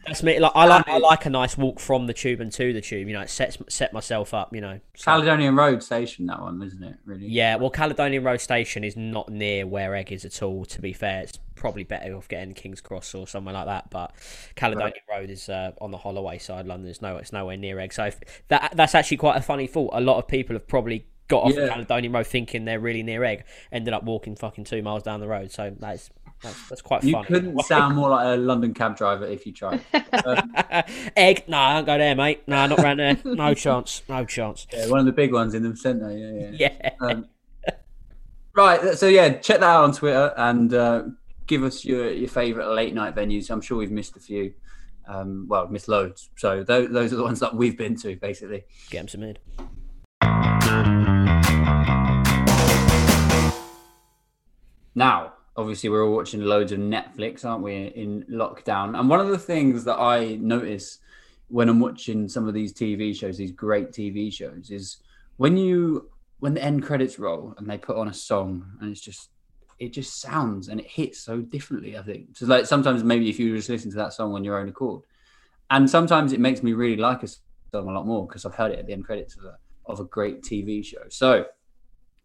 That's 0.06 0.22
me. 0.22 0.38
Like 0.38 0.52
I 0.54 0.66
like 0.66 0.88
I 0.88 0.98
like 0.98 1.26
a 1.26 1.30
nice 1.30 1.56
walk 1.56 1.80
from 1.80 2.06
the 2.06 2.12
tube 2.14 2.40
and 2.40 2.52
to 2.52 2.72
the 2.72 2.80
tube. 2.80 3.08
You 3.08 3.14
know, 3.14 3.22
it 3.22 3.30
sets 3.30 3.58
set 3.68 3.92
myself 3.92 4.34
up. 4.34 4.54
You 4.54 4.60
know. 4.60 4.80
So- 4.94 5.04
Caledonian 5.04 5.56
Road 5.56 5.82
Station, 5.82 6.26
that 6.26 6.40
one, 6.40 6.62
isn't 6.62 6.82
it? 6.82 6.96
Really? 7.04 7.26
yeah. 7.26 7.56
Well, 7.56 7.70
Caledonian 7.70 8.24
Road 8.24 8.40
Station 8.40 8.84
is 8.84 8.96
not 8.96 9.28
near 9.28 9.66
where 9.66 9.94
Egg 9.94 10.12
is 10.12 10.24
at 10.24 10.42
all. 10.42 10.64
To 10.66 10.80
be 10.80 10.92
fair, 10.92 11.22
it's 11.22 11.38
probably 11.54 11.84
better 11.84 12.14
off 12.16 12.28
getting 12.28 12.52
King's 12.54 12.80
Cross 12.80 13.14
or 13.14 13.26
somewhere 13.26 13.54
like 13.54 13.66
that. 13.66 13.90
But 13.90 14.12
Caledonian 14.54 14.92
Road 15.10 15.30
is 15.30 15.48
uh, 15.48 15.72
on 15.80 15.90
the 15.90 15.98
Holloway 15.98 16.38
side. 16.38 16.66
London 16.66 16.90
is 16.90 17.00
no, 17.00 17.16
it's 17.16 17.32
nowhere 17.32 17.56
near 17.56 17.78
Egg. 17.80 17.92
So 17.92 18.04
if, 18.04 18.20
that 18.48 18.72
that's 18.76 18.94
actually 18.94 19.16
quite 19.18 19.36
a 19.36 19.42
funny 19.42 19.66
thought. 19.66 19.90
A 19.94 20.00
lot 20.00 20.18
of 20.18 20.28
people 20.28 20.54
have 20.54 20.66
probably 20.68 21.06
got 21.28 21.44
off 21.44 21.54
Yeah. 21.54 21.68
Caledonian 21.68 22.12
Road 22.12 22.26
thinking 22.26 22.64
they're 22.64 22.80
really 22.80 23.02
near 23.02 23.24
Egg, 23.24 23.44
ended 23.72 23.94
up 23.94 24.02
walking 24.04 24.36
fucking 24.36 24.64
two 24.64 24.82
miles 24.82 25.02
down 25.02 25.20
the 25.20 25.28
road. 25.28 25.50
So 25.50 25.74
that's 25.78 26.10
that's, 26.42 26.68
that's 26.68 26.83
quite 26.83 27.03
You 27.05 27.12
funny. 27.12 27.27
couldn't 27.27 27.61
sound 27.64 27.97
more 27.97 28.11
like 28.11 28.27
a 28.27 28.37
London 28.37 28.75
cab 28.75 28.97
driver 28.97 29.25
if 29.25 29.47
you 29.47 29.53
tried. 29.53 29.81
Egg? 31.16 31.44
No, 31.49 31.57
I 31.59 31.75
don't 31.75 31.87
go 31.87 31.97
there, 31.99 32.14
mate. 32.14 32.42
No, 32.47 32.66
not 32.66 32.79
round 32.81 33.01
there. 33.01 33.16
No 33.25 33.55
chance. 33.55 34.03
No 34.09 34.25
chance. 34.25 34.66
Yeah, 34.73 34.88
one 34.88 35.01
of 35.01 35.07
the 35.07 35.12
big 35.12 35.33
ones 35.33 35.55
in 35.55 35.62
the 35.62 35.77
centre. 35.77 36.11
Yeah, 36.16 36.51
yeah. 36.51 36.79
Yeah. 36.83 36.90
Um, 37.01 37.27
right. 38.55 38.97
So 38.99 39.09
yeah, 39.09 39.31
check 39.38 39.61
that 39.61 39.66
out 39.66 39.85
on 39.85 39.92
Twitter 39.92 40.35
and 40.37 40.75
uh, 40.75 41.03
give 41.47 41.62
us 41.62 41.85
your 41.85 42.11
your 42.11 42.29
favourite 42.29 42.68
late 42.75 42.94
night 42.94 43.14
venues. 43.14 43.51
I'm 43.51 43.61
sure 43.62 43.79
we've 43.79 43.90
missed 43.90 44.16
a 44.16 44.20
few. 44.20 44.53
Um, 45.07 45.47
well, 45.49 45.68
missed 45.68 45.88
loads. 45.88 46.31
So 46.37 46.62
those, 46.62 46.90
those 46.90 47.12
are 47.12 47.16
the 47.16 47.23
ones 47.25 47.40
that 47.40 47.55
we've 47.55 47.77
been 47.77 47.94
to, 47.97 48.16
basically. 48.16 48.64
Get 48.90 49.01
him 49.03 49.09
submitted. 49.09 49.38
Now, 54.94 55.34
obviously, 55.56 55.88
we're 55.88 56.04
all 56.04 56.14
watching 56.14 56.42
loads 56.42 56.72
of 56.72 56.78
Netflix, 56.78 57.44
aren't 57.44 57.62
we, 57.62 57.86
in 57.86 58.24
lockdown? 58.30 58.98
And 58.98 59.09
one 59.09 59.20
of 59.20 59.28
the 59.28 59.38
things 59.38 59.84
that 59.84 59.98
I 59.98 60.36
notice 60.36 60.98
when 61.48 61.68
I'm 61.68 61.80
watching 61.80 62.28
some 62.28 62.48
of 62.48 62.55
these 62.55 62.72
TV 62.72 63.14
shows, 63.14 63.36
these 63.36 63.52
great 63.52 63.90
TV 63.90 64.32
shows, 64.32 64.70
is 64.70 64.98
when 65.36 65.57
you 65.57 66.11
when 66.40 66.55
the 66.55 66.62
end 66.62 66.82
credits 66.82 67.18
roll 67.18 67.55
and 67.57 67.68
they 67.68 67.78
put 67.78 67.96
on 67.96 68.09
a 68.09 68.12
song 68.12 68.66
and 68.80 68.90
it's 68.90 69.00
just 69.00 69.30
it 69.78 69.92
just 69.92 70.20
sounds 70.20 70.68
and 70.68 70.80
it 70.80 70.86
hits 70.86 71.18
so 71.18 71.38
differently. 71.40 71.96
I 71.96 72.02
think 72.02 72.36
so. 72.36 72.46
Like 72.46 72.66
sometimes 72.66 73.02
maybe 73.02 73.28
if 73.28 73.38
you 73.38 73.57
just 73.57 73.68
listen 73.68 73.90
to 73.90 73.96
that 73.96 74.12
song 74.12 74.34
on 74.34 74.44
your 74.44 74.59
own 74.59 74.68
accord, 74.68 75.02
and 75.70 75.88
sometimes 75.88 76.32
it 76.32 76.40
makes 76.40 76.62
me 76.62 76.72
really 76.72 76.96
like 76.96 77.22
a 77.22 77.28
song 77.28 77.42
a 77.72 77.80
lot 77.92 78.07
more 78.07 78.26
because 78.26 78.44
I've 78.44 78.55
heard 78.55 78.72
it 78.72 78.78
at 78.78 78.86
the 78.86 78.92
end 78.92 79.05
credits 79.05 79.36
of 79.36 79.44
a 79.44 79.59
of 79.86 80.00
a 80.00 80.05
great 80.05 80.42
TV 80.42 80.84
show. 80.84 81.02
So 81.09 81.46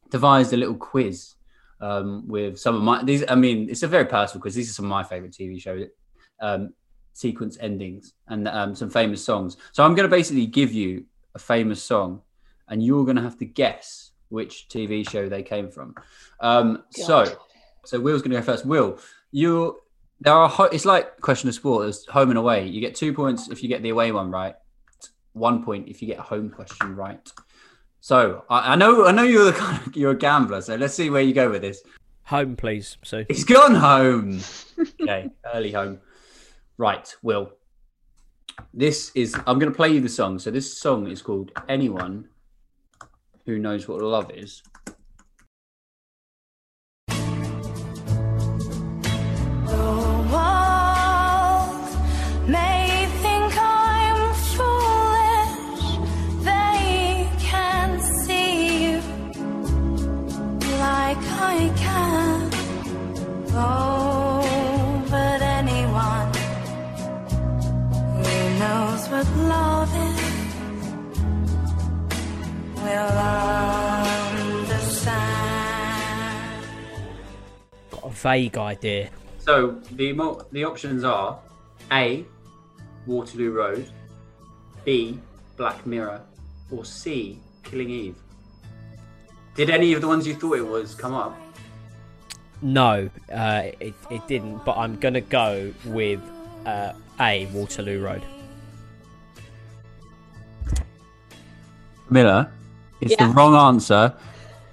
devised 0.09 0.53
a 0.53 0.57
little 0.57 0.75
quiz 0.75 1.36
um, 1.82 2.27
with 2.27 2.59
some 2.59 2.75
of 2.75 2.82
my 2.82 3.03
these. 3.03 3.23
I 3.27 3.36
mean, 3.36 3.69
it's 3.69 3.84
a 3.84 3.88
very 3.88 4.05
personal 4.05 4.41
quiz. 4.41 4.55
These 4.55 4.69
are 4.69 4.73
some 4.73 4.86
of 4.86 4.89
my 4.89 5.03
favorite 5.03 5.32
TV 5.32 5.61
show 5.61 5.86
um, 6.39 6.73
sequence 7.13 7.57
endings 7.59 8.13
and 8.27 8.47
um, 8.47 8.75
some 8.75 8.89
famous 8.89 9.23
songs. 9.23 9.57
So 9.71 9.84
I'm 9.84 9.95
going 9.95 10.09
to 10.09 10.15
basically 10.15 10.45
give 10.45 10.71
you 10.71 11.05
a 11.36 11.39
famous 11.39 11.82
song, 11.82 12.21
and 12.67 12.84
you're 12.84 13.05
going 13.05 13.17
to 13.17 13.23
have 13.23 13.38
to 13.39 13.45
guess 13.45 14.11
which 14.30 14.67
TV 14.69 15.07
show 15.09 15.27
they 15.27 15.43
came 15.43 15.69
from. 15.69 15.95
Um, 16.39 16.84
so 16.91 17.25
So 17.86 17.99
Will's 17.99 18.21
going 18.21 18.32
to 18.32 18.38
go 18.38 18.43
first. 18.43 18.65
Will, 18.65 18.99
you 19.32 19.80
there 20.21 20.34
are 20.34 20.49
ho- 20.49 20.65
it's 20.65 20.86
like 20.86 21.19
question 21.21 21.49
of 21.49 21.55
sport. 21.55 21.84
There's 21.84 22.05
home 22.05 22.30
and 22.30 22.38
away. 22.38 22.67
You 22.67 22.82
get 22.82 22.95
two 22.95 23.13
points 23.13 23.49
if 23.49 23.63
you 23.63 23.69
get 23.69 23.82
the 23.82 23.89
away 23.89 24.11
one 24.11 24.32
right. 24.32 24.55
One 25.34 25.63
point 25.63 25.88
if 25.88 26.01
you 26.01 26.07
get 26.07 26.19
a 26.19 26.23
home 26.23 26.49
question 26.49 26.95
right. 26.95 27.32
So 28.02 28.45
I, 28.50 28.74
I 28.74 28.76
know 28.76 29.06
I 29.06 29.12
know 29.12 29.24
you're 29.24 29.45
the 29.45 29.52
kind 29.58 29.86
of, 29.86 29.95
you're 29.95 30.12
a 30.12 30.18
gambler. 30.18 30.62
So 30.62 30.76
let's 30.76 30.93
see 30.93 31.10
where 31.10 31.22
you 31.22 31.34
go 31.34 31.50
with 31.50 31.62
this. 31.62 31.82
Home, 32.24 32.56
please. 32.56 32.97
So 33.04 33.26
He's 33.28 33.43
gone 33.43 33.76
home. 33.76 34.39
okay, 35.02 35.30
early 35.54 35.72
home. 35.72 36.00
Right, 36.78 37.14
Will. 37.22 37.52
This 38.74 39.12
is 39.16 39.36
I'm 39.47 39.58
going 39.60 39.72
to 39.72 39.76
play 39.76 39.89
you 39.89 40.02
the 40.02 40.10
song. 40.10 40.38
So 40.39 40.52
this 40.52 40.78
song 40.78 41.08
is 41.08 41.22
called 41.22 41.52
"Anyone 41.68 42.28
Who 43.45 43.58
Knows 43.58 43.88
What 43.88 44.02
Love 44.02 44.32
Is." 44.34 44.62
Vague 78.22 78.57
idea. 78.57 79.09
So 79.39 79.80
the 79.91 80.13
mo- 80.13 80.45
the 80.51 80.63
options 80.65 81.03
are 81.03 81.39
A. 81.91 82.26
Waterloo 83.07 83.51
Road, 83.51 83.89
B. 84.86 85.20
Black 85.57 85.86
Mirror, 85.86 86.22
or 86.72 86.86
C. 86.86 87.39
Killing 87.63 87.89
Eve. 87.89 88.15
Did 89.55 89.70
any 89.70 89.93
of 89.93 90.01
the 90.01 90.07
ones 90.07 90.28
you 90.28 90.36
thought 90.36 90.57
it 90.57 90.67
was 90.67 90.95
come 90.95 91.13
up? 91.13 91.38
No, 92.61 93.09
uh, 93.34 93.63
it, 93.80 93.93
it 94.11 94.28
didn't. 94.28 94.63
But 94.65 94.78
I'm 94.78 94.97
gonna 94.99 95.22
go 95.22 95.74
with 95.86 96.22
uh, 96.65 96.93
A 97.20 97.45
Waterloo 97.47 98.01
Road. 98.01 98.24
Miller, 102.09 102.51
it's 103.01 103.11
Yeah. 103.11 103.28
the 103.28 103.34
wrong 103.34 103.55
answer. 103.55 104.13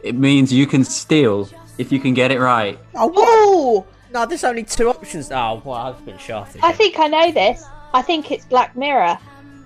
It 0.03 0.15
means 0.15 0.53
you 0.53 0.67
can 0.67 0.85
steal 0.85 1.49
if 1.79 1.93
you 1.93 2.01
can 2.01 2.15
get 2.15 2.31
it 2.31 2.41
right. 2.41 2.79
Oh 2.95 3.13
Oh, 3.17 3.87
No, 4.13 4.25
there's 4.27 4.45
only 4.45 4.63
two 4.65 4.89
options. 4.89 5.31
Oh, 5.33 5.61
well, 5.65 5.75
I've 5.77 6.05
been 6.07 6.19
shafted. 6.19 6.61
I 6.65 6.73
think 6.73 6.99
I 6.99 7.07
know 7.09 7.31
this. 7.33 7.65
I 7.93 8.03
think 8.03 8.31
it's 8.31 8.45
Black 8.45 8.77
Mirror. 8.77 9.19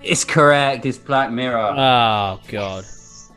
It's 0.03 0.25
correct. 0.25 0.87
It's 0.87 0.99
Black 0.99 1.31
Mirror. 1.31 1.75
Oh 1.77 2.41
god. 2.49 2.85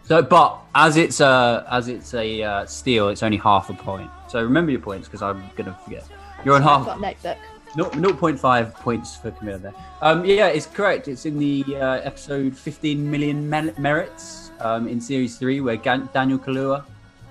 So, 0.06 0.22
but 0.22 0.60
as 0.76 0.98
it's 0.98 1.20
a 1.22 1.66
as 1.70 1.88
it's 1.88 2.14
a 2.14 2.44
uh, 2.44 2.66
steal, 2.66 3.10
it's 3.10 3.24
only 3.24 3.38
half 3.38 3.70
a 3.70 3.74
point. 3.74 4.10
So 4.28 4.42
remember 4.44 4.72
your 4.72 4.82
points 4.82 5.08
because 5.08 5.22
I'm 5.22 5.44
gonna 5.56 5.78
forget. 5.84 6.06
You're 6.46 6.56
on 6.56 6.62
I've 6.64 6.86
got 6.86 6.88
half. 6.88 6.98
a 6.98 7.02
notebook. 7.02 7.38
No, 7.76 7.86
0.5 7.86 8.74
points 8.76 9.16
for 9.16 9.32
Camilla 9.32 9.58
there. 9.58 9.74
Um, 10.02 10.24
yeah, 10.26 10.46
it's 10.48 10.68
correct. 10.68 11.08
It's 11.08 11.26
in 11.26 11.40
the 11.40 11.66
uh, 11.76 12.02
episode 12.02 12.56
15 12.56 13.10
million 13.10 13.50
merits 13.50 14.52
um, 14.60 14.88
in 14.88 15.02
series 15.02 15.38
three, 15.40 15.60
where 15.60 15.76
Gan- 15.78 16.08
Daniel 16.14 16.38
Kaluuya 16.38 16.84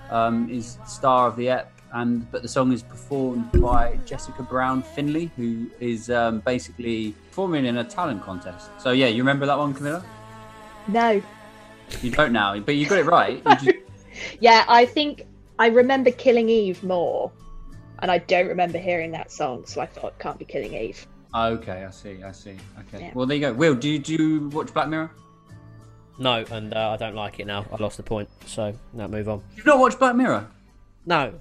um, 0.09 0.49
is 0.49 0.77
star 0.87 1.27
of 1.27 1.35
the 1.35 1.49
ep, 1.49 1.71
and 1.93 2.29
but 2.31 2.41
the 2.41 2.47
song 2.47 2.71
is 2.71 2.83
performed 2.83 3.51
by 3.61 3.97
Jessica 4.05 4.43
Brown 4.43 4.81
Findlay, 4.83 5.31
who 5.35 5.69
is 5.79 6.09
um, 6.09 6.39
basically 6.41 7.13
performing 7.29 7.65
in 7.65 7.77
a 7.77 7.83
talent 7.83 8.23
contest. 8.23 8.69
So 8.79 8.91
yeah, 8.91 9.07
you 9.07 9.21
remember 9.21 9.45
that 9.45 9.57
one, 9.57 9.73
Camilla? 9.73 10.03
No. 10.87 11.21
You 12.01 12.11
don't 12.11 12.33
now, 12.33 12.57
but 12.59 12.75
you 12.75 12.87
got 12.87 12.99
it 12.99 13.05
right. 13.05 13.43
Just- 13.45 13.69
Yeah, 14.39 14.63
I 14.67 14.85
think 14.85 15.25
I 15.57 15.67
remember 15.67 16.11
Killing 16.11 16.47
Eve 16.49 16.83
more, 16.83 17.31
and 17.99 18.11
I 18.11 18.19
don't 18.19 18.47
remember 18.47 18.77
hearing 18.77 19.11
that 19.11 19.31
song, 19.31 19.65
so 19.65 19.81
I 19.81 19.85
thought 19.87 20.13
it 20.13 20.19
can't 20.19 20.37
be 20.37 20.45
Killing 20.45 20.73
Eve. 20.73 21.07
Okay, 21.35 21.83
I 21.83 21.89
see. 21.89 22.21
I 22.23 22.31
see. 22.31 22.55
Okay. 22.81 23.05
Yeah. 23.05 23.11
Well, 23.15 23.25
there 23.25 23.37
you 23.37 23.41
go. 23.41 23.53
Will, 23.53 23.73
do 23.73 23.89
you, 23.89 23.97
do 23.97 24.13
you 24.13 24.49
watch 24.49 24.71
Black 24.71 24.87
Mirror? 24.87 25.09
No, 26.17 26.45
and 26.51 26.73
uh, 26.73 26.91
I 26.91 26.97
don't 26.97 27.15
like 27.15 27.39
it 27.39 27.47
now. 27.47 27.65
I 27.71 27.81
lost 27.81 27.97
the 27.97 28.03
point, 28.03 28.29
so 28.45 28.73
now 28.93 29.07
move 29.07 29.27
on. 29.27 29.41
You've 29.55 29.65
not 29.65 29.79
watched 29.79 29.99
Black 29.99 30.15
Mirror? 30.15 30.47
No, 31.05 31.33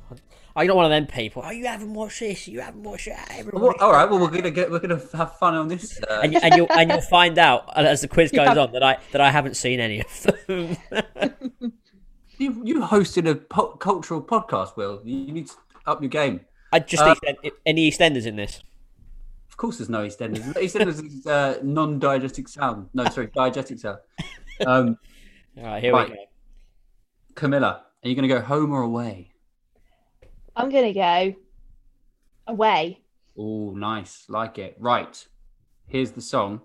I'm 0.55 0.67
not 0.67 0.77
one 0.77 0.85
of 0.85 0.91
them 0.91 1.07
people. 1.07 1.43
Oh, 1.45 1.51
you 1.51 1.67
haven't 1.67 1.95
watched 1.95 2.21
this. 2.21 2.49
You 2.49 2.61
haven't 2.61 2.83
watched 2.83 3.07
that. 3.07 3.29
Everybody. 3.31 3.65
Well, 3.65 3.75
all 3.81 3.93
right. 3.93 4.09
Well, 4.09 4.21
we're 4.21 4.31
gonna 4.31 4.51
get 4.51 4.71
we're 4.71 4.81
gonna 4.81 5.01
have 5.15 5.37
fun 5.39 5.55
on 5.55 5.69
this. 5.69 6.01
Uh, 6.03 6.21
and, 6.23 6.33
you, 6.33 6.41
and 6.43 6.55
you'll 6.55 6.73
and 6.73 6.91
you'll 6.91 7.01
find 7.01 7.39
out 7.39 7.75
as 7.77 8.01
the 8.01 8.09
quiz 8.09 8.31
goes 8.35 8.57
on 8.57 8.73
that 8.73 8.83
I 8.83 8.99
that 9.13 9.21
I 9.21 9.31
haven't 9.31 9.57
seen 9.57 9.81
any 9.81 10.01
of 10.01 10.27
them. 10.47 10.77
you 12.39 12.63
you 12.65 12.81
hosted 12.83 13.29
a 13.31 13.35
po- 13.35 13.77
cultural 13.77 14.21
podcast, 14.21 14.77
Will. 14.77 15.01
You 15.05 15.33
need 15.33 15.49
to 15.49 15.55
up 15.87 16.03
your 16.03 16.11
game. 16.11 16.41
I 16.73 16.81
just 16.81 17.03
Uh, 17.03 17.15
East 17.43 17.57
any 17.67 17.91
EastEnders 17.91 18.27
in 18.27 18.37
this. 18.37 18.63
Of 19.49 19.57
course, 19.59 19.79
there's 19.79 19.91
no 19.91 20.07
EastEnders. 20.07 20.55
EastEnders 20.55 21.05
is 21.05 21.27
uh, 21.27 21.59
non-diegetic 21.63 22.49
sound. 22.49 22.89
No, 22.95 23.05
sorry, 23.07 23.29
diegetic 23.29 23.79
sound. 23.79 23.99
Um, 24.67 24.99
All 25.59 25.65
right, 25.65 25.83
here 25.83 25.93
Right. 25.93 26.09
we 26.11 26.17
go. 26.17 26.23
Camilla, 27.35 27.85
are 28.05 28.09
you 28.09 28.15
gonna 28.15 28.29
go 28.29 28.41
home 28.41 28.73
or 28.73 28.83
away? 28.83 29.33
I'm 30.57 30.71
gonna 30.71 30.93
go 30.93 31.35
away. 32.47 33.01
Oh, 33.37 33.71
nice, 33.71 34.25
like 34.29 34.59
it. 34.59 34.77
Right, 34.79 35.27
here's 35.89 36.13
the 36.13 36.21
song. 36.21 36.63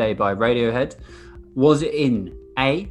Kid 0.00 0.12
A 0.12 0.14
by 0.14 0.34
Radiohead. 0.34 0.96
Was 1.54 1.82
it 1.82 1.94
in 1.94 2.36
A, 2.58 2.90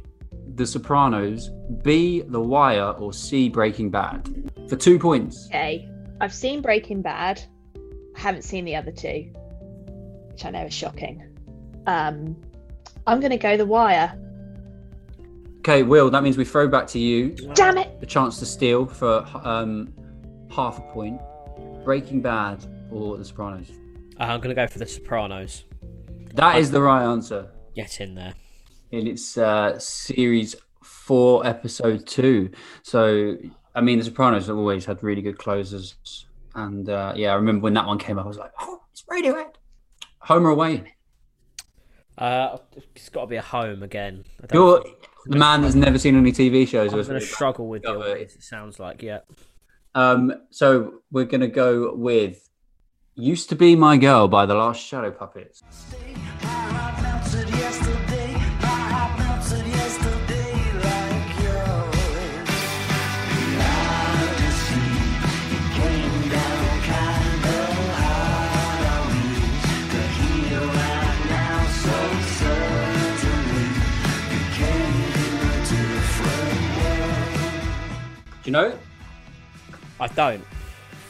The 0.54 0.66
Sopranos, 0.66 1.50
B, 1.82 2.22
The 2.22 2.40
Wire, 2.40 2.90
or 2.90 3.12
C, 3.12 3.48
Breaking 3.48 3.90
Bad? 3.90 4.28
For 4.68 4.76
two 4.76 4.98
points. 4.98 5.46
Okay, 5.48 5.88
I've 6.20 6.32
seen 6.34 6.62
Breaking 6.62 7.02
Bad. 7.02 7.42
I 8.16 8.20
haven't 8.20 8.42
seen 8.42 8.64
the 8.64 8.76
other 8.76 8.92
two, 8.92 9.30
which 10.30 10.44
I 10.44 10.50
know 10.50 10.66
is 10.66 10.74
shocking. 10.74 11.22
Um, 11.86 12.36
I'm 13.06 13.20
gonna 13.20 13.38
go 13.38 13.56
The 13.56 13.66
Wire. 13.66 14.16
Okay, 15.58 15.82
Will, 15.82 16.10
that 16.10 16.22
means 16.22 16.38
we 16.38 16.44
throw 16.44 16.68
back 16.68 16.86
to 16.88 16.98
you 16.98 17.30
Damn 17.54 17.76
it! 17.76 18.00
the 18.00 18.06
chance 18.06 18.38
to 18.38 18.46
steal 18.46 18.86
for 18.86 19.26
um, 19.44 19.92
half 20.50 20.78
a 20.78 20.82
point. 20.92 21.20
Breaking 21.84 22.20
Bad 22.20 22.64
or 22.90 23.16
The 23.16 23.24
Sopranos? 23.24 23.70
Uh, 24.18 24.24
I'm 24.24 24.40
gonna 24.40 24.54
go 24.54 24.66
for 24.66 24.78
the 24.78 24.86
Sopranos. 24.86 25.64
That 26.34 26.58
is 26.58 26.70
the 26.70 26.82
right 26.82 27.04
answer. 27.04 27.50
Get 27.74 28.00
in 28.00 28.14
there. 28.14 28.34
And 28.92 29.06
it's 29.08 29.38
uh, 29.38 29.78
series 29.78 30.56
four, 30.82 31.46
episode 31.46 32.06
two. 32.06 32.50
So, 32.82 33.36
I 33.74 33.80
mean, 33.80 33.98
The 33.98 34.04
Sopranos 34.04 34.46
have 34.46 34.56
always 34.56 34.84
had 34.84 35.02
really 35.02 35.22
good 35.22 35.38
closers. 35.38 36.26
And 36.54 36.88
uh, 36.88 37.12
yeah, 37.16 37.32
I 37.32 37.34
remember 37.34 37.62
when 37.62 37.74
that 37.74 37.86
one 37.86 37.98
came 37.98 38.18
up, 38.18 38.24
I 38.24 38.28
was 38.28 38.38
like, 38.38 38.52
oh, 38.60 38.80
it's 38.92 39.04
Radiohead. 39.04 39.54
Home 40.20 40.46
or 40.46 40.50
away? 40.50 40.94
Uh, 42.18 42.58
it's 42.94 43.08
got 43.08 43.22
to 43.22 43.26
be 43.28 43.36
a 43.36 43.42
home 43.42 43.82
again. 43.82 44.24
You're 44.52 44.84
the 45.26 45.38
man 45.38 45.62
that's 45.62 45.74
never 45.74 45.98
seen 45.98 46.16
any 46.16 46.32
TV 46.32 46.66
shows. 46.66 46.92
I'm 46.92 47.02
gonna 47.02 47.20
struggle 47.20 47.68
with 47.68 47.82
the 47.82 47.98
it 48.00 48.42
sounds 48.42 48.78
like. 48.78 49.02
Yeah. 49.02 49.20
Um, 49.94 50.32
so 50.50 51.00
we're 51.10 51.24
gonna 51.24 51.48
go 51.48 51.94
with 51.94 52.49
"Used 53.14 53.48
to 53.50 53.56
Be 53.56 53.76
My 53.76 53.96
Girl" 53.96 54.28
by 54.28 54.46
the 54.46 54.54
Last 54.54 54.80
Shadow 54.80 55.10
Puppets. 55.10 55.62
Do 78.42 78.48
you 78.48 78.52
know? 78.52 78.78
I 80.00 80.06
don't. 80.08 80.42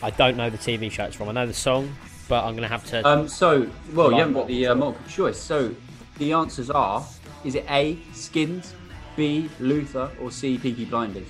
I 0.03 0.11
don't 0.11 0.37
know 0.37 0.51
the 0.51 0.59
TV 0.59 0.91
show 0.91 1.05
it's 1.05 1.17
from. 1.17 1.29
I 1.29 1.33
know 1.33 1.47
the 1.47 1.55
song, 1.55 1.95
but 2.29 2.45
I'm 2.45 2.55
gonna 2.55 2.69
have 2.69 2.85
to. 2.87 3.07
Um, 3.07 3.29
so 3.29 3.69
well, 3.93 4.11
you 4.11 4.19
haven't 4.19 4.35
got 4.35 4.47
the 4.47 4.67
uh, 4.69 4.75
multiple 4.75 5.09
choice. 5.09 5.39
So 5.39 5.75
the 6.19 6.33
answers 6.33 6.71
are: 6.71 7.07
is 7.45 7.55
it 7.55 7.67
A. 7.71 7.99
Skins, 8.13 8.75
B. 9.17 9.51
Luther, 9.61 10.11
or 10.21 10.31
C. 10.31 10.59
Peaky 10.59 10.85
Blinders? 10.85 11.29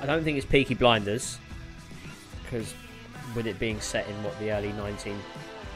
I 0.00 0.06
don't 0.06 0.22
think 0.22 0.36
it's 0.36 0.46
Peaky 0.46 0.74
Blinders 0.74 1.38
because 2.44 2.72
with 3.34 3.46
it 3.46 3.58
being 3.58 3.80
set 3.80 4.08
in 4.08 4.22
what 4.22 4.38
the 4.38 4.52
early 4.52 4.72
1900s 4.72 5.16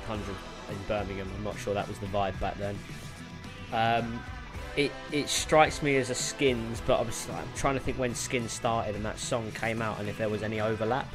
in 0.09 0.77
Birmingham, 0.89 1.29
I'm 1.37 1.45
not 1.45 1.59
sure 1.59 1.75
that 1.75 1.89
was 1.89 1.99
the 1.99 2.07
vibe 2.07 2.39
back 2.41 2.57
then. 2.59 2.79
Um, 3.73 4.23
it 4.77 4.91
it 5.11 5.29
strikes 5.29 5.83
me 5.83 5.97
as 5.97 6.11
a 6.11 6.15
Skins, 6.15 6.81
but 6.87 7.01
I'm, 7.01 7.09
I'm 7.35 7.49
trying 7.57 7.75
to 7.75 7.81
think 7.81 7.99
when 7.99 8.15
Skins 8.15 8.53
started 8.53 8.95
and 8.95 9.05
that 9.05 9.19
song 9.19 9.51
came 9.53 9.83
out 9.83 9.99
and 10.01 10.09
if 10.09 10.19
there 10.19 10.29
was 10.29 10.43
any 10.43 10.61
overlap. 10.61 11.07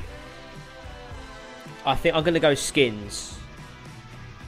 I 1.86 1.96
think 1.96 2.16
I'm 2.16 2.24
going 2.24 2.34
to 2.34 2.40
go 2.40 2.54
Skins, 2.54 3.38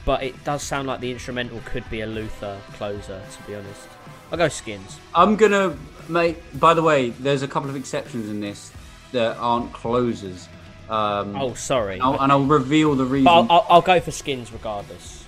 but 0.04 0.22
it 0.22 0.42
does 0.44 0.62
sound 0.62 0.88
like 0.88 1.00
the 1.00 1.10
instrumental 1.10 1.60
could 1.64 1.88
be 1.90 2.02
a 2.02 2.06
Luther 2.06 2.60
closer. 2.74 3.20
To 3.32 3.42
be 3.46 3.54
honest, 3.54 3.88
I'll 4.30 4.38
go 4.38 4.48
Skins. 4.48 4.98
I'm 5.14 5.36
gonna 5.36 5.76
make. 6.08 6.38
By 6.60 6.74
the 6.74 6.82
way, 6.82 7.10
there's 7.10 7.42
a 7.42 7.48
couple 7.48 7.70
of 7.70 7.76
exceptions 7.76 8.28
in 8.28 8.40
this 8.40 8.72
that 9.12 9.36
aren't 9.38 9.72
closers. 9.72 10.48
Um, 10.88 11.36
Oh, 11.36 11.54
sorry. 11.54 12.00
I'll- 12.00 12.20
and 12.20 12.30
I'll 12.32 12.44
reveal 12.44 12.94
the 12.96 13.04
reason. 13.04 13.28
I'll, 13.28 13.66
I'll 13.68 13.80
go 13.80 14.00
for 14.00 14.10
Skins 14.10 14.52
regardless. 14.52 15.19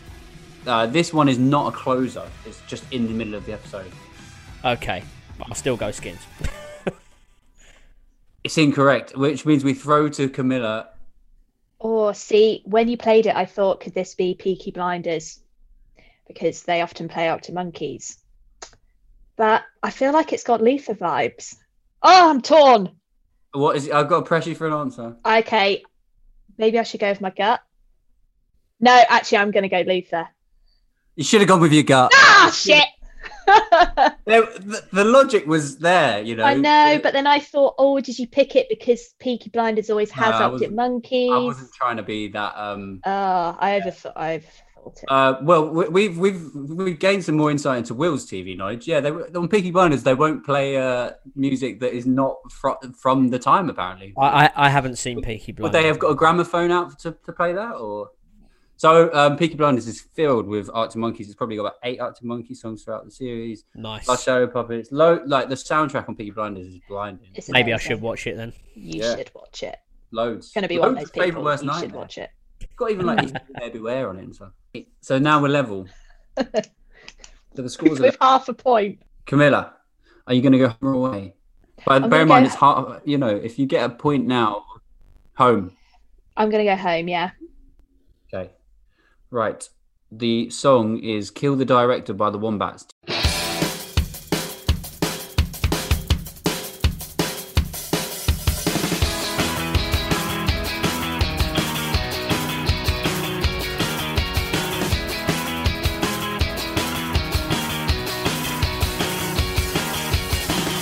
Uh, 0.66 0.86
this 0.86 1.12
one 1.12 1.28
is 1.28 1.38
not 1.38 1.72
a 1.72 1.76
closer. 1.76 2.28
It's 2.46 2.60
just 2.66 2.84
in 2.92 3.06
the 3.06 3.12
middle 3.12 3.34
of 3.34 3.44
the 3.46 3.52
episode. 3.52 3.90
Okay, 4.64 5.02
but 5.38 5.48
I'll 5.48 5.54
still 5.54 5.76
go 5.76 5.90
Skins. 5.90 6.20
It's 8.44 8.58
incorrect, 8.58 9.16
which 9.16 9.46
means 9.46 9.62
we 9.62 9.74
throw 9.74 10.08
to 10.08 10.28
Camilla. 10.28 10.88
Or 11.78 12.12
see, 12.12 12.62
when 12.64 12.88
you 12.88 12.96
played 12.96 13.26
it, 13.26 13.36
I 13.36 13.44
thought, 13.44 13.80
could 13.80 13.94
this 13.94 14.14
be 14.14 14.34
Peaky 14.34 14.72
Blinders? 14.72 15.40
Because 16.26 16.62
they 16.62 16.80
often 16.80 17.08
play 17.08 17.28
out 17.28 17.44
to 17.44 17.52
Monkeys. 17.52 18.18
But 19.36 19.62
I 19.82 19.90
feel 19.90 20.12
like 20.12 20.32
it's 20.32 20.42
got 20.42 20.62
Luther 20.62 20.94
vibes. 20.94 21.56
Oh, 22.02 22.30
I'm 22.30 22.42
torn. 22.42 22.90
What 23.52 23.76
is? 23.76 23.86
It? 23.86 23.94
I've 23.94 24.08
got 24.08 24.20
to 24.20 24.26
press 24.26 24.46
you 24.46 24.54
for 24.54 24.66
an 24.66 24.72
answer. 24.72 25.16
Okay, 25.24 25.84
maybe 26.58 26.78
I 26.78 26.82
should 26.82 27.00
go 27.00 27.10
with 27.10 27.20
my 27.20 27.30
gut. 27.30 27.62
No, 28.80 29.02
actually, 29.08 29.38
I'm 29.38 29.50
going 29.52 29.62
to 29.62 29.68
go 29.68 29.82
Luther. 29.82 30.28
You 31.16 31.24
should 31.24 31.40
have 31.40 31.48
gone 31.48 31.60
with 31.60 31.72
your 31.72 31.82
gut. 31.82 32.10
Ah, 32.14 32.50
shit! 32.54 32.84
There- 34.24 34.46
the, 34.46 34.84
the 34.92 35.04
logic 35.04 35.46
was 35.46 35.78
there, 35.78 36.22
you 36.22 36.36
know. 36.36 36.44
I 36.44 36.54
know, 36.54 37.00
but 37.02 37.12
then 37.12 37.26
I 37.26 37.38
thought, 37.40 37.74
oh, 37.76 38.00
did 38.00 38.18
you 38.18 38.26
pick 38.26 38.54
it 38.56 38.68
because 38.68 39.14
Peaky 39.18 39.50
Blinders 39.50 39.90
always 39.90 40.10
has 40.12 40.30
No, 40.30 40.36
I 40.36 40.42
Arctic 40.44 40.52
wasn't- 40.52 40.74
Monkeys? 40.76 41.30
I 41.32 41.38
wasn't 41.38 41.72
trying 41.74 41.96
to 41.96 42.02
be 42.02 42.28
that. 42.28 42.54
Um. 42.56 43.00
Oh, 43.04 43.56
I 43.58 43.80
overthought. 43.80 44.12
I 44.16 44.38
overthought 44.38 44.96
it. 45.02 45.04
Uh, 45.08 45.34
well, 45.42 45.68
we- 45.68 45.88
we've 45.88 46.18
we've 46.18 46.50
we've 46.54 46.98
gained 46.98 47.24
some 47.24 47.36
more 47.36 47.50
insight 47.50 47.78
into 47.78 47.94
Will's 47.94 48.24
TV 48.30 48.56
knowledge. 48.56 48.86
Yeah, 48.88 49.00
they 49.00 49.10
on 49.10 49.48
Peaky 49.48 49.70
Blinders 49.72 50.02
they 50.04 50.14
won't 50.14 50.44
play 50.46 50.76
uh, 50.76 51.10
music 51.34 51.80
that 51.80 51.92
is 51.94 52.06
not 52.06 52.36
fro- 52.50 52.78
from 52.98 53.28
the 53.28 53.38
time. 53.40 53.68
Apparently, 53.68 54.14
I, 54.16 54.46
I, 54.46 54.50
I 54.56 54.68
haven't 54.70 54.96
seen 54.96 55.20
Peaky 55.20 55.52
Blinders. 55.52 55.62
would 55.74 55.82
they 55.82 55.88
have 55.88 55.98
got 55.98 56.08
a 56.10 56.14
gramophone 56.14 56.70
out 56.70 56.98
to, 57.00 57.16
to 57.26 57.32
play 57.32 57.52
that 57.52 57.72
or? 57.74 58.10
So 58.82 59.14
um, 59.14 59.36
Peaky 59.36 59.54
Blinders 59.54 59.86
is 59.86 60.00
filled 60.00 60.48
with 60.48 60.68
Arctic 60.74 60.96
Monkeys. 60.96 61.28
It's 61.28 61.36
probably 61.36 61.54
got 61.54 61.62
about 61.62 61.76
eight 61.84 62.00
Arctic 62.00 62.24
Monkey 62.24 62.52
songs 62.52 62.82
throughout 62.82 63.04
the 63.04 63.12
series. 63.12 63.64
Nice. 63.76 64.06
Plus 64.06 64.24
Shadow 64.24 64.48
Puppets. 64.48 64.90
Low, 64.90 65.22
like 65.24 65.48
the 65.48 65.54
soundtrack 65.54 66.08
on 66.08 66.16
Peaky 66.16 66.32
Blinders 66.32 66.66
is 66.66 66.80
blinding. 66.88 67.28
It's 67.32 67.48
Maybe 67.48 67.72
I 67.72 67.76
should 67.76 68.00
watch 68.00 68.26
it 68.26 68.36
then. 68.36 68.52
You 68.74 69.04
Yeah. 69.04 69.14
should 69.14 69.30
watch 69.36 69.62
it. 69.62 69.76
Loads. 70.10 70.46
It's 70.46 70.54
going 70.54 70.62
to 70.62 70.68
be 70.68 70.80
one 70.80 70.88
of 70.88 70.94
Loads 70.96 71.04
those 71.04 71.10
people. 71.12 71.22
Favourite 71.26 71.44
worst 71.44 71.62
You 71.62 71.78
should 71.78 71.92
watch 71.92 72.18
it. 72.18 72.30
It's 72.60 72.74
got 72.74 72.90
even 72.90 73.06
like 73.06 73.22
East 73.24 73.36
There 73.56 73.70
Beware 73.70 74.08
on 74.08 74.18
it 74.18 74.24
and 74.24 74.34
stuff. 74.34 74.50
So 75.00 75.16
now 75.16 75.40
we're 75.40 75.46
level. 75.46 75.86
so 76.36 76.42
the 77.54 77.70
scores 77.70 78.00
are 78.00 78.02
with 78.02 78.16
half 78.20 78.48
a 78.48 78.52
point. 78.52 78.98
Camilla, 79.26 79.74
are 80.26 80.34
you 80.34 80.42
going 80.42 80.54
to 80.54 80.58
go 80.58 80.70
home 80.70 80.76
or 80.82 80.94
away? 80.94 81.34
But 81.86 82.02
I'm 82.02 82.10
bear 82.10 82.22
in 82.22 82.26
mind, 82.26 82.46
go- 82.46 82.46
it's 82.48 82.56
hard. 82.56 83.02
You 83.04 83.18
know, 83.18 83.28
if 83.28 83.60
you 83.60 83.66
get 83.66 83.88
a 83.88 83.94
point 83.94 84.26
now, 84.26 84.64
home. 85.36 85.70
I'm 86.36 86.50
going 86.50 86.66
to 86.66 86.72
go 86.72 86.76
home. 86.76 87.06
Yeah. 87.06 87.30
Right. 89.32 89.66
The 90.10 90.50
song 90.50 90.98
is 90.98 91.30
"Kill 91.30 91.56
the 91.56 91.64
Director" 91.64 92.12
by 92.12 92.28
the 92.28 92.36
Wombats. 92.36 92.84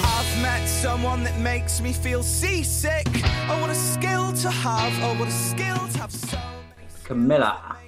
I've 0.03 0.43
met 0.43 0.67
someone 0.67 1.23
that 1.23 1.39
makes 1.39 1.81
me 1.81 1.93
feel 1.93 2.25
seasick. 2.25 3.07
What 3.47 3.71
a 3.71 3.77
skill 3.77 4.33
to 4.33 4.51
have. 4.51 5.21
What 5.21 5.29
a 5.29 5.31
skill 5.31 5.77
to 5.77 5.99
have 5.99 6.11
Camilla, 7.05 7.80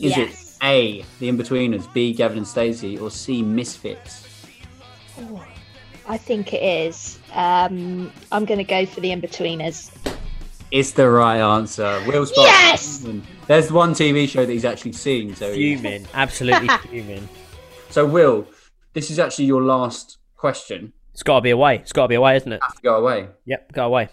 is 0.00 0.16
Yes. 0.16 0.56
it 0.60 0.64
A. 0.66 1.04
The 1.20 1.28
Inbetweeners, 1.28 1.92
B. 1.92 2.12
Gavin 2.12 2.38
and 2.38 2.46
Stacey, 2.46 2.98
or 2.98 3.10
C. 3.10 3.42
Misfits? 3.42 4.22
I 6.06 6.18
think 6.18 6.52
it 6.52 6.62
is. 6.62 7.18
Um, 7.32 8.12
I'm 8.30 8.44
going 8.44 8.58
to 8.58 8.64
go 8.64 8.84
for 8.84 9.00
the 9.00 9.10
in-betweeners. 9.12 9.90
It's 10.70 10.90
the 10.90 11.08
right 11.08 11.38
answer. 11.38 12.02
Will 12.06 12.26
Sparks. 12.26 12.50
Yes! 12.50 13.06
There's 13.46 13.70
one 13.72 13.92
TV 13.92 14.28
show 14.28 14.44
that 14.44 14.52
he's 14.52 14.64
actually 14.64 14.92
seen. 14.92 15.34
So, 15.34 15.52
Fuming. 15.54 16.06
Absolutely 16.14 16.68
fuming. 16.90 17.28
so 17.90 18.04
Will, 18.06 18.46
this 18.92 19.10
is 19.10 19.18
actually 19.18 19.44
your 19.46 19.62
last 19.62 20.18
question. 20.36 20.92
It's 21.12 21.22
got 21.22 21.36
to 21.36 21.40
be 21.42 21.50
away. 21.50 21.76
It's 21.76 21.92
got 21.92 22.02
to 22.02 22.08
be 22.08 22.16
away, 22.16 22.36
isn't 22.36 22.52
it? 22.52 22.60
Have 22.62 22.74
to 22.74 22.82
go 22.82 22.96
away. 22.96 23.28
Yep, 23.46 23.72
go 23.72 23.86
away. 23.86 24.08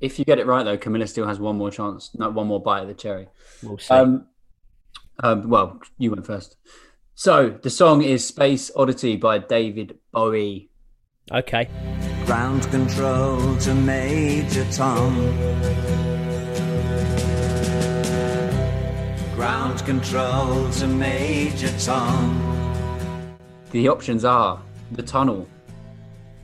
If 0.00 0.18
you 0.18 0.24
get 0.24 0.38
it 0.38 0.46
right, 0.46 0.64
though, 0.64 0.76
Camilla 0.78 1.06
still 1.06 1.26
has 1.28 1.38
one 1.38 1.56
more 1.56 1.70
chance, 1.70 2.10
not 2.14 2.34
one 2.34 2.48
more 2.48 2.60
bite 2.60 2.80
of 2.80 2.88
the 2.88 2.94
cherry. 2.94 3.28
We'll 3.62 3.78
see. 3.78 3.94
Um, 3.94 4.26
um, 5.22 5.48
well, 5.48 5.80
you 5.98 6.10
went 6.10 6.26
first. 6.26 6.56
So 7.14 7.58
the 7.62 7.70
song 7.70 8.02
is 8.02 8.26
"Space 8.26 8.70
Oddity" 8.74 9.16
by 9.16 9.38
David 9.38 9.98
Bowie. 10.12 10.70
okay. 11.32 11.68
Ground 12.24 12.62
control 12.70 13.56
to 13.56 13.74
Major 13.74 14.64
Tom. 14.70 15.14
Ground 19.34 19.84
control 19.84 20.70
to 20.70 20.86
Major 20.86 21.72
Tom. 21.78 23.36
The 23.72 23.88
options 23.88 24.24
are 24.24 24.62
"The 24.92 25.02
Tunnel," 25.02 25.46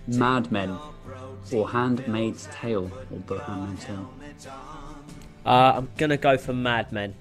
"Mad 0.07 0.53
Men," 0.53 0.77
or 1.53 1.69
"Handmaid's 1.69 2.49
Tale," 2.53 2.91
or 3.11 3.19
"The 3.27 3.39
Handmaid's 3.45 3.85
Tale." 3.85 4.11
Uh, 5.47 5.75
I'm 5.77 5.89
going 5.97 6.11
to 6.11 6.17
go 6.17 6.37
for 6.37 6.53
Mad 6.53 6.91
Men. 6.91 7.15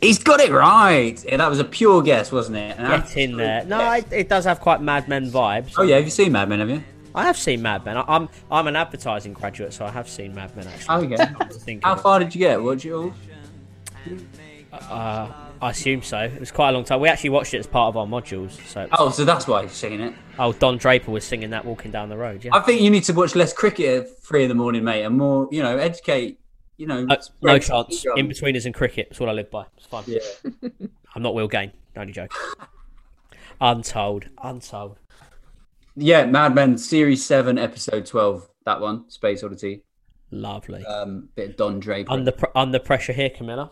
He's 0.00 0.18
got 0.18 0.40
it 0.40 0.50
right. 0.52 1.22
Yeah, 1.24 1.38
that 1.38 1.48
was 1.48 1.58
a 1.58 1.64
pure 1.64 2.02
guess, 2.02 2.30
wasn't 2.30 2.58
it? 2.58 2.78
An 2.78 3.00
Get 3.00 3.16
in 3.16 3.36
there. 3.36 3.64
No, 3.64 3.92
it, 3.92 4.06
it 4.12 4.28
does 4.28 4.44
have 4.44 4.60
quite 4.60 4.82
Mad 4.82 5.08
Men 5.08 5.30
vibes. 5.30 5.72
Oh 5.78 5.82
yeah, 5.82 5.96
have 5.96 6.04
you 6.04 6.10
seen 6.10 6.32
Mad 6.32 6.48
Men? 6.48 6.60
Have 6.60 6.70
you? 6.70 6.82
I 7.14 7.24
have 7.24 7.38
seen 7.38 7.62
Mad 7.62 7.84
Men. 7.84 7.96
I, 7.96 8.04
I'm 8.06 8.28
I'm 8.50 8.66
an 8.66 8.76
advertising 8.76 9.32
graduate, 9.32 9.72
so 9.72 9.86
I 9.86 9.90
have 9.90 10.08
seen 10.08 10.34
Mad 10.34 10.54
Men 10.54 10.66
actually. 10.68 10.86
Oh 10.94 11.00
yeah. 11.08 11.32
Come 11.32 11.48
to 11.48 11.54
think 11.58 11.82
How 11.84 11.96
far 11.96 12.18
did 12.18 12.34
you 12.34 12.40
get? 12.40 12.62
What 12.62 12.84
you? 12.84 12.96
All? 12.96 13.14
Uh, 14.72 15.32
I 15.62 15.70
assume 15.70 16.02
so. 16.02 16.18
It 16.18 16.38
was 16.38 16.50
quite 16.50 16.68
a 16.70 16.72
long 16.72 16.84
time. 16.84 17.00
We 17.00 17.08
actually 17.08 17.30
watched 17.30 17.54
it 17.54 17.58
as 17.58 17.66
part 17.66 17.88
of 17.88 17.96
our 17.96 18.06
modules. 18.06 18.50
So, 18.68 18.86
Oh, 18.98 19.08
so 19.10 19.24
that's 19.24 19.46
why 19.46 19.62
you've 19.62 19.72
seen 19.72 20.00
it. 20.00 20.12
oh, 20.38 20.52
Don 20.52 20.76
Draper 20.76 21.10
was 21.10 21.24
singing 21.24 21.50
that 21.50 21.64
walking 21.64 21.90
down 21.90 22.10
the 22.10 22.16
road. 22.18 22.44
Yeah. 22.44 22.50
I 22.54 22.60
think 22.60 22.82
you 22.82 22.90
need 22.90 23.04
to 23.04 23.14
watch 23.14 23.34
less 23.34 23.54
cricket 23.54 24.02
at 24.04 24.22
three 24.22 24.42
in 24.42 24.48
the 24.50 24.54
morning, 24.54 24.84
mate, 24.84 25.02
and 25.04 25.16
more, 25.16 25.48
you 25.50 25.62
know, 25.62 25.78
educate. 25.78 26.38
You 26.76 26.86
know, 26.86 27.04
No, 27.04 27.16
no 27.42 27.58
chance. 27.58 28.04
In 28.16 28.28
betweeners 28.28 28.66
and 28.66 28.74
cricket. 28.74 29.08
That's 29.10 29.20
what 29.20 29.28
I 29.28 29.32
live 29.32 29.50
by. 29.50 29.64
It's 29.76 29.86
fine. 29.86 30.04
Yeah. 30.06 30.20
I'm 31.14 31.22
not 31.22 31.34
Will 31.34 31.48
Gain. 31.48 31.72
Only 31.96 32.12
joke. 32.12 32.32
Untold. 33.60 34.26
Untold. 34.42 34.98
Yeah, 35.94 36.26
Mad 36.26 36.54
Men 36.54 36.76
Series 36.76 37.24
Seven, 37.24 37.56
Episode 37.56 38.04
Twelve. 38.04 38.48
That 38.66 38.80
one, 38.80 39.08
Space 39.08 39.42
Oddity. 39.42 39.82
Lovely. 40.30 40.84
Um, 40.84 41.30
bit 41.34 41.50
of 41.50 41.56
Don 41.56 41.80
Draper. 41.80 42.12
under 42.12 42.32
pr- 42.32 42.46
under 42.54 42.78
pressure 42.78 43.14
here, 43.14 43.30
Camilla. 43.30 43.70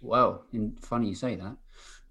Well, 0.00 0.44
in, 0.52 0.76
funny 0.80 1.08
you 1.08 1.14
say 1.14 1.36
that. 1.36 1.56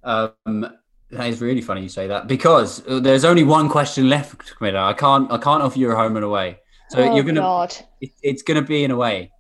Um, 0.03 0.67
that 1.11 1.28
is 1.28 1.41
really 1.41 1.61
funny 1.61 1.82
you 1.82 1.89
say 1.89 2.07
that 2.07 2.28
because 2.28 2.86
uh, 2.88 2.99
there's 2.99 3.26
only 3.26 3.43
one 3.43 3.69
question 3.69 4.09
left, 4.09 4.55
Camilla. 4.55 4.84
I 4.84 4.93
can't, 4.93 5.32
I 5.32 5.38
can't 5.38 5.61
offer 5.61 5.78
you 5.78 5.91
a 5.91 5.95
home 5.95 6.15
and 6.15 6.26
away. 6.26 6.59
So 6.89 6.99
oh, 6.99 7.15
you're 7.15 7.24
gonna, 7.24 7.41
God. 7.41 7.76
it, 8.01 8.11
it's 8.21 8.43
gonna 8.43 8.61
be 8.61 8.84
in 8.84 8.91
a 8.91 8.95
way, 8.95 9.32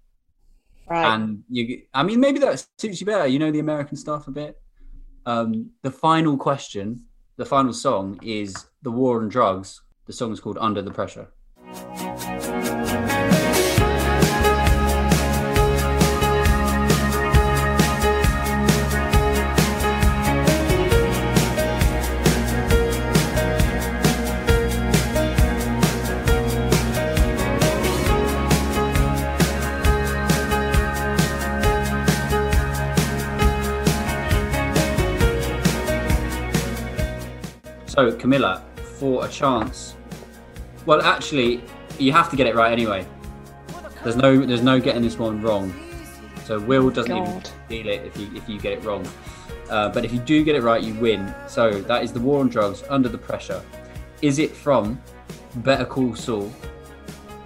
Right. 0.93 1.15
and 1.15 1.43
you. 1.49 1.81
I 1.93 2.03
mean, 2.03 2.19
maybe 2.19 2.39
that 2.39 2.65
suits 2.77 3.01
you 3.01 3.07
better. 3.07 3.25
You 3.25 3.39
know 3.39 3.51
the 3.51 3.59
American 3.59 3.97
stuff 3.97 4.27
a 4.27 4.31
bit. 4.31 4.61
Um, 5.25 5.71
the 5.81 5.91
final 5.91 6.37
question, 6.37 7.05
the 7.37 7.45
final 7.45 7.73
song 7.73 8.19
is 8.21 8.67
"The 8.83 8.91
War 8.91 9.21
on 9.21 9.29
Drugs." 9.29 9.81
The 10.05 10.13
song 10.13 10.31
is 10.31 10.39
called 10.39 10.57
"Under 10.59 10.81
the 10.81 10.91
Pressure." 10.91 11.29
So, 37.93 38.11
Camilla, 38.11 38.63
for 38.97 39.23
a 39.23 39.29
chance. 39.29 39.95
Well, 40.87 41.03
actually, 41.03 41.61
you 41.99 42.11
have 42.11 42.27
to 42.31 42.35
get 42.35 42.47
it 42.47 42.55
right 42.55 42.71
anyway. 42.71 43.05
There's 44.03 44.15
no, 44.15 44.43
there's 44.43 44.63
no 44.63 44.79
getting 44.79 45.03
this 45.03 45.19
one 45.19 45.43
wrong. 45.43 45.71
So 46.45 46.59
Will 46.59 46.89
doesn't 46.89 47.11
even 47.11 47.23
God. 47.23 47.49
feel 47.69 47.87
it 47.87 48.03
if 48.03 48.17
you 48.17 48.29
if 48.35 48.49
you 48.49 48.59
get 48.59 48.73
it 48.73 48.83
wrong. 48.83 49.07
Uh, 49.69 49.89
but 49.89 50.03
if 50.03 50.11
you 50.11 50.17
do 50.17 50.43
get 50.43 50.55
it 50.55 50.63
right, 50.63 50.81
you 50.81 50.95
win. 50.95 51.33
So 51.47 51.69
that 51.83 52.03
is 52.03 52.11
the 52.11 52.19
War 52.19 52.39
on 52.39 52.49
Drugs 52.49 52.83
under 52.89 53.09
the 53.09 53.17
pressure. 53.19 53.63
Is 54.23 54.39
it 54.39 54.51
from 54.51 54.99
Better 55.57 55.85
Call 55.85 56.15
Saul, 56.15 56.51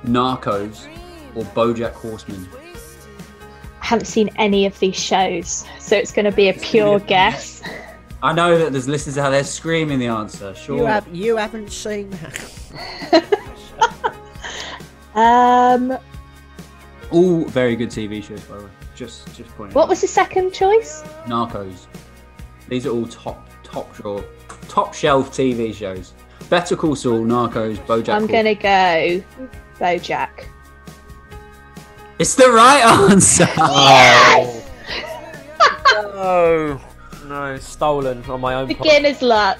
Narcos, 0.05 0.87
or 1.35 1.43
BoJack 1.43 1.91
Horseman? 1.91 2.47
I 3.81 3.85
haven't 3.85 4.05
seen 4.05 4.29
any 4.37 4.65
of 4.65 4.79
these 4.79 4.95
shows, 4.95 5.65
so 5.79 5.97
it's 5.97 6.13
going 6.13 6.25
to 6.25 6.31
be 6.31 6.47
a 6.47 6.53
pure 6.53 6.99
guess. 6.99 7.61
I 8.23 8.33
know 8.33 8.57
that 8.57 8.71
there's 8.71 8.87
listeners 8.87 9.17
out 9.17 9.29
there 9.29 9.43
screaming 9.43 9.99
the 9.99 10.07
answer. 10.07 10.55
Sure. 10.55 10.77
You 10.77 10.85
have 10.85 11.07
you 11.15 11.37
haven't 11.37 11.71
seen 11.71 12.09
that. 12.11 13.23
Um, 15.17 15.97
All 17.09 17.43
very 17.45 17.75
good 17.75 17.89
TV 17.89 18.23
shows, 18.23 18.39
by 18.41 18.57
the 18.57 18.65
way. 18.65 18.69
Just 18.95 19.25
just 19.35 19.49
pointing. 19.57 19.73
what 19.73 19.83
out. 19.83 19.89
was 19.89 20.01
the 20.01 20.07
second 20.07 20.53
choice? 20.53 21.01
Narcos? 21.25 21.87
These 22.69 22.85
are 22.85 22.91
all 22.91 23.07
top 23.07 23.49
top 23.63 23.91
drawer, 23.95 24.23
top 24.67 24.93
shelf 24.93 25.31
TV 25.31 25.73
shows. 25.73 26.13
Better 26.49 26.75
Call 26.75 26.95
Saul, 26.95 27.21
Narcos, 27.21 27.77
BoJack. 27.87 28.13
I'm 28.13 28.27
going 28.27 28.45
to 28.45 28.55
go 28.55 29.23
BoJack. 29.79 30.45
It's 32.19 32.35
the 32.35 32.49
right 32.51 32.83
answer. 33.11 33.47
Oh. 33.57 34.63
no, 36.15 36.81
no, 37.27 37.57
stolen 37.57 38.23
on 38.25 38.41
my 38.41 38.55
own. 38.55 38.67
part. 38.67 38.79
Beginner's 38.79 39.21
luck. 39.21 39.59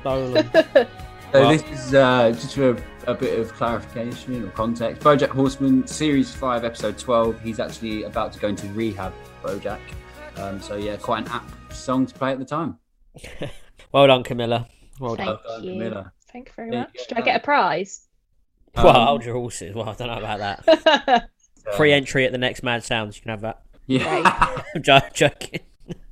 Stolen. 0.00 0.50
So 1.32 1.48
this 1.48 1.62
is 1.70 1.94
uh, 1.94 2.30
just 2.32 2.54
for 2.56 2.76
a 3.06 3.14
bit 3.14 3.38
of 3.38 3.50
clarification 3.54 4.44
or 4.44 4.50
context. 4.50 5.00
BoJack 5.02 5.30
Horseman, 5.30 5.86
series 5.86 6.34
five, 6.34 6.62
episode 6.62 6.98
twelve. 6.98 7.40
He's 7.40 7.58
actually 7.58 8.02
about 8.02 8.34
to 8.34 8.38
go 8.38 8.48
into 8.48 8.66
rehab. 8.68 9.14
BoJack. 9.42 9.80
Um, 10.36 10.60
so 10.60 10.76
yeah, 10.76 10.96
quite 10.96 11.24
an 11.24 11.32
apt 11.32 11.74
song 11.74 12.04
to 12.04 12.12
play 12.12 12.32
at 12.32 12.38
the 12.38 12.44
time. 12.44 12.76
well 13.92 14.06
done, 14.08 14.22
Camilla. 14.24 14.68
Well 15.00 15.16
Thank 15.16 15.26
done. 15.30 15.38
Done, 15.48 15.64
you. 15.64 15.72
Camilla. 15.72 16.12
Thank 16.30 16.48
you 16.48 16.52
very 16.54 16.70
There 16.70 16.80
much. 16.80 16.92
go. 17.08 17.14
Do 17.14 17.22
I 17.22 17.24
get 17.24 17.36
a 17.36 17.42
prize? 17.42 18.08
well, 18.76 18.88
Um, 18.88 19.06
hold 19.06 19.24
your 19.24 19.34
horses. 19.34 19.74
Well, 19.74 19.88
I 19.88 19.94
don't 19.94 20.08
know 20.08 20.18
about 20.18 20.64
that. 20.66 21.30
Free 21.78 21.94
entry 21.94 22.26
at 22.26 22.32
the 22.32 22.38
next 22.38 22.62
Mad 22.62 22.84
Sounds. 22.84 23.16
You 23.16 23.22
can 23.22 23.30
have 23.30 23.40
that. 23.40 23.62
Yeah. 23.86 24.62
I'm 24.74 24.82
joking. 24.82 25.60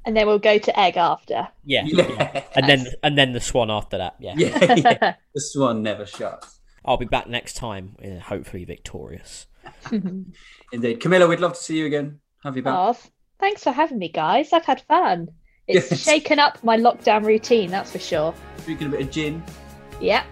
And 0.05 0.17
then 0.17 0.27
we'll 0.27 0.39
go 0.39 0.59
to 0.59 0.79
egg 0.81 0.97
after. 0.97 1.49
Yeah. 1.65 1.83
yeah. 1.87 2.43
And 2.55 2.69
then 2.69 2.87
and 3.03 3.17
then 3.19 3.33
the 3.33 3.41
swan 3.41 3.71
after 3.71 3.99
that. 3.99 4.17
Yeah. 4.19 4.35
yeah, 4.37 4.75
yeah. 4.75 5.15
The 5.35 5.41
swan 5.41 5.83
never 5.83 6.07
shuts. 6.07 6.61
I'll 6.85 6.97
be 6.97 7.05
back 7.05 7.29
next 7.29 7.55
time, 7.55 7.97
uh, 8.03 8.21
hopefully 8.21 8.65
victorious. 8.65 9.47
Indeed, 10.73 11.01
Camilla, 11.01 11.27
we'd 11.29 11.41
love 11.41 11.53
to 11.53 11.63
see 11.63 11.79
you 11.79 11.87
again. 11.87 12.21
Have 12.43 12.57
you 12.57 12.63
back? 12.63 12.75
Oh, 12.75 12.97
thanks 13.39 13.63
for 13.63 13.71
having 13.71 13.99
me, 13.99 14.09
guys. 14.09 14.53
I've 14.53 14.65
had 14.65 14.81
fun. 14.83 15.29
It's 15.67 15.91
Yes. 15.91 16.03
shaken 16.03 16.39
up 16.39 16.63
my 16.65 16.79
lockdown 16.79 17.25
routine, 17.25 17.71
that's 17.71 17.93
for 17.93 17.99
sure. 17.99 18.35
Drinking 18.65 18.89
a 18.89 18.91
bit 18.91 19.01
of 19.03 19.11
gin. 19.11 19.43
Yep. 20.01 20.25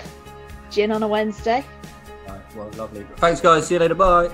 Gin 0.71 0.91
on 0.91 1.03
a 1.03 1.09
Wednesday. 1.09 1.63
Right, 2.27 2.57
well, 2.57 2.71
lovely. 2.77 3.07
Thanks, 3.17 3.41
guys. 3.43 3.67
See 3.67 3.75
you 3.75 3.81
later. 3.81 3.95
Bye. 3.95 4.31